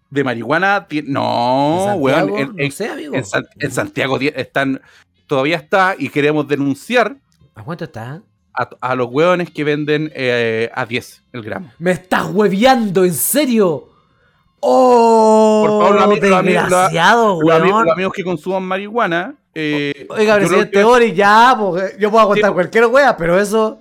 De 0.09 0.23
marihuana, 0.23 0.87
ti- 0.87 0.99
¿En 0.99 1.13
no, 1.13 1.83
Santiago? 1.85 2.33
weón. 2.33 2.37
En, 2.59 2.65
no 2.65 2.71
sé, 2.71 2.87
amigo. 2.89 3.13
en 3.15 3.23
en 3.59 3.71
Santiago 3.71 4.17
están, 4.19 4.81
todavía 5.29 5.55
está 5.55 5.95
y 5.97 6.09
queremos 6.09 6.45
denunciar 6.47 7.15
¿A 7.55 7.63
cuánto 7.63 7.85
está? 7.85 8.21
a, 8.53 8.69
a 8.81 8.95
los 8.95 9.07
hueones 9.09 9.51
que 9.51 9.63
venden 9.63 10.11
eh, 10.13 10.69
a 10.73 10.85
10 10.85 11.23
el 11.31 11.43
gramo. 11.43 11.71
¡Me 11.79 11.91
estás 11.91 12.27
hueveando! 12.33 13.05
¿En 13.05 13.13
serio? 13.13 13.87
¡Oh! 14.59 15.63
Por 15.65 15.79
favor, 15.81 15.95
los 15.95 16.03
ami- 16.03 16.21
los 16.29 16.39
ami- 16.39 16.53
los- 16.53 16.63
desgraciado, 16.63 17.41
Los, 17.41 17.51
amigos, 17.55 17.83
los 17.85 17.93
amigos 17.93 18.13
que 18.13 18.23
consuman 18.25 18.63
marihuana. 18.63 19.35
eh, 19.55 20.05
Oiga, 20.09 20.35
presidente 20.35 20.83
Boris, 20.83 21.15
ya, 21.15 21.55
pues, 21.57 21.97
yo 21.97 22.11
puedo 22.11 22.27
contar 22.27 22.49
Sí. 22.49 22.53
cualquier 22.53 22.85
wea, 22.87 23.15
pero 23.15 23.39
eso. 23.39 23.79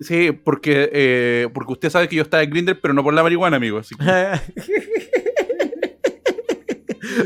Sí, 0.00 0.32
porque, 0.32 0.90
eh, 0.92 1.48
porque 1.54 1.72
usted 1.72 1.88
sabe 1.88 2.08
que 2.08 2.16
yo 2.16 2.22
estaba 2.22 2.42
en 2.42 2.50
Grindr, 2.50 2.80
pero 2.80 2.92
no 2.92 3.02
por 3.02 3.14
la 3.14 3.22
marihuana, 3.22 3.56
amigo. 3.56 3.78
así 3.78 3.94
que- 3.94 4.04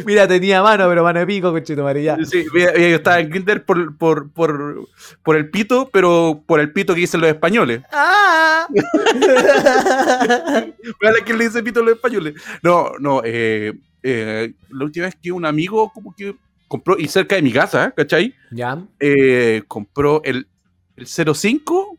Mira, 0.06 0.26
tenía 0.28 0.62
mano, 0.62 0.88
pero 0.88 1.02
mano 1.02 1.20
de 1.20 1.26
pico, 1.26 1.52
conchito 1.52 1.90
ya. 1.98 2.16
Sí, 2.24 2.46
mira, 2.52 2.72
yo 2.74 2.96
estaba 2.96 3.20
en 3.20 3.30
Grindr 3.30 3.64
por, 3.64 3.96
por, 3.96 4.30
por, 4.30 4.88
por 5.22 5.36
el 5.36 5.50
pito, 5.50 5.88
pero 5.92 6.42
por 6.46 6.60
el 6.60 6.72
pito 6.72 6.94
que 6.94 7.00
dicen 7.00 7.20
los 7.20 7.30
españoles. 7.30 7.82
¡Ah! 7.92 8.66
Vean 11.00 11.14
a 11.20 11.24
quién 11.24 11.38
le 11.38 11.44
dice 11.44 11.62
pito 11.62 11.80
a 11.80 11.82
los 11.82 11.94
españoles. 11.94 12.34
No, 12.62 12.92
no, 12.98 13.22
eh, 13.24 13.72
eh, 14.02 14.52
la 14.70 14.84
última 14.84 15.06
vez 15.06 15.16
que 15.22 15.32
un 15.32 15.44
amigo 15.46 15.90
como 15.92 16.14
que 16.14 16.34
compró, 16.68 16.96
y 16.98 17.08
cerca 17.08 17.36
de 17.36 17.42
mi 17.42 17.52
casa, 17.52 17.92
¿cachai? 17.96 18.34
ya, 18.50 18.78
Eh, 19.00 19.62
compró 19.66 20.22
el, 20.24 20.46
el 20.96 21.06
05 21.06 21.98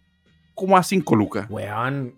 como 0.54 0.78
a 0.78 0.84
5 0.84 1.16
lucas. 1.16 1.48
weón. 1.50 2.16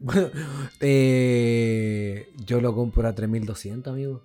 eh, 0.80 2.28
yo 2.44 2.60
lo 2.60 2.74
compro 2.74 3.06
a 3.06 3.14
3200, 3.14 3.92
amigo. 3.92 4.22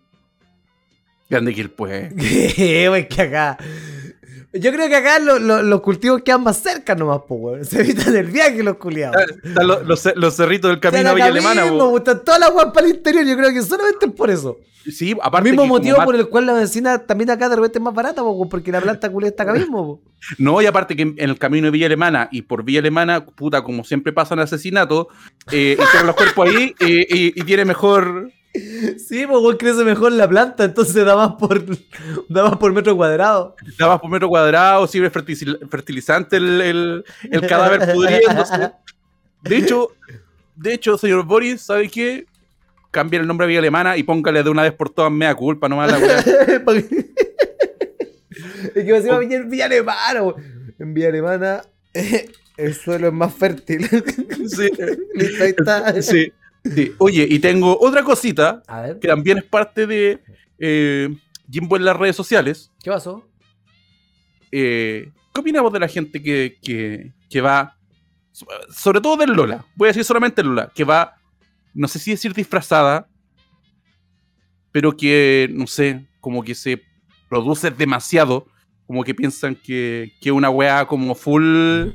Grande 1.30 1.52
él, 1.58 1.70
pues. 1.72 2.12
Wey, 2.16 3.08
que 3.08 3.22
acá. 3.22 3.58
Yo 4.54 4.72
creo 4.72 4.88
que 4.88 4.96
acá 4.96 5.20
lo- 5.20 5.40
lo- 5.40 5.62
los 5.62 5.82
cultivos 5.82 6.22
quedan 6.24 6.42
más 6.44 6.58
cerca 6.58 6.96
nomás, 6.96 7.20
po, 7.28 7.36
weón. 7.36 7.66
Se 7.66 7.82
evitan 7.82 8.16
el 8.16 8.28
viaje 8.28 8.64
los 8.64 8.78
culiados. 8.78 9.16
Están 9.44 9.68
los, 9.68 9.86
los, 9.86 10.16
los 10.16 10.36
cerritos 10.36 10.72
del 10.72 10.80
camino 10.80 11.00
a 11.00 11.02
Están 11.12 11.16
Villa 11.16 11.26
Alemana, 11.28 11.64
mismo, 11.66 11.90
po, 11.92 11.98
están 11.98 12.24
todas 12.24 12.40
las 12.40 12.52
weas 12.54 12.72
para 12.74 12.88
el 12.88 12.96
interior. 12.96 13.26
Yo 13.26 13.36
creo 13.38 13.52
que 13.54 13.62
solamente 13.62 14.06
es 14.06 14.12
por 14.14 14.30
eso. 14.32 14.58
Sí, 14.90 15.12
El 15.12 15.18
aparte. 15.22 15.50
mismo 15.50 15.64
que 15.64 15.68
como 15.68 15.80
motivo 15.80 15.98
por 16.06 16.16
el 16.16 16.30
cual 16.30 16.46
la 16.46 16.54
benzina 16.54 16.98
también 17.00 17.30
acá 17.30 17.50
de 17.50 17.58
repente 17.58 17.78
es 17.78 17.84
más 17.84 17.94
barata, 17.94 18.22
po, 18.22 18.48
porque 18.50 18.72
la 18.72 18.80
planta 18.80 19.10
culia 19.12 19.30
está 19.30 19.44
acá 19.44 19.54
mismo. 19.54 19.86
po. 19.86 20.02
No, 20.40 20.62
y 20.62 20.66
aparte 20.66 20.96
que 20.96 21.02
en 21.04 21.16
en 21.18 21.30
el 21.30 21.38
camino 21.38 21.66
de 21.66 21.72
Villa 21.72 21.86
Alemana 21.88 22.30
y 22.32 22.44
por 22.44 22.64
Villa 22.64 22.80
Alemana, 22.80 23.26
puta, 23.26 23.64
como 23.64 23.84
siempre 23.84 24.14
pasan 24.14 24.40
asesinatos, 24.40 25.08
eh, 25.52 25.76
entierran 25.78 26.08
los 26.08 26.16
cuerpos 26.16 26.48
ahí 26.50 26.74
eh, 26.80 27.06
y, 27.10 27.40
y 27.40 27.44
tiene 27.44 27.66
mejor. 27.66 28.32
Sí, 28.54 29.26
pues 29.28 29.40
weón, 29.42 29.58
crece 29.58 29.84
mejor 29.84 30.12
la 30.14 30.28
planta, 30.28 30.64
entonces 30.64 31.06
da 31.06 31.16
más 31.16 31.34
por, 31.34 31.64
da 32.30 32.44
más 32.50 32.58
por 32.58 32.74
metro 32.74 32.96
cuadrado. 32.96 33.56
Da 33.78 33.88
más 33.88 34.00
por 34.00 34.10
metro 34.10 34.28
cuadrado, 34.30 34.88
sirve 34.88 35.12
fertil- 35.12 35.60
fertilizante 35.70 36.38
el, 36.38 36.62
el, 36.62 37.06
el 37.32 37.48
cadáver 37.48 37.94
pudriéndose. 37.94 38.72
De 39.44 39.58
hecho, 39.58 39.90
de 40.56 40.74
hecho, 40.74 40.98
señor 40.98 41.24
Boris, 41.26 41.62
¿sabe 41.62 41.88
qué? 41.90 42.26
Cambie 42.90 43.20
el 43.20 43.28
nombre 43.28 43.46
a 43.46 43.48
Villa 43.48 43.60
Alemana 43.60 43.96
y 43.98 44.04
póngale 44.04 44.42
de 44.42 44.50
una 44.50 44.64
vez 44.64 44.74
por 44.74 44.90
todas 44.90 45.12
mea 45.12 45.36
culpa, 45.36 45.70
nomás 45.70 45.92
la 45.92 46.00
weá. 46.00 46.18
es 48.74 48.74
que 48.74 48.84
me 48.92 48.98
encima 48.98 49.20
Villa, 49.20 49.44
Villa 49.44 49.66
Alemana, 49.66 50.24
weón. 50.24 50.74
En 50.80 50.94
Villa 50.94 51.10
Alemana 51.10 51.62
el 52.58 52.74
suelo 52.74 53.08
es 53.08 53.14
más 53.14 53.34
fértil. 53.34 53.88
Sí, 54.48 54.70
Listo, 55.14 55.44
ahí 55.44 55.50
está. 55.58 56.02
sí, 56.02 56.32
sí. 56.76 56.92
Oye, 57.00 57.26
y 57.30 57.40
tengo 57.40 57.78
otra 57.80 58.04
cosita 58.04 58.62
A 58.68 58.82
ver, 58.82 59.00
que 59.00 59.08
también 59.08 59.38
es 59.40 59.44
parte 59.44 59.86
de 59.88 60.22
eh, 60.60 61.10
Jimbo 61.50 61.78
en 61.78 61.86
las 61.86 61.96
redes 61.98 62.16
sociales. 62.16 62.72
¿qué 62.84 62.90
pasó? 62.92 63.28
Eh, 64.52 65.12
¿Qué 65.34 65.42
opinamos 65.42 65.72
de 65.74 65.80
la 65.80 65.88
gente 65.88 66.22
que, 66.22 66.58
que, 66.62 67.14
que 67.30 67.42
va, 67.42 67.78
so- 68.32 68.48
sobre 68.70 69.02
todo 69.02 69.18
del 69.18 69.32
Lola, 69.32 69.66
voy 69.76 69.88
a 69.88 69.90
decir 69.90 70.04
solamente 70.04 70.44
Lola, 70.44 70.72
que 70.74 70.84
va, 70.84 71.16
no 71.74 71.88
sé 71.88 72.00
si 72.00 72.12
decir 72.12 72.34
disfrazada, 72.34 73.08
pero 74.72 74.96
que, 74.96 75.50
no 75.52 75.68
sé, 75.68 76.08
como 76.20 76.44
que 76.44 76.56
se 76.56 76.82
produce 77.30 77.72
demasiado, 77.72 78.48
como 78.86 79.04
que 79.04 79.14
piensan 79.16 79.56
que, 79.56 80.12
que 80.22 80.32
una 80.32 80.50
weá 80.50 80.86
como 80.86 81.14
full, 81.16 81.90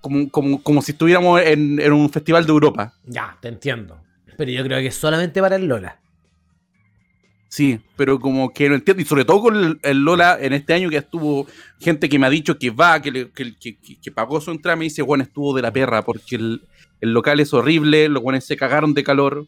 como, 0.00 0.28
como, 0.30 0.62
como 0.62 0.82
si 0.82 0.92
estuviéramos 0.92 1.40
en, 1.42 1.80
en 1.80 1.92
un 1.92 2.10
festival 2.10 2.44
de 2.46 2.52
Europa. 2.52 2.94
Ya, 3.04 3.36
te 3.40 3.48
entiendo. 3.48 4.00
Pero 4.36 4.50
yo 4.50 4.62
creo 4.64 4.78
que 4.78 4.86
es 4.88 4.94
solamente 4.94 5.40
para 5.40 5.56
el 5.56 5.66
Lola. 5.66 6.00
Sí, 7.50 7.80
pero 7.96 8.20
como 8.20 8.52
que 8.52 8.68
no 8.68 8.74
entiendo, 8.74 9.02
y 9.02 9.06
sobre 9.06 9.24
todo 9.24 9.40
con 9.40 9.56
el, 9.56 9.80
el 9.82 10.04
Lola 10.04 10.36
en 10.38 10.52
este 10.52 10.74
año 10.74 10.90
que 10.90 10.98
estuvo 10.98 11.46
gente 11.80 12.08
que 12.08 12.18
me 12.18 12.26
ha 12.26 12.30
dicho 12.30 12.58
que 12.58 12.70
va, 12.70 13.00
que, 13.00 13.10
le- 13.10 13.30
que, 13.30 13.56
que- 13.56 14.12
pagó 14.12 14.38
su 14.40 14.50
entrada, 14.50 14.76
me 14.76 14.84
dice, 14.84 15.00
bueno, 15.00 15.24
estuvo 15.24 15.54
de 15.56 15.62
la 15.62 15.72
perra, 15.72 16.02
porque 16.02 16.36
el, 16.36 16.60
el 17.00 17.12
local 17.14 17.40
es 17.40 17.54
horrible, 17.54 18.08
los 18.10 18.22
buenos 18.22 18.44
se 18.44 18.56
cagaron 18.56 18.92
de 18.92 19.02
calor. 19.02 19.46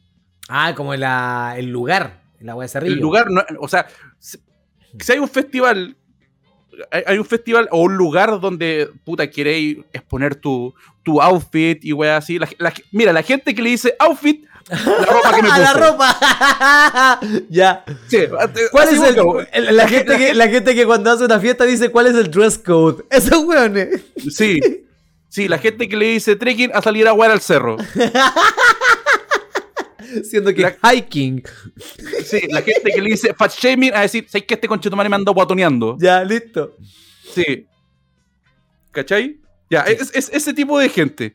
Ah, 0.48 0.72
como 0.74 0.94
la, 0.96 1.54
el 1.58 1.66
lugar, 1.66 2.22
la. 2.40 2.54
El 2.54 2.98
lugar, 3.00 3.30
no, 3.30 3.42
o 3.60 3.68
sea, 3.68 3.86
si 4.18 4.38
hay 5.12 5.18
un 5.18 5.28
festival, 5.28 5.96
hay, 6.90 7.02
hay 7.06 7.18
un 7.18 7.24
festival 7.24 7.68
o 7.70 7.82
un 7.82 7.96
lugar 7.96 8.40
donde, 8.40 8.88
puta, 9.04 9.28
queréis 9.30 9.78
exponer 9.92 10.34
tu, 10.36 10.74
tu 11.02 11.20
outfit 11.20 11.84
y 11.84 11.92
wea 11.92 12.16
así, 12.18 12.38
la- 12.38 12.48
la- 12.58 12.72
mira, 12.92 13.12
la 13.12 13.22
gente 13.22 13.54
que 13.54 13.62
le 13.62 13.70
dice 13.70 13.94
outfit, 13.98 14.44
la 14.68 14.76
ropa 15.06 15.34
que 15.36 15.42
me 15.42 15.48
¡A 15.50 15.52
puse. 15.54 15.62
la 15.62 15.72
ropa! 15.72 17.20
ya. 17.48 17.84
Sí, 18.08 18.18
¿Cuál 18.70 18.88
es 18.88 19.00
el, 19.52 19.76
la, 19.76 19.88
gente 19.88 20.16
que, 20.16 20.34
la 20.34 20.48
gente 20.48 20.74
que 20.74 20.86
cuando 20.86 21.10
hace 21.10 21.24
una 21.24 21.40
fiesta 21.40 21.64
dice 21.64 21.88
cuál 21.90 22.06
es 22.06 22.14
el 22.14 22.30
dress 22.30 22.58
code? 22.58 23.04
Esos 23.10 23.44
weones. 23.44 24.00
Sí. 24.30 24.60
Sí, 25.28 25.46
la 25.46 25.58
gente 25.58 25.88
que 25.88 25.96
le 25.96 26.06
dice 26.06 26.34
trekking 26.34 26.72
a 26.74 26.82
salir 26.82 27.06
a 27.06 27.12
guardar 27.12 27.36
al 27.36 27.40
cerro. 27.40 27.76
Siendo 30.24 30.52
que 30.54 30.62
La- 30.62 30.76
hiking. 30.94 31.42
Sí, 32.24 32.40
la 32.48 32.62
gente 32.62 32.90
que 32.94 33.00
le 33.02 33.10
dice 33.10 33.34
fat 33.34 33.52
shaming 33.52 33.92
a 33.94 34.02
decir, 34.02 34.26
¿sabes 34.28 34.46
que 34.46 34.54
este 34.54 34.68
conchetumare 34.68 35.08
me 35.08 35.16
andó 35.16 35.32
guatoneando? 35.34 35.96
Ya, 36.00 36.22
listo. 36.24 36.76
Sí. 37.34 37.66
¿Cachai? 38.92 39.40
Ya, 39.70 39.82
es, 39.82 40.10
es 40.14 40.30
ese 40.32 40.52
tipo 40.52 40.78
de 40.78 40.88
gente. 40.88 41.34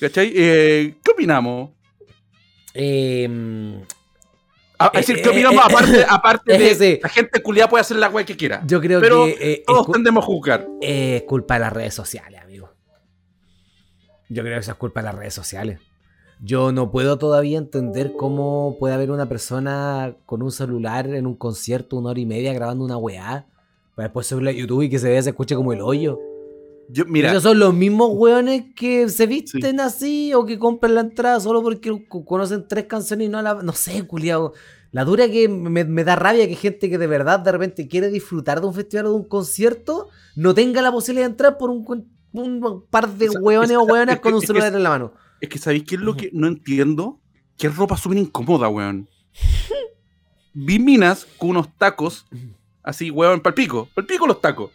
¿Cachai? 0.00 0.32
Eh, 0.34 0.94
¿Qué 1.04 1.10
opinamos? 1.10 1.70
Eh, 2.74 3.28
A- 4.78 4.90
es 4.94 5.06
decir, 5.06 5.22
¿qué 5.22 5.28
Eh, 5.28 5.32
opinamos 5.32 5.60
eh, 5.62 5.66
aparte, 5.70 6.06
aparte 6.08 6.58
de 6.58 6.70
ese. 6.70 7.00
la 7.02 7.08
gente 7.08 7.42
culiada 7.42 7.68
puede 7.68 7.82
hacer 7.82 7.96
la 7.98 8.08
weá 8.08 8.24
que 8.24 8.36
quiera? 8.36 8.62
yo 8.66 8.80
creo 8.80 9.00
Pero 9.00 9.26
que 9.26 9.36
eh, 9.52 9.62
Todos 9.66 9.90
tendemos 9.92 10.22
a 10.24 10.26
juzgar. 10.26 10.66
eh, 10.80 11.16
es 11.16 11.22
culpa 11.22 11.54
de 11.54 11.60
las 11.60 11.72
redes 11.72 11.94
sociales, 11.94 12.40
amigo. 12.40 12.72
Yo 14.28 14.42
creo 14.42 14.54
que 14.56 14.60
eso 14.60 14.70
es 14.72 14.76
culpa 14.78 15.00
de 15.00 15.06
las 15.06 15.14
redes 15.14 15.34
sociales. 15.34 15.78
Yo 16.44 16.72
no 16.72 16.90
puedo 16.90 17.18
todavía 17.18 17.56
entender 17.58 18.14
cómo 18.16 18.76
puede 18.80 18.94
haber 18.94 19.12
una 19.12 19.28
persona 19.28 20.16
con 20.26 20.42
un 20.42 20.50
celular 20.50 21.06
en 21.08 21.26
un 21.26 21.36
concierto 21.36 21.96
una 21.96 22.10
hora 22.10 22.18
y 22.20 22.26
media 22.26 22.52
grabando 22.52 22.84
una 22.84 22.96
weá. 22.96 23.46
Para 23.94 24.08
después 24.08 24.26
subirla 24.26 24.50
a 24.50 24.54
YouTube 24.54 24.82
y 24.82 24.90
que 24.90 24.98
se 24.98 25.08
vea, 25.08 25.22
se 25.22 25.30
escuche 25.30 25.54
como 25.54 25.72
el 25.72 25.80
hoyo. 25.80 26.18
Yo, 26.88 27.04
mira, 27.06 27.30
Esos 27.30 27.44
son 27.44 27.58
los 27.60 27.72
mismos 27.72 28.10
weones 28.14 28.64
que 28.74 29.08
se 29.08 29.26
visten 29.26 29.78
así 29.78 30.34
o 30.34 30.44
que 30.44 30.58
compran 30.58 30.96
la 30.96 31.02
entrada 31.02 31.38
solo 31.38 31.62
porque 31.62 32.06
co- 32.08 32.24
conocen 32.24 32.66
tres 32.66 32.86
canciones 32.86 33.28
y 33.28 33.30
no 33.30 33.40
la. 33.40 33.62
No 33.62 33.72
sé, 33.72 34.04
culiao. 34.06 34.52
La 34.90 35.04
dura 35.04 35.28
que 35.30 35.48
me, 35.48 35.84
me 35.84 36.02
da 36.04 36.16
rabia 36.16 36.46
que 36.48 36.56
gente 36.56 36.90
que 36.90 36.98
de 36.98 37.06
verdad 37.06 37.38
de 37.38 37.52
repente 37.52 37.86
quiere 37.86 38.08
disfrutar 38.10 38.60
de 38.60 38.66
un 38.66 38.74
festival 38.74 39.06
o 39.06 39.10
de 39.10 39.14
un 39.16 39.24
concierto 39.24 40.08
no 40.34 40.52
tenga 40.54 40.82
la 40.82 40.90
posibilidad 40.90 41.26
de 41.26 41.30
entrar 41.30 41.56
por 41.56 41.70
un, 41.70 41.84
par 42.90 43.08
de 43.08 43.26
Esa- 43.26 43.40
weones 43.40 43.70
esa- 43.70 43.80
o 43.80 43.86
que- 43.86 44.20
con 44.20 44.34
un 44.34 44.40
celular 44.42 44.74
en 44.74 44.82
la 44.82 44.88
mano. 44.90 45.12
Es 45.42 45.48
que 45.48 45.58
¿sabéis 45.58 45.82
qué 45.82 45.96
es 45.96 46.00
lo 46.00 46.16
que 46.16 46.30
no 46.32 46.46
entiendo? 46.46 47.18
Que 47.58 47.66
es 47.66 47.76
ropa 47.76 47.96
súper 47.96 48.16
incómoda, 48.18 48.68
weón. 48.68 49.08
Vi 50.54 50.78
minas 50.78 51.26
con 51.36 51.50
unos 51.50 51.76
tacos, 51.76 52.26
así, 52.84 53.10
weón, 53.10 53.40
palpico. 53.40 53.88
Palpico 53.92 54.24
los 54.26 54.40
tacos. 54.40 54.70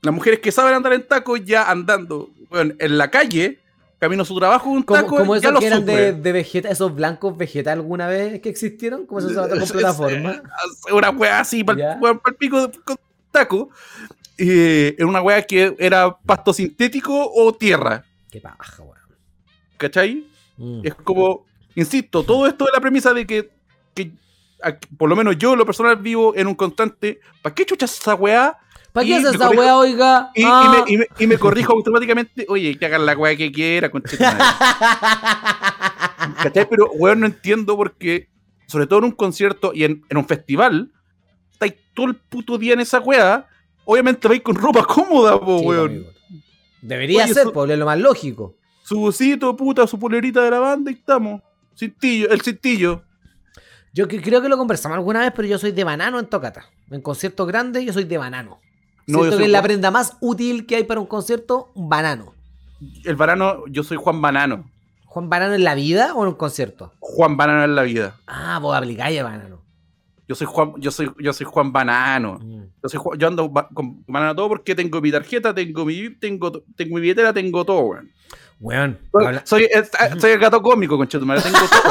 Las 0.00 0.14
mujeres 0.14 0.40
que 0.40 0.50
saben 0.50 0.72
andar 0.72 0.94
en 0.94 1.06
tacos 1.06 1.44
ya 1.44 1.70
andando, 1.70 2.30
weón, 2.50 2.74
en 2.78 2.96
la 2.96 3.10
calle, 3.10 3.60
camino 3.98 4.22
a 4.22 4.24
su 4.24 4.38
trabajo 4.38 4.64
con 4.64 4.72
un 4.78 4.82
Como, 4.84 5.00
taco, 5.02 5.16
como 5.18 5.36
esos 5.36 5.52
lo 5.52 5.60
que 5.60 5.66
eran 5.66 5.84
de, 5.84 6.32
vegeta, 6.32 6.70
esos 6.70 6.94
blancos 6.94 7.36
vegeta 7.36 7.72
alguna 7.72 8.06
vez 8.06 8.40
que 8.40 8.48
existieron, 8.48 9.04
como 9.04 9.18
esos 9.18 9.34
zapatos 9.34 9.70
con 9.70 9.80
plataforma. 9.80 10.42
Una 10.90 11.10
wea 11.10 11.40
así, 11.40 11.62
pal, 11.62 11.98
weón, 12.00 12.20
palpico 12.20 12.70
con 12.84 12.96
taco. 13.30 13.68
Eh, 14.38 14.94
era 14.96 15.06
una 15.06 15.20
wea 15.20 15.42
que 15.42 15.76
era 15.78 16.16
pasto 16.16 16.54
sintético 16.54 17.30
o 17.34 17.52
tierra, 17.52 18.02
Qué 18.30 18.40
paja, 18.40 18.82
weón. 18.82 19.01
¿Cachai? 19.82 20.26
Mm. 20.56 20.80
Es 20.84 20.94
como, 20.94 21.44
insisto, 21.74 22.22
todo 22.22 22.46
esto 22.46 22.64
de 22.66 22.70
la 22.72 22.80
premisa 22.80 23.12
de 23.12 23.26
que, 23.26 23.50
que 23.94 24.12
por 24.96 25.08
lo 25.08 25.16
menos 25.16 25.36
yo, 25.38 25.56
lo 25.56 25.66
personal, 25.66 25.96
vivo 25.96 26.34
en 26.36 26.46
un 26.46 26.54
constante. 26.54 27.20
¿Para 27.42 27.54
qué 27.54 27.66
chuchas 27.66 27.98
esa 27.98 28.14
weá? 28.14 28.58
¿Para 28.92 29.06
qué 29.06 29.14
haces 29.16 29.34
esa 29.34 29.46
corrijo- 29.46 29.60
weá, 29.62 29.76
oiga? 29.76 30.30
Y, 30.34 30.42
y 30.42 30.44
Ah. 30.46 30.84
me, 30.86 30.92
y 30.92 30.96
me- 30.98 31.06
y 31.18 31.26
me 31.26 31.38
corrijo 31.38 31.72
automáticamente. 31.72 32.44
Oye, 32.48 32.78
que 32.78 32.86
hagan 32.86 33.06
la 33.06 33.16
weá 33.16 33.34
que 33.36 33.50
quiera, 33.50 33.90
conchetumare". 33.90 34.38
¿Cachai? 36.42 36.68
Pero, 36.68 36.90
weón, 36.92 37.20
no 37.20 37.26
entiendo 37.26 37.76
porque, 37.76 38.28
sobre 38.66 38.86
todo 38.86 39.00
en 39.00 39.04
un 39.06 39.10
concierto 39.12 39.72
y 39.74 39.84
en, 39.84 40.04
en 40.08 40.16
un 40.16 40.26
festival, 40.26 40.92
estáis 41.52 41.74
todo 41.94 42.06
el 42.06 42.16
puto 42.16 42.58
día 42.58 42.74
en 42.74 42.80
esa 42.80 43.00
weá. 43.00 43.46
Obviamente 43.84 44.28
vais 44.28 44.42
con 44.42 44.54
ropa 44.54 44.84
cómoda, 44.84 45.38
po, 45.40 45.58
Sí, 45.58 45.64
weón. 45.66 45.90
amigo. 45.90 46.10
Debería 46.82 47.24
Oye, 47.24 47.34
ser, 47.34 47.42
eso- 47.42 47.52
pues, 47.52 47.70
es 47.70 47.78
lo 47.78 47.86
más 47.86 47.98
lógico. 47.98 48.54
Su 48.92 48.98
busito, 48.98 49.56
puta, 49.56 49.86
su 49.86 49.98
polerita 49.98 50.42
de 50.42 50.50
la 50.50 50.58
banda 50.58 50.90
y 50.90 50.94
estamos. 50.94 51.40
Cintillo, 51.74 52.28
el 52.30 52.42
cintillo. 52.42 53.02
Yo 53.94 54.06
que- 54.06 54.20
creo 54.20 54.42
que 54.42 54.50
lo 54.50 54.58
conversamos 54.58 54.96
alguna 54.96 55.20
vez, 55.20 55.32
pero 55.34 55.48
yo 55.48 55.58
soy 55.58 55.72
de 55.72 55.82
banano 55.82 56.18
en 56.18 56.26
tocata. 56.26 56.66
En 56.90 57.00
conciertos 57.00 57.46
grandes 57.48 57.86
yo 57.86 57.94
soy 57.94 58.04
de 58.04 58.18
banano. 58.18 58.60
No, 59.06 59.20
Siento 59.20 59.38
que 59.38 59.44
es 59.46 59.50
la 59.50 59.62
prenda 59.62 59.90
más 59.90 60.18
útil 60.20 60.66
que 60.66 60.76
hay 60.76 60.84
para 60.84 61.00
un 61.00 61.06
concierto, 61.06 61.72
un 61.74 61.88
banano. 61.88 62.34
El 63.04 63.16
banano, 63.16 63.64
yo 63.68 63.82
soy 63.82 63.96
Juan 63.96 64.20
Banano. 64.20 64.70
¿Juan 65.06 65.30
Banano 65.30 65.54
en 65.54 65.64
la 65.64 65.74
vida 65.74 66.12
o 66.14 66.22
en 66.24 66.28
un 66.28 66.34
concierto? 66.34 66.92
Juan 67.00 67.38
Banano 67.38 67.64
en 67.64 67.74
la 67.74 67.84
vida. 67.84 68.16
Ah, 68.26 68.58
vos 68.60 68.76
aplicáis 68.76 69.18
a 69.20 69.24
banano. 69.24 69.62
Yo 70.28 70.34
soy 70.34 70.46
Juan, 70.50 70.74
yo 70.76 70.90
soy, 70.90 71.10
yo 71.18 71.32
soy 71.32 71.46
Juan 71.46 71.72
Banano. 71.72 72.38
Mm. 72.42 72.62
Yo, 72.82 72.88
soy 72.90 73.00
yo 73.18 73.26
ando 73.26 73.48
ba- 73.48 73.68
con 73.72 74.04
banano 74.06 74.34
todo 74.34 74.48
porque 74.48 74.74
tengo 74.74 75.00
mi 75.00 75.10
tarjeta, 75.10 75.54
tengo 75.54 75.86
mi 75.86 76.10
tengo, 76.10 76.52
tengo 76.76 76.94
mi 76.96 77.00
billetera, 77.00 77.32
tengo 77.32 77.64
todo, 77.64 77.80
weón. 77.80 78.10
Weón. 78.62 78.96
Soy, 79.10 79.26
habla- 79.26 79.42
soy, 79.44 79.68
el, 79.72 80.20
soy 80.20 80.30
el 80.30 80.38
gato 80.38 80.62
cómico, 80.62 80.96
conchetumare, 80.96 81.42
tengo 81.42 81.58
todo. 81.58 81.82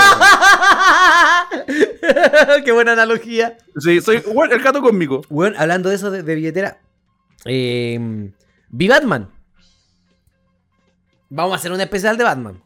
Qué 2.66 2.72
buena 2.72 2.94
analogía. 2.94 3.58
Sí, 3.78 4.00
soy 4.00 4.24
el 4.52 4.62
gato 4.64 4.82
cómico. 4.82 5.22
Weón, 5.30 5.54
hablando 5.58 5.90
de 5.90 5.96
eso 5.96 6.10
de, 6.10 6.24
de 6.24 6.36
billetera. 6.36 6.78
Eh, 7.46 8.32
vi 8.70 8.88
Batman. 8.88 9.30
Vamos 11.30 11.54
a 11.54 11.56
hacer 11.58 11.72
un 11.74 11.82
especial 11.82 12.18
de 12.18 12.24
Batman. 12.24 12.64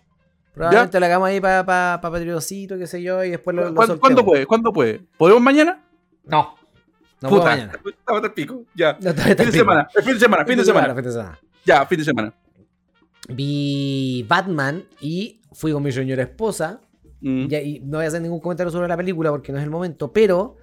Probablemente 0.53 0.99
lo 0.99 1.06
hagamos 1.08 1.28
ahí 1.28 1.41
para 1.41 1.66
pa, 1.66 1.99
pa 1.99 2.12
Patriotcito, 2.12 2.78
qué 2.78 2.88
sé 2.88 3.01
yo, 3.01 3.24
y 3.24 3.32
después 3.32 3.56
lo, 3.56 3.70
lo 3.70 3.76
¿Cuándo, 3.76 3.99
cuándo 3.99 4.24
puede? 4.24 4.45
¿Cuándo 4.45 4.72
puede? 4.72 5.01
¿Podemos 5.18 5.41
mañana? 5.41 5.84
No. 6.26 6.56
No 7.22 7.30
Puta, 7.30 7.41
puedo 7.41 7.43
mañana. 7.43 7.74
Estaba 7.86 8.34
pico. 8.34 8.64
Ya. 8.76 8.97
No, 9.01 9.14
fin 9.14 9.36
de 9.36 9.51
semana, 9.51 9.88
fin 9.93 10.14
de 10.14 10.20
semana. 10.20 10.45
fin 10.45 10.58
de 10.58 10.66
semana. 11.12 11.39
Ya, 11.66 11.86
fin 11.88 11.97
de 11.97 12.06
semana. 12.06 12.34
Vi 13.30 14.26
Batman 14.28 14.84
y 15.02 15.42
fui 15.54 15.72
con 15.72 15.84
mi 15.84 15.92
señora 15.92 16.24
esposa. 16.24 16.82
Mm. 17.22 17.48
Y 17.52 17.80
no 17.84 17.98
voy 17.98 18.06
a 18.06 18.08
hacer 18.10 18.22
ningún 18.22 18.40
comentario 18.40 18.72
sobre 18.72 18.88
la 18.88 18.98
película 18.98 19.32
porque 19.32 19.52
no 19.52 19.58
es 19.58 19.64
el 19.64 19.70
momento, 19.70 20.12
pero 20.12 20.58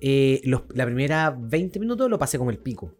eh, 0.00 0.40
los- 0.44 0.62
la 0.74 0.84
primera 0.84 1.34
20 1.38 1.78
minutos 1.80 2.08
lo 2.08 2.18
pasé 2.18 2.38
como 2.38 2.50
el 2.50 2.58
pico. 2.58 2.92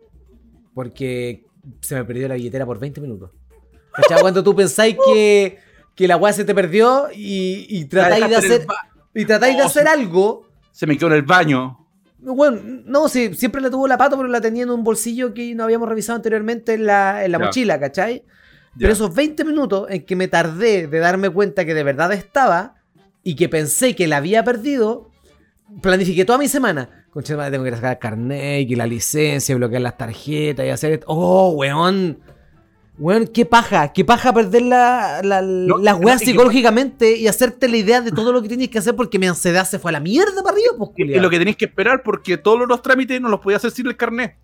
Porque 0.75 1.45
se 1.81 1.95
me 1.95 2.05
perdió 2.05 2.29
la 2.29 2.35
billetera 2.35 2.67
por 2.67 2.79
20 2.79 3.01
minutos. 3.01 3.31
¿Cachai? 3.93 4.21
Cuando 4.21 4.43
tú 4.45 4.55
pensáis 4.55 4.97
que, 5.07 5.59
que 5.95 6.07
la 6.09 6.17
weá 6.17 6.33
se 6.33 6.45
te 6.45 6.55
perdió 6.55 7.09
y, 7.14 7.67
y 7.71 7.85
tratáis 7.87 8.29
de 8.29 8.37
hacer, 8.37 8.67
y 9.14 9.25
tratáis 9.25 9.57
de 9.57 9.62
Oh, 9.62 9.67
hacer 9.67 9.89
algo. 9.89 10.47
Se 10.73 10.87
me 10.87 10.99
quedó 10.99 11.07
en 11.09 11.14
el 11.14 11.23
baño. 11.23 11.79
Bueno, 12.19 12.61
no, 12.85 13.09
sí, 13.09 13.35
siempre 13.35 13.61
la 13.62 13.71
tuvo 13.71 13.87
la 13.87 13.97
pato, 13.97 14.17
pero 14.17 14.29
la 14.29 14.41
tenía 14.41 14.64
en 14.64 14.71
un 14.71 14.83
bolsillo 14.85 15.33
que 15.33 15.55
no 15.55 15.64
habíamos 15.64 15.89
revisado 15.89 16.17
anteriormente 16.17 16.75
en 16.75 16.85
la, 16.85 17.25
en 17.25 17.33
la 17.33 17.39
mochila, 17.39 17.79
¿cachai? 17.81 18.25
Pero 18.79 18.93
esos 18.93 19.14
20 19.14 19.45
minutos 19.45 19.87
en 19.91 20.05
que 20.05 20.16
me 20.16 20.29
tardé 20.29 20.87
de 20.87 20.99
darme 20.99 21.31
cuenta 21.31 21.64
que 21.64 21.74
de 21.74 21.83
verdad 21.83 22.12
estaba 22.12 22.74
y 23.22 23.35
que 23.37 23.49
pensé 23.49 23.97
que 23.97 24.07
la 24.07 24.18
había 24.18 24.45
perdido, 24.45 25.11
planifiqué 25.83 26.24
toda 26.24 26.39
mi 26.39 26.49
semana. 26.49 27.07
Concha 27.11 27.51
tengo 27.51 27.64
que 27.64 27.70
sacar 27.70 27.93
el 27.93 27.99
carnet, 27.99 28.70
y 28.70 28.74
la 28.77 28.87
licencia, 28.87 29.53
y 29.55 29.57
bloquear 29.57 29.81
las 29.81 29.97
tarjetas 29.97 30.66
y 30.66 30.68
hacer 30.68 30.93
esto. 30.93 31.07
¡Oh, 31.09 31.51
weón! 31.53 32.18
Weón, 32.99 33.27
qué 33.27 33.45
paja, 33.45 33.93
qué 33.93 34.05
paja 34.07 34.33
perder 34.33 34.62
la, 34.62 35.20
la- 35.22 35.43
las 35.43 35.99
no, 36.01 36.07
weas 36.07 36.20
que- 36.20 36.27
psicológicamente 36.27 37.16
y 37.16 37.27
hacerte 37.29 37.68
la 37.68 37.77
idea 37.77 38.01
de 38.01 38.11
todo 38.11 38.33
lo 38.33 38.41
que 38.41 38.49
tienes 38.49 38.68
que 38.70 38.79
hacer 38.79 38.95
porque 38.97 39.18
mi 39.18 39.27
ansiedad 39.27 39.66
se 39.66 39.79
fue 39.79 39.91
a 39.91 39.93
la 39.93 40.01
mierda 40.01 40.43
para 40.43 40.55
arriba, 40.57 40.72
pues, 40.79 40.91
Y, 40.97 41.05
lo 41.18 41.29
que 41.29 41.39
tenéis 41.39 41.57
que 41.59 41.66
esperar 41.66 42.03
porque 42.03 42.39
todos 42.39 42.66
los 42.66 42.81
trámites 42.81 43.20
no 43.20 43.29
los 43.29 43.41
podía 43.41 43.59
hacer 43.59 43.70
sin 43.70 43.87
el 43.87 43.97
carnet. 43.99 44.37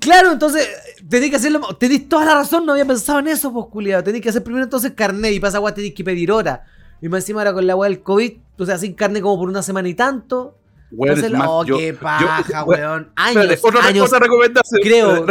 Claro, 0.00 0.32
entonces 0.32 0.68
tenéis 1.08 1.30
que 1.30 1.36
hacerlo. 1.36 1.60
Tenéis 1.78 2.08
toda 2.08 2.24
la 2.24 2.34
razón, 2.34 2.64
no 2.66 2.72
había 2.72 2.84
pensado 2.84 3.18
en 3.18 3.28
eso, 3.28 3.52
pues 3.52 3.66
culiado. 3.66 4.04
Tenéis 4.04 4.22
que 4.22 4.28
hacer 4.28 4.42
primero 4.44 4.64
entonces 4.64 4.92
carnet 4.94 5.32
y 5.32 5.40
pasa 5.40 5.56
agua 5.56 5.74
tenéis 5.74 5.94
que 5.94 6.04
pedir 6.04 6.30
hora. 6.30 6.64
Y 7.02 7.08
más 7.08 7.22
encima 7.22 7.40
ahora 7.40 7.54
con 7.54 7.66
la 7.66 7.74
weá 7.74 7.88
del 7.88 8.02
COVID, 8.02 8.32
o 8.58 8.66
sea, 8.66 8.76
sin 8.78 8.92
carnet 8.94 9.22
como 9.22 9.38
por 9.38 9.48
una 9.48 9.62
semana 9.62 9.88
y 9.88 9.94
tanto. 9.94 10.56
Weón, 10.92 11.16
Entonces, 11.16 11.38
más, 11.38 11.48
oh, 11.50 11.64
yo- 11.64 11.78
qué 11.78 11.92
yo- 11.92 11.98
paja, 12.00 12.64
weón, 12.64 12.80
weón. 12.80 13.12
Años, 13.16 13.44
espérate, 13.50 13.68
otra, 13.78 13.86
años. 13.88 14.10
recomendación. 14.10 14.80
creo- 14.82 15.26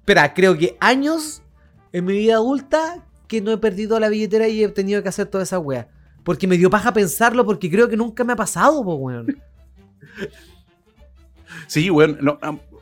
Espera, 0.00 0.32
creo 0.34 0.56
que 0.56 0.76
años 0.80 1.42
en 1.92 2.04
mi 2.04 2.12
vida 2.14 2.34
adulta 2.34 3.04
que 3.26 3.40
no 3.42 3.50
he 3.50 3.58
perdido 3.58 3.98
la 4.00 4.08
billetera 4.08 4.48
y 4.48 4.62
he 4.64 4.68
tenido 4.68 5.02
que 5.02 5.08
hacer 5.10 5.26
toda 5.26 5.44
esa 5.44 5.58
weá. 5.58 5.88
Porque 6.24 6.46
me 6.46 6.56
dio 6.56 6.70
paja 6.70 6.92
pensarlo 6.92 7.44
porque 7.44 7.70
creo 7.70 7.88
que 7.88 7.96
nunca 7.96 8.22
me 8.24 8.32
ha 8.32 8.36
pasado, 8.36 8.82
pues 8.84 8.96
weón. 8.98 9.42
Sí, 11.66 11.90
weón. 11.90 12.18
no, 12.20 12.38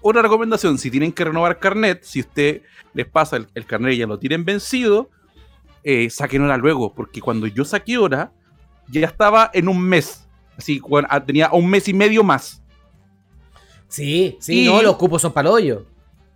otra 0.07 0.23
recomendación, 0.23 0.79
si 0.79 0.91
tienen 0.91 1.13
que 1.13 1.25
renovar 1.25 1.59
carnet, 1.59 2.03
si 2.03 2.21
usted 2.21 2.63
les 2.95 3.07
pasa 3.07 3.37
el, 3.37 3.49
el 3.55 3.67
carnet 3.67 3.95
y 3.95 3.99
ya 3.99 4.07
lo 4.07 4.19
tienen 4.19 4.45
vencido, 4.45 5.11
eh, 5.85 6.09
saquen 6.11 6.43
hora 6.43 6.57
luego, 6.57 6.93
porque 6.95 7.21
cuando 7.21 7.47
yo 7.47 7.65
saqué 7.65 7.99
hora, 7.99 8.33
ya 8.89 9.07
estaba 9.07 9.51
en 9.53 9.69
un 9.69 9.81
mes. 9.81 10.27
Así, 10.57 10.81
weón, 10.81 11.07
ah, 11.11 11.25
tenía 11.25 11.51
un 11.53 11.69
mes 11.69 11.87
y 11.89 11.93
medio 11.95 12.23
más. 12.25 12.63
Sí, 13.89 14.37
sí, 14.41 14.63
Y- 14.63 14.67
no, 14.67 14.83
los 14.83 14.97
cupos 14.97 15.23
son 15.23 15.33
para 15.33 15.51
hoyo. 15.51 15.87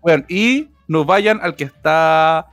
Weón, 0.02 0.24
y 0.28 0.68
no 0.86 1.04
vayan 1.04 1.40
al 1.42 1.56
que 1.56 1.64
está 1.64 2.46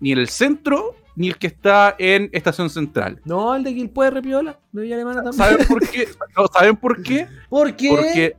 ni 0.00 0.12
en 0.12 0.18
el 0.18 0.28
centro, 0.28 0.96
ni 1.16 1.28
el 1.28 1.36
que 1.36 1.46
está 1.48 1.94
en 1.98 2.30
Estación 2.32 2.70
Central. 2.70 3.20
No, 3.24 3.54
el 3.54 3.64
de 3.64 3.74
Quilpue 3.74 4.10
Repiola, 4.10 4.58
de 4.72 4.82
Villa 4.82 4.94
Alemana 4.96 5.22
también. 5.22 5.34
¿Saben 5.50 5.66
por 5.66 5.88
qué? 5.88 6.08
No, 6.36 6.46
¿Saben 6.52 6.76
por 6.76 7.02
qué? 7.02 7.26
¿Por 7.48 7.74
qué? 7.76 7.88
Porque 7.88 8.36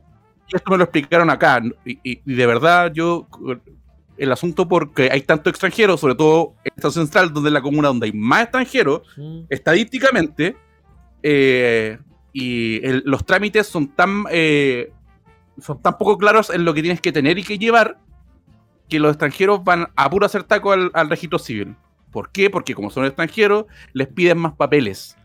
esto 0.56 0.70
me 0.70 0.76
lo 0.78 0.84
explicaron 0.84 1.30
acá. 1.30 1.60
Y, 1.84 1.92
y- 2.02 2.20
y 2.24 2.34
de 2.34 2.46
verdad, 2.46 2.92
yo. 2.92 3.26
El 4.18 4.30
asunto 4.30 4.68
porque 4.68 5.08
hay 5.10 5.22
tanto 5.22 5.48
extranjeros, 5.50 5.98
sobre 6.00 6.14
todo 6.14 6.54
en 6.64 6.72
Estación 6.76 7.06
Central, 7.06 7.32
donde 7.32 7.48
es 7.48 7.54
la 7.54 7.62
comuna 7.62 7.88
donde 7.88 8.06
hay 8.06 8.12
más 8.12 8.42
extranjeros, 8.44 9.02
estadísticamente, 9.48 10.54
eh, 11.22 11.98
y 12.32 12.84
el- 12.86 13.02
los 13.06 13.24
trámites 13.24 13.66
son 13.66 13.88
tan, 13.88 14.24
eh, 14.30 14.92
son 15.60 15.80
tan 15.82 15.96
poco 15.98 16.18
claros 16.18 16.50
en 16.50 16.64
lo 16.64 16.74
que 16.74 16.82
tienes 16.82 17.00
que 17.00 17.10
tener 17.12 17.38
y 17.38 17.42
que 17.42 17.58
llevar, 17.58 17.98
que 18.88 18.98
los 19.00 19.10
extranjeros 19.12 19.64
van 19.64 19.88
a 19.96 20.10
puro 20.10 20.26
hacer 20.26 20.42
taco 20.44 20.72
al, 20.72 20.90
al 20.94 21.08
registro 21.08 21.38
civil. 21.38 21.74
¿Por 22.10 22.30
qué? 22.30 22.50
Porque 22.50 22.74
como 22.74 22.90
son 22.90 23.06
extranjeros, 23.06 23.64
les 23.94 24.08
piden 24.08 24.38
más 24.38 24.52
papeles. 24.52 25.16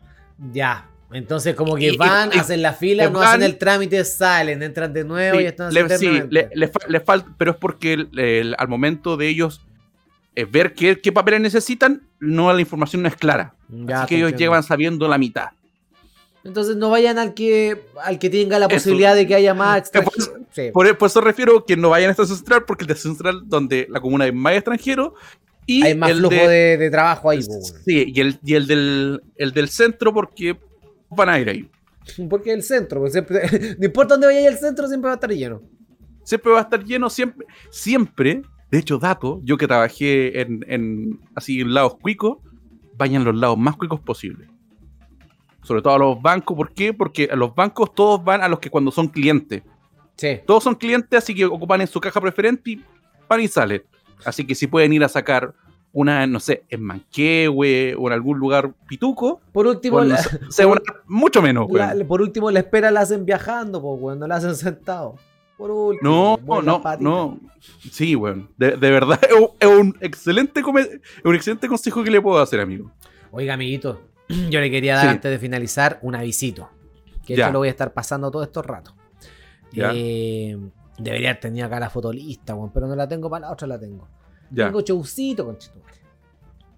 Ya. 0.53 0.89
Entonces, 1.12 1.55
como 1.55 1.76
que 1.76 1.93
Y- 1.93 1.97
van, 1.97 2.32
y- 2.34 2.38
hacen 2.38 2.62
la 2.62 2.74
fila, 2.74 3.10
no 3.10 3.20
van- 3.20 3.30
hacen 3.30 3.43
el 3.43 3.58
trámite, 3.58 4.03
salen, 4.03 4.62
entran 4.62 4.91
de 4.91 5.05
nuevo 5.05 5.38
Sí, 5.38 5.43
y 5.43 5.47
están 5.47 5.74
le, 5.74 5.97
sí, 5.97 6.22
le- 6.30 6.49
le 6.53 6.72
le 6.88 6.99
falta, 6.99 7.34
pero 7.38 7.51
es 7.51 7.58
porque 7.58 7.93
el- 7.93 8.20
el- 8.20 8.55
al 8.58 8.68
momento 8.68 9.16
de 9.18 9.28
ellos 9.30 9.62
eh, 10.36 10.45
ver 10.45 10.74
qué, 10.74 10.99
qué 10.99 11.12
papeles 11.12 11.41
necesitan, 11.41 12.03
no 12.20 12.53
la 12.53 12.60
información 12.62 13.01
no 13.01 13.08
es 13.08 13.16
clara. 13.16 13.55
Ya, 13.70 14.01
Así 14.03 14.10
que 14.10 14.16
ellos 14.18 14.28
entiendo. 14.32 14.51
llevan 14.51 14.64
sabiendo 14.64 15.08
la 15.08 15.18
mitad. 15.18 15.47
Entonces 16.43 16.76
no 16.78 16.89
vayan 16.91 17.18
al 17.18 17.34
que 17.34 17.82
al 18.03 18.20
que 18.20 18.30
tenga 18.30 18.60
la 18.60 18.68
Eso. 18.68 18.76
posibilidad 18.76 19.16
de 19.16 19.26
que 19.28 19.34
haya 19.36 19.53
más 19.55 19.89
Eh, 19.93 20.01
por. 20.01 20.14
Sí. 20.51 20.70
Por, 20.72 20.97
por 20.97 21.08
eso 21.08 21.22
refiero 21.22 21.66
que 21.66 21.76
no 21.76 21.89
vayan 21.89 22.10
a 22.10 22.12
Estación 22.12 22.38
Central, 22.38 22.64
porque 22.66 22.84
el 22.86 22.91
Estación 22.91 23.16
Central 23.16 23.41
donde 23.45 23.88
la 23.89 23.99
comuna 23.99 24.26
hay 24.26 24.32
más 24.32 24.53
extranjeros 24.53 25.14
y 25.66 25.84
Hay 25.84 25.95
más 25.95 26.12
el 26.12 26.20
flujo 26.20 26.36
de- 26.36 26.47
de, 26.47 26.78
de 26.78 26.89
trabajo 26.91 27.30
ahí, 27.30 27.39
pues, 27.43 27.76
Sí, 27.86 28.12
y 28.16 28.22
el, 28.22 28.39
y 28.45 28.53
el 28.53 28.68
del, 28.68 29.22
el 29.38 29.51
del 29.53 29.70
centro 29.70 30.14
porque 30.14 30.58
van 31.10 31.30
a 31.30 31.39
ir 31.39 31.49
ahí. 31.49 31.70
Porque 32.30 32.53
el 32.53 32.64
centro, 32.64 33.01
pues 33.01 33.14
siempre, 33.14 33.41
no 33.80 33.86
importa 33.86 34.14
dónde 34.16 34.28
vaya 34.28 34.47
el 34.47 34.58
centro, 34.58 34.88
siempre 34.88 35.08
va 35.08 35.14
a 35.14 35.16
estar 35.16 35.32
lleno. 35.32 35.62
Siempre 36.24 36.51
va 36.51 36.60
a 36.60 36.64
estar 36.64 36.84
lleno, 36.84 37.10
siempre, 37.10 37.47
siempre, 37.70 38.41
de 38.70 38.80
hecho, 38.80 38.97
dato, 38.97 39.39
yo 39.43 39.58
que 39.58 39.68
trabajé 39.68 40.41
en, 40.41 40.66
en 40.68 41.20
así 41.36 41.62
en 41.62 41.74
lados 41.74 41.95
cuicos, 42.01 42.38
vayan 42.97 43.24
los 43.24 43.36
lados 43.36 43.58
más 43.58 43.76
cuicos 43.78 43.99
posibles. 44.01 44.49
Sobre 45.64 45.82
todo 45.82 45.95
a 45.95 45.99
los 45.99 46.22
bancos, 46.22 46.55
¿por 46.55 46.74
qué? 46.74 46.93
Porque 46.93 47.30
a 47.32 47.36
los 47.36 47.53
bancos 47.55 47.93
todos 47.93 48.24
van 48.24 48.41
a 48.41 48.49
los 48.49 48.60
que 48.60 48.70
cuando 48.70 48.91
son 48.91 49.08
clientes. 49.08 49.64
Sí. 50.16 50.39
Todos 50.45 50.64
son 50.64 50.76
clientes, 50.76 51.18
así 51.18 51.36
que 51.36 51.45
ocupan 51.45 51.82
en 51.82 51.88
su 51.88 51.99
caja 51.99 52.20
preferente 52.20 52.72
y 52.72 52.84
van 53.28 53.41
y 53.41 53.47
salen. 53.47 53.84
Así 54.26 54.45
que 54.45 54.55
si 54.55 54.68
pueden 54.68 54.93
ir 54.93 55.03
a 55.03 55.10
sacar 55.10 55.53
una, 56.00 56.28
no 56.28 56.39
sé, 56.39 56.64
en 56.70 56.84
Manquehue 56.84 57.95
o 57.98 58.08
en 58.08 58.14
algún 58.14 58.38
lugar 58.38 58.72
pituco, 58.88 59.41
Por 59.52 59.66
último, 59.66 60.04
la, 60.04 60.18
se, 60.50 60.64
a- 60.64 60.82
mucho 61.08 61.41
menos, 61.41 61.68
la- 61.72 61.93
weón. 61.93 62.08
por 62.08 62.22
último, 62.22 62.52
la 62.52 62.60
espera 62.60 62.91
la 62.91 63.00
hacen 63.02 63.26
viajando, 63.26 63.82
pues, 63.82 64.00
weón, 64.00 64.20
no 64.20 64.28
la 64.28 64.36
hacen 64.36 64.56
sentado. 64.56 65.16
Por 65.58 65.72
último. 65.72 66.38
No, 66.45 66.62
no, 66.62 66.82
no. 67.00 67.39
Sí, 67.91 68.16
weón. 68.16 68.50
De, 68.58 68.78
de 68.78 68.91
verdad, 68.91 69.20
es 69.28 69.34
un- 69.36 69.50
es 69.60 69.68
un 69.68 69.98
excelente 70.02 70.60
es 70.60 70.66
un 71.26 71.34
excelente 71.36 71.68
consejo 71.68 72.04
que 72.04 72.12
le 72.12 72.22
puedo 72.22 72.39
hacer, 72.39 72.60
amigo. 72.60 72.91
Oiga, 73.32 73.56
amiguito, 73.56 74.00
yo 74.52 74.60
le 74.60 74.70
quería 74.70 74.95
dar 74.98 75.06
Sí. 75.06 75.10
antes 75.10 75.32
de 75.32 75.39
finalizar 75.39 75.98
un 76.04 76.14
avisito. 76.14 76.70
Que 77.26 77.36
Ya. 77.36 77.45
esto 77.45 77.54
lo 77.54 77.60
voy 77.60 77.70
a 77.70 77.72
estar 77.72 77.91
pasando 77.93 78.30
todos 78.30 78.45
estos 78.45 78.66
ratos. 78.66 78.93
Eh, 79.74 80.58
debería 80.98 81.30
haber 81.32 81.41
tenido 81.41 81.66
acá 81.66 81.80
la 81.80 81.89
fotolista, 81.89 82.54
weón, 82.56 82.72
pero 82.72 82.88
no 82.88 82.95
la 82.95 83.08
tengo 83.08 83.30
para 83.30 83.48
la 83.48 83.52
otra, 83.54 83.68
la 83.68 83.80
tengo. 83.80 84.08
Ya. 84.52 84.66
Tengo 84.66 84.82
showcito, 84.82 85.45
conchetumare. 85.45 85.93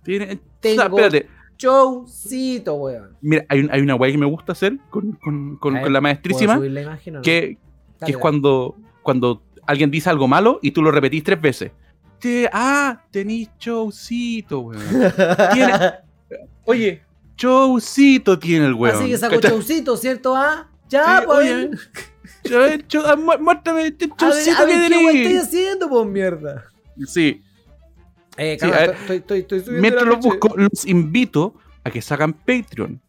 Tiene- 0.03 0.25
o 0.25 0.29
sea, 0.29 0.39
Tengo- 0.59 0.83
espérate. 0.99 1.27
Showcito, 1.57 2.73
weón. 2.75 3.17
Mira, 3.21 3.45
hay, 3.49 3.59
un- 3.59 3.69
hay 3.71 3.81
una 3.81 3.95
weá 3.95 4.11
que 4.11 4.17
me 4.17 4.25
gusta 4.25 4.53
hacer 4.53 4.77
con, 4.89 5.11
con- 5.13 5.57
con- 5.57 5.73
A 5.75 5.79
ver, 5.79 5.83
con 5.85 5.93
la 5.93 5.99
¿puedo 5.99 6.01
maestrísima, 6.01 6.55
subir 6.55 6.71
la 6.71 6.81
imagen 6.81 7.15
o 7.15 7.19
no? 7.19 7.21
que, 7.23 7.57
Dale, 7.99 8.05
que 8.05 8.11
es 8.13 8.17
cuando, 8.17 8.75
cuando 9.03 9.43
alguien 9.67 9.91
dice 9.91 10.09
algo 10.09 10.27
malo 10.27 10.59
y 10.61 10.71
tú 10.71 10.81
lo 10.81 10.89
repetís 10.91 11.23
tres 11.23 11.41
veces. 11.41 11.71
Te- 12.19 12.49
ah, 12.51 13.03
tenís 13.11 13.49
showcito, 13.59 14.59
weón. 14.61 14.81
Tiene- 15.53 15.93
Oye, 16.65 17.01
Showcito 17.37 18.37
tiene 18.37 18.65
el 18.67 18.73
weón. 18.73 18.95
Así 18.97 19.07
que 19.09 19.17
sacó 19.17 19.39
showcito, 19.39 19.95
¿cierto? 19.97 20.35
Ah, 20.35 20.69
ya, 20.89 21.19
Sí, 21.21 21.25
pues. 21.25 22.87
cho- 22.87 23.05
ah, 23.05 23.15
mu- 23.15 23.37
muéstrame 23.39 23.87
este 23.87 24.07
showcito 24.07 24.65
que 24.65 24.73
¿qué 24.73 24.89
tenés. 24.89 25.15
estáis 25.15 25.41
haciendo, 25.43 25.89
pues 25.89 26.05
mierda? 26.07 26.65
Sí, 27.07 27.41
Eh, 28.39 28.57
Sí, 28.59 28.67
estoy, 28.69 29.17
estoy, 29.17 29.39
estoy 29.39 29.63
mientras 29.79 30.05
noche. 30.05 30.27
busco, 30.29 30.53
los 30.55 30.85
invito 30.85 31.53
a 31.83 31.91
que 31.91 32.01
sacan 32.01 32.33
Patreon. 32.33 32.99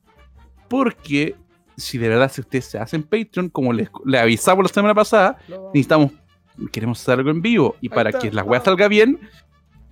Porque 0.69 1.37
si 1.77 1.99
de 1.99 2.09
verdad 2.09 2.31
si 2.31 2.41
ustedes 2.41 2.67
se 2.67 2.79
hacen 2.79 3.03
Patreon, 3.03 3.49
como 3.49 3.73
les, 3.73 3.89
le 4.05 4.19
avisamos 4.19 4.65
la 4.65 4.69
semana 4.73 4.95
pasada, 4.95 5.39
Lo- 5.49 5.71
necesitamos, 5.75 6.13
queremos 6.73 7.01
hacer 7.01 7.19
algo 7.19 7.31
en 7.31 7.43
vivo. 7.43 7.77
Y 7.81 7.87
Ahí 7.89 7.95
para 7.95 8.11
está. 8.11 8.21
que 8.21 8.33
la 8.33 8.43
weá 8.43 8.61
salga 8.61 8.89
bien, 8.89 9.19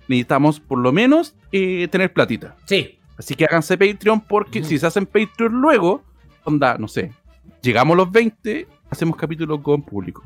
necesitamos 0.07 0.59
por 0.59 0.77
lo 0.79 0.91
menos 0.91 1.35
eh, 1.51 1.87
tener 1.89 2.13
platita. 2.13 2.55
Sí. 2.65 2.99
Así 3.17 3.35
que 3.35 3.45
háganse 3.45 3.77
Patreon 3.77 4.21
porque 4.21 4.63
si 4.63 4.77
se 4.79 4.87
hacen 4.87 5.05
Patreon 5.05 5.53
luego, 5.61 6.03
onda, 6.45 6.77
no 6.77 6.87
sé, 6.87 7.11
llegamos 7.61 7.95
a 7.95 7.97
los 7.97 8.11
20, 8.11 8.65
hacemos 8.89 9.17
capítulo 9.17 9.61
con 9.61 9.81
público. 9.83 10.23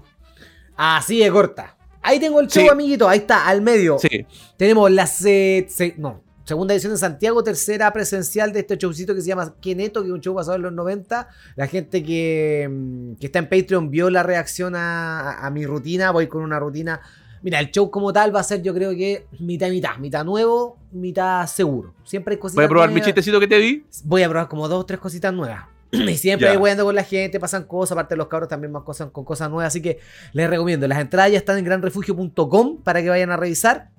Así 0.75 1.19
de 1.19 1.31
corta. 1.31 1.75
Ahí 2.03 2.19
tengo 2.19 2.39
el 2.39 2.47
show, 2.47 2.63
Sí. 2.63 2.69
amiguito. 2.69 3.07
Ahí 3.07 3.19
está, 3.19 3.47
al 3.47 3.61
medio. 3.61 3.97
Sí, 3.99 4.25
Tenemos 4.57 4.91
la 4.91 5.07
se- 5.07 5.65
se- 5.69 5.95
no, 5.97 6.21
segunda 6.43 6.73
edición 6.73 6.91
de 6.93 6.97
Santiago, 6.99 7.43
tercera 7.43 7.91
presencial 7.93 8.51
de 8.53 8.59
este 8.59 8.75
showcito 8.77 9.15
que 9.15 9.21
se 9.21 9.27
llama 9.29 9.55
Keneto, 9.61 10.01
que 10.01 10.07
es 10.09 10.13
un 10.13 10.19
show 10.21 10.33
basado 10.33 10.57
en 10.57 10.63
los 10.63 10.73
90. 10.73 11.29
La 11.55 11.67
gente 11.67 12.03
que, 12.03 12.69
mm, 12.69 13.13
que 13.15 13.25
está 13.27 13.39
en 13.39 13.49
Patreon 13.49 13.89
vio 13.89 14.09
la 14.09 14.21
reacción 14.23 14.75
a, 14.75 15.45
a 15.45 15.49
mi 15.49 15.65
rutina. 15.65 16.11
Voy 16.11 16.27
con 16.27 16.43
una 16.43 16.59
rutina. 16.59 16.99
Mira, 17.41 17.59
el 17.59 17.71
show 17.71 17.89
como 17.91 18.13
tal 18.13 18.33
va 18.33 18.39
a 18.39 18.43
ser, 18.43 18.61
yo 18.61 18.73
creo 18.73 18.91
que 18.91 19.25
mitad 19.39 19.67
y 19.67 19.71
mitad. 19.71 19.97
Mitad 19.97 20.23
nuevo, 20.23 20.77
mitad 20.93 21.45
seguro. 21.47 21.93
Siempre 22.05 22.35
hay 22.35 22.39
cositas 22.39 22.55
voy 22.55 22.65
a 22.65 22.69
probar 22.69 22.89
mi 22.91 23.01
chistecito 23.01 23.37
que 23.39 23.47
te 23.47 23.57
di. 23.59 23.85
Voy 24.05 24.23
a 24.23 24.29
probar 24.29 24.47
como 24.47 24.67
dos 24.69 24.79
o 24.81 24.85
tres 24.85 24.99
cositas 24.99 25.33
nuevas. 25.33 25.65
Y 26.09 26.17
siempre 26.17 26.57
voy 26.57 26.71
andando 26.71 26.85
con 26.85 26.95
la 26.95 27.03
gente, 27.03 27.39
pasan 27.39 27.65
cosas, 27.65 27.91
aparte 27.93 28.15
de 28.15 28.17
los 28.17 28.27
cabros 28.27 28.49
también 28.49 28.71
más 28.71 28.83
cosas 28.83 29.11
con 29.11 29.23
cosas 29.23 29.49
nuevas. 29.49 29.67
Así 29.67 29.81
que 29.81 29.99
les 30.33 30.49
recomiendo. 30.49 30.87
Las 30.87 30.99
entradas 30.99 31.31
ya 31.31 31.37
están 31.37 31.57
en 31.57 31.65
granrefugio.com 31.65 32.81
para 32.83 33.01
que 33.01 33.09
vayan 33.09 33.29
a 33.31 33.37
revisar. 33.37 33.89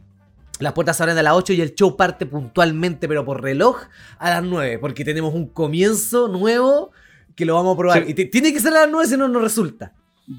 Las 0.59 0.73
puertas 0.73 0.97
se 0.97 1.03
abren 1.03 1.19
a 1.19 1.23
las 1.23 1.35
8 1.35 1.53
y 1.53 1.61
el 1.61 1.75
show 1.75 1.97
parte 1.97 2.27
puntualmente, 2.27 3.09
pero 3.09 3.25
por 3.25 3.43
reloj, 3.43 3.83
a 4.19 4.31
las 4.31 4.43
9. 4.43 4.79
Porque 4.79 5.05
tenemos 5.05 5.35
un 5.35 5.49
comienzo 5.49 6.29
nuevo 6.29 6.91
que 7.35 7.45
lo 7.45 7.55
vamos 7.55 7.75
a 7.75 7.79
probar. 7.79 8.05
Sí. 8.07 8.15
Y 8.17 8.25
tiene 8.27 8.53
que 8.53 8.61
ser 8.61 8.73
a 8.73 8.83
las 8.83 8.91
9 8.91 9.09
si 9.09 9.17
no, 9.17 9.29
no 9.29 9.41
resulta. 9.41 9.93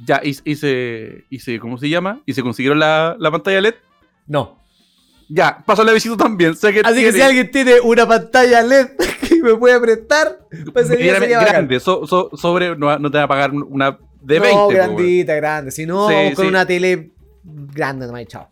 Ya 0.05 0.19
hice, 0.23 0.41
hice, 0.45 1.25
hice 1.29 1.59
¿cómo 1.59 1.77
se 1.77 1.89
llama? 1.89 2.21
Y 2.25 2.33
se 2.33 2.41
consiguieron 2.41 2.79
la, 2.79 3.15
la 3.19 3.31
pantalla 3.31 3.61
LED. 3.61 3.75
No. 4.27 4.59
Ya, 5.27 5.63
pásale 5.65 5.91
besito 5.91 6.17
también. 6.17 6.55
Sé 6.55 6.73
que 6.73 6.81
Así 6.81 7.01
que 7.01 7.11
si 7.11 7.21
alguien 7.21 7.49
tiene 7.51 7.79
una 7.79 8.07
pantalla 8.07 8.61
LED 8.61 8.89
me 9.45 9.55
puede 9.55 9.79
prestar, 9.79 10.39
pues 10.73 10.85
ese 10.85 10.97
día 10.97 11.13
Medianamente 11.13 11.35
sería 11.35 11.47
grande, 11.51 11.79
so- 11.79 12.05
so- 12.07 12.29
sobre, 12.35 12.75
no, 12.77 12.97
no 12.99 13.09
te 13.11 13.17
va 13.17 13.23
a 13.23 13.27
pagar 13.27 13.51
una 13.51 13.97
de 14.21 14.39
20. 14.39 14.55
no, 14.57 14.67
grandita, 14.69 15.35
grande. 15.35 15.71
Si 15.71 15.85
no, 15.85 16.07
Sí, 16.09 16.15
con 16.35 16.45
sí. 16.45 16.49
una 16.49 16.65
tele 16.65 17.11
grande 17.43 18.05
nomás, 18.07 18.23
y 18.23 18.25
chao. 18.25 18.49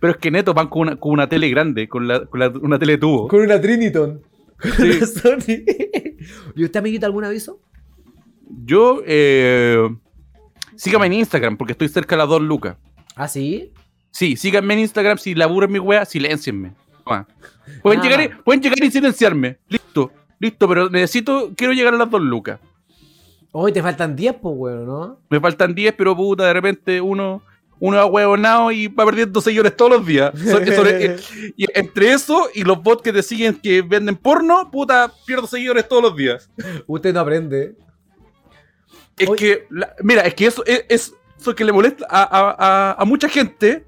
Pero 0.00 0.12
es 0.12 0.18
que 0.18 0.30
neto 0.30 0.54
van 0.54 0.68
con 0.68 0.82
una, 0.82 0.96
con 0.96 1.12
una 1.12 1.28
tele 1.28 1.48
grande, 1.50 1.88
con, 1.88 2.06
la, 2.08 2.24
con 2.26 2.40
la- 2.40 2.48
una 2.48 2.78
tele 2.78 2.98
tubo. 2.98 3.28
Con 3.28 3.40
una 3.40 3.60
Triniton. 3.60 4.22
Con 4.60 4.86
una 4.86 5.06
Sony. 5.06 5.64
¿Y 6.56 6.64
usted, 6.64 6.78
amiguito, 6.80 7.06
algún 7.06 7.24
aviso? 7.24 7.60
Yo, 8.64 9.02
eh, 9.06 9.88
sígame 10.76 11.06
en 11.06 11.14
Instagram, 11.14 11.56
porque 11.56 11.72
estoy 11.72 11.88
cerca 11.88 12.14
de 12.14 12.18
las 12.20 12.28
dos 12.28 12.40
lucas. 12.42 12.76
¿Ah, 13.16 13.28
sí? 13.28 13.72
Sí, 14.10 14.36
síganme 14.36 14.74
en 14.74 14.80
Instagram, 14.80 15.18
si 15.18 15.34
laburo 15.34 15.66
en 15.66 15.72
mi 15.72 15.78
wea, 15.78 16.04
silencienme. 16.04 16.72
Pueden, 17.82 18.00
Ah. 18.00 18.02
llegar 18.04 18.22
y, 18.22 18.28
pueden 18.42 18.62
llegar 18.62 18.82
y 18.82 18.90
silenciarme. 18.90 19.58
Listo, 19.68 20.12
listo, 20.44 20.68
pero 20.68 20.88
necesito, 20.88 21.52
quiero 21.56 21.72
llegar 21.72 21.94
a 21.94 21.98
las 21.98 22.10
dos 22.10 22.20
lucas. 22.22 22.60
Hoy 23.52 23.72
te 23.72 23.82
faltan 23.82 24.14
10, 24.16 24.34
pues, 24.42 24.54
weón, 24.56 24.86
¿no? 24.86 25.20
Me 25.30 25.40
faltan 25.40 25.74
10, 25.74 25.94
pero 25.96 26.16
puta, 26.16 26.44
de 26.46 26.52
repente 26.52 27.00
uno, 27.00 27.40
uno 27.78 27.98
ha 27.98 28.04
huevonado 28.06 28.72
y 28.72 28.88
va 28.88 29.04
perdiendo 29.04 29.40
seguidores 29.40 29.76
todos 29.76 29.92
los 29.92 30.06
días. 30.06 30.32
Sobre- 30.76 31.04
eh, 31.06 31.16
y 31.56 31.66
entre 31.78 32.12
eso 32.12 32.48
y 32.54 32.64
los 32.64 32.82
bots 32.82 33.02
que 33.02 33.12
te 33.12 33.22
siguen 33.22 33.54
que 33.54 33.82
venden 33.82 34.16
porno, 34.16 34.70
puta, 34.70 35.12
pierdo 35.26 35.46
seguidores 35.46 35.88
todos 35.88 36.02
los 36.02 36.16
días. 36.16 36.50
Usted 36.86 37.14
no 37.14 37.20
aprende. 37.20 37.76
Es 39.16 39.30
que, 39.36 39.66
la- 39.70 39.94
mira, 40.02 40.22
es 40.22 40.34
que 40.34 40.46
eso 40.46 40.64
es, 40.66 40.84
es- 40.88 41.14
eso 41.38 41.54
que 41.54 41.64
le 41.64 41.72
molesta 41.72 42.06
a, 42.10 42.22
a- 42.22 42.56
a- 42.58 42.92
a 43.00 43.04
mucha 43.04 43.28
gente, 43.28 43.86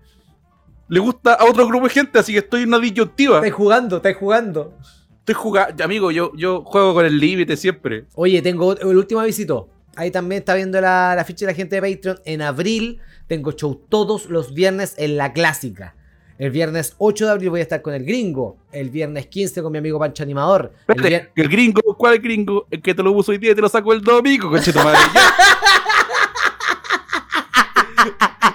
le 0.88 1.00
gusta 1.00 1.34
a 1.34 1.44
otro 1.44 1.66
grupo 1.66 1.84
de 1.88 1.90
gente, 1.92 2.18
así 2.20 2.32
que 2.32 2.38
estoy 2.38 2.62
en 2.62 2.68
una 2.68 2.78
disyuntiva. 2.78 3.36
Estáis 3.38 3.54
jugando, 3.54 3.96
estáis 3.96 4.16
jugando. 4.16 4.78
Estoy 5.26 5.42
jugando, 5.42 5.82
amigo, 5.82 6.12
yo, 6.12 6.30
yo 6.36 6.62
juego 6.62 6.94
con 6.94 7.04
el 7.04 7.18
límite 7.18 7.56
siempre. 7.56 8.04
Oye, 8.14 8.40
tengo 8.42 8.78
el 8.78 8.96
último 8.96 9.20
avisito. 9.20 9.68
Ahí 9.96 10.12
también 10.12 10.38
está 10.38 10.54
viendo 10.54 10.80
la, 10.80 11.14
la 11.16 11.24
ficha 11.24 11.44
de 11.46 11.50
la 11.50 11.56
gente 11.56 11.80
de 11.80 11.82
Patreon. 11.96 12.20
En 12.24 12.42
abril 12.42 13.00
tengo 13.26 13.50
show 13.50 13.74
todos 13.88 14.26
los 14.26 14.54
viernes 14.54 14.94
en 14.98 15.16
la 15.16 15.32
clásica. 15.32 15.96
El 16.38 16.52
viernes 16.52 16.94
8 16.98 17.24
de 17.26 17.32
abril 17.32 17.50
voy 17.50 17.58
a 17.58 17.64
estar 17.64 17.82
con 17.82 17.92
el 17.94 18.04
gringo. 18.04 18.58
El 18.70 18.90
viernes 18.90 19.26
15 19.26 19.62
con 19.64 19.72
mi 19.72 19.78
amigo 19.78 19.98
Pancho 19.98 20.22
Animador. 20.22 20.72
El 20.86 20.96
Espérate, 20.96 21.24
vier- 21.34 21.42
el 21.44 21.48
gringo, 21.48 21.80
¿cuál 21.98 22.20
gringo? 22.20 22.68
El 22.70 22.80
que 22.80 22.94
te 22.94 23.02
lo 23.02 23.10
uso 23.10 23.32
hoy 23.32 23.38
día 23.38 23.50
y 23.50 23.54
te 23.56 23.60
lo 23.62 23.68
saco 23.68 23.92
el 23.92 24.02
domingo, 24.02 24.48
conchito 24.48 24.78
madre. 24.84 25.00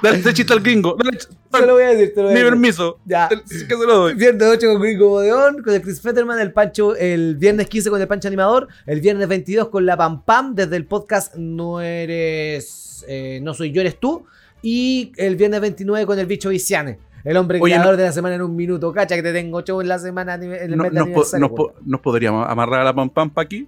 Dale 0.01 0.17
ese 0.19 0.33
chiste 0.33 0.53
al 0.53 0.59
gringo. 0.63 0.95
Dale, 0.97 1.17
Te 1.51 1.65
lo 1.67 1.73
voy 1.73 1.83
a 1.83 1.87
decir, 1.89 2.13
te 2.13 2.21
lo 2.21 2.23
voy 2.23 2.31
a 2.31 2.33
mi 2.33 2.39
decir. 2.39 2.49
permiso. 2.49 2.99
Ya. 3.05 3.29
Que 3.29 3.37
se 3.45 3.67
lo 3.67 3.95
doy. 3.95 4.13
Viernes 4.15 4.47
8 4.47 4.67
con 4.73 4.81
Gringo 4.81 5.09
Bodeón, 5.09 5.61
con 5.63 5.73
el 5.73 5.81
Chris 5.81 6.01
Fetterman, 6.01 6.39
el 6.39 6.51
Pancho, 6.53 6.95
el 6.95 7.35
viernes 7.37 7.67
15 7.67 7.89
con 7.89 8.01
el 8.01 8.07
Pancho 8.07 8.27
Animador, 8.27 8.67
el 8.85 9.01
viernes 9.01 9.27
22 9.27 9.69
con 9.69 9.85
la 9.85 9.97
Pam 9.97 10.23
Pam, 10.23 10.55
desde 10.55 10.75
el 10.77 10.85
podcast 10.85 11.35
No 11.35 11.81
eres, 11.81 13.05
eh, 13.07 13.39
no 13.41 13.53
soy 13.53 13.71
yo, 13.71 13.81
eres 13.81 13.99
tú, 13.99 14.25
y 14.61 15.11
el 15.17 15.35
viernes 15.35 15.61
29 15.61 16.05
con 16.05 16.19
el 16.19 16.25
bicho 16.25 16.49
Viciane, 16.49 16.99
el 17.23 17.37
hombre 17.37 17.59
Oye, 17.61 17.73
creador 17.73 17.93
no- 17.93 17.97
de 17.97 18.03
la 18.05 18.11
semana 18.11 18.35
en 18.35 18.41
un 18.41 18.55
minuto, 18.55 18.91
cacha 18.93 19.15
que 19.15 19.23
te 19.23 19.33
tengo 19.33 19.61
show 19.61 19.81
en 19.81 19.87
la 19.87 19.99
semana, 19.99 20.35
en 20.35 20.43
el 20.43 20.75
No- 20.77 20.83
mes 20.83 20.91
de 20.93 20.99
nos, 20.99 21.09
po- 21.09 21.37
nos 21.37 21.49
po- 21.49 21.55
weón. 21.67 21.73
nos 21.85 22.01
podríamos 22.01 22.47
amarrar 22.49 22.81
a 22.81 22.83
la 22.85 22.93
pam 22.93 23.09
pam 23.09 23.29
pa' 23.29 23.41
aquí, 23.43 23.67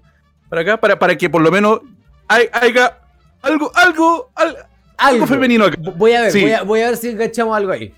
para 0.49 0.61
acá, 0.61 0.79
para, 0.79 0.97
para 0.99 1.15
que 1.17 1.29
por 1.29 1.41
lo 1.41 1.51
menos 1.51 1.81
hay- 2.27 2.47
haya 2.53 2.97
algo, 3.41 3.71
algo, 3.75 4.31
al- 4.35 4.57
algo, 4.97 5.27
femenino 5.27 5.65
acá. 5.65 5.77
Voy 5.97 6.13
a 6.13 6.21
ver, 6.21 6.31
Sí. 6.31 6.41
voy, 6.41 6.51
a, 6.51 6.63
voy 6.63 6.81
a 6.81 6.87
ver 6.89 6.97
si 6.97 7.09
enganchamos 7.09 7.55
algo 7.55 7.71
ahí. 7.71 7.93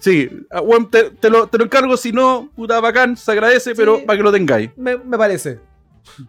Sí, 0.00 0.28
ah, 0.50 0.60
te, 0.90 1.10
te 1.10 1.28
lo, 1.28 1.46
te 1.48 1.58
lo 1.58 1.64
encargo, 1.64 1.96
si 1.96 2.12
no, 2.12 2.48
puta 2.54 2.78
bacán, 2.80 3.16
se 3.16 3.32
agradece, 3.32 3.74
pero 3.74 4.04
para 4.06 4.16
que 4.16 4.22
lo 4.22 4.30
tengáis. 4.32 4.70
Me, 4.76 4.96
me 4.96 5.18
parece. 5.18 5.58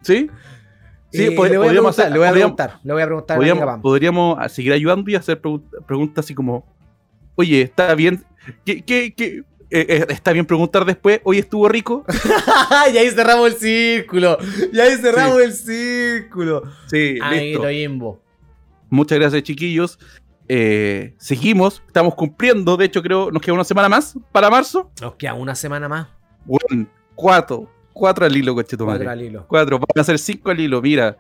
¿Sí? 0.02 0.30
Sí, 1.12 1.24
Eh, 1.26 1.36
pod- 1.36 1.50
le 1.50 1.58
voy 1.58 1.68
a 1.68 1.70
podríamos 1.70 1.96
preguntar, 1.96 2.06
hacer- 2.06 2.12
le 2.14 2.20
voy 2.20 2.28
a 2.28 2.32
preguntar, 2.32 2.80
le 2.84 2.94
voy 2.94 3.02
a 3.02 3.06
preguntar 3.06 3.38
podríamos, 3.38 3.80
podríamos 3.82 4.38
a- 4.40 4.50
seguir 4.50 4.74
ayudando 4.74 5.10
y 5.10 5.16
hacer 5.16 5.42
pregun- 5.42 5.64
preguntas 5.88 6.26
así 6.26 6.36
como, 6.36 6.66
oye, 7.36 7.62
¿está 7.62 7.94
bien? 7.96 8.24
¿Qué, 8.66 8.82
qué, 8.84 9.14
qué? 9.16 9.44
Eh, 9.72 9.86
eh, 9.88 10.06
¿Está 10.10 10.34
bien 10.34 10.46
preguntar 10.48 10.84
después? 10.86 11.22
¿Hoy 11.24 11.38
estuvo 11.38 11.68
rico? 11.70 12.04
y 12.94 12.98
ahí 12.98 13.10
cerramos 13.12 13.48
el 13.50 13.54
círculo. 13.56 14.38
Y 14.74 14.80
ahí 14.80 14.96
cerramos 14.98 15.40
el 15.42 15.54
círculo. 15.54 16.64
Sí, 16.88 17.12
listo. 17.14 17.26
Amiguito 17.26 17.70
Jimbo. 17.70 18.22
Muchas 18.90 19.20
gracias, 19.20 19.44
chiquillos. 19.44 20.00
Eh, 20.48 21.14
seguimos, 21.20 21.84
estamos 21.86 22.16
cumpliendo. 22.16 22.76
De 22.78 22.86
hecho, 22.86 23.02
creo 23.04 23.30
nos 23.32 23.42
queda 23.42 23.54
una 23.54 23.64
semana 23.64 23.88
más 23.90 24.16
para 24.32 24.50
marzo. 24.50 24.92
Nos 25.02 25.16
queda 25.16 25.34
una 25.36 25.54
semana 25.56 25.88
más. 25.88 26.08
Bueno, 26.46 26.88
cuatro. 27.16 27.70
Cuatro 27.94 28.26
al 28.26 28.36
hilo, 28.36 28.56
coche 28.56 28.78
tu 28.78 28.86
Cuatro 28.86 29.06
madre. 29.06 29.12
al 29.20 29.22
hilo. 29.28 29.46
Cuatro, 29.48 29.78
van 29.78 29.88
a 30.00 30.04
ser 30.04 30.18
cinco 30.20 30.50
al 30.52 30.60
hilo, 30.60 30.82
mira. 30.82 31.18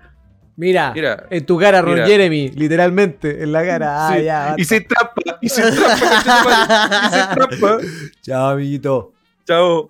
Mira, 0.55 0.91
Mira. 0.93 1.25
en 1.29 1.45
tu 1.45 1.57
cara, 1.57 1.81
Ron 1.81 1.93
Mira. 1.93 2.05
Jeremy, 2.07 2.49
literalmente, 2.49 3.43
en 3.43 3.51
la 3.53 3.63
cara. 3.65 4.07
Ah, 4.09 4.15
Sí, 4.17 4.23
ya. 4.25 4.55
Y 4.57 4.65
sin 4.65 4.85
trampa, 4.87 5.37
y 5.41 5.47
sin 5.49 5.63
trampa. 5.63 7.07
Y 7.07 7.09
sin 7.15 7.29
trampa. 7.59 7.77
Chao, 8.21 8.47
amiguito. 8.49 9.13
Chao. 9.45 9.89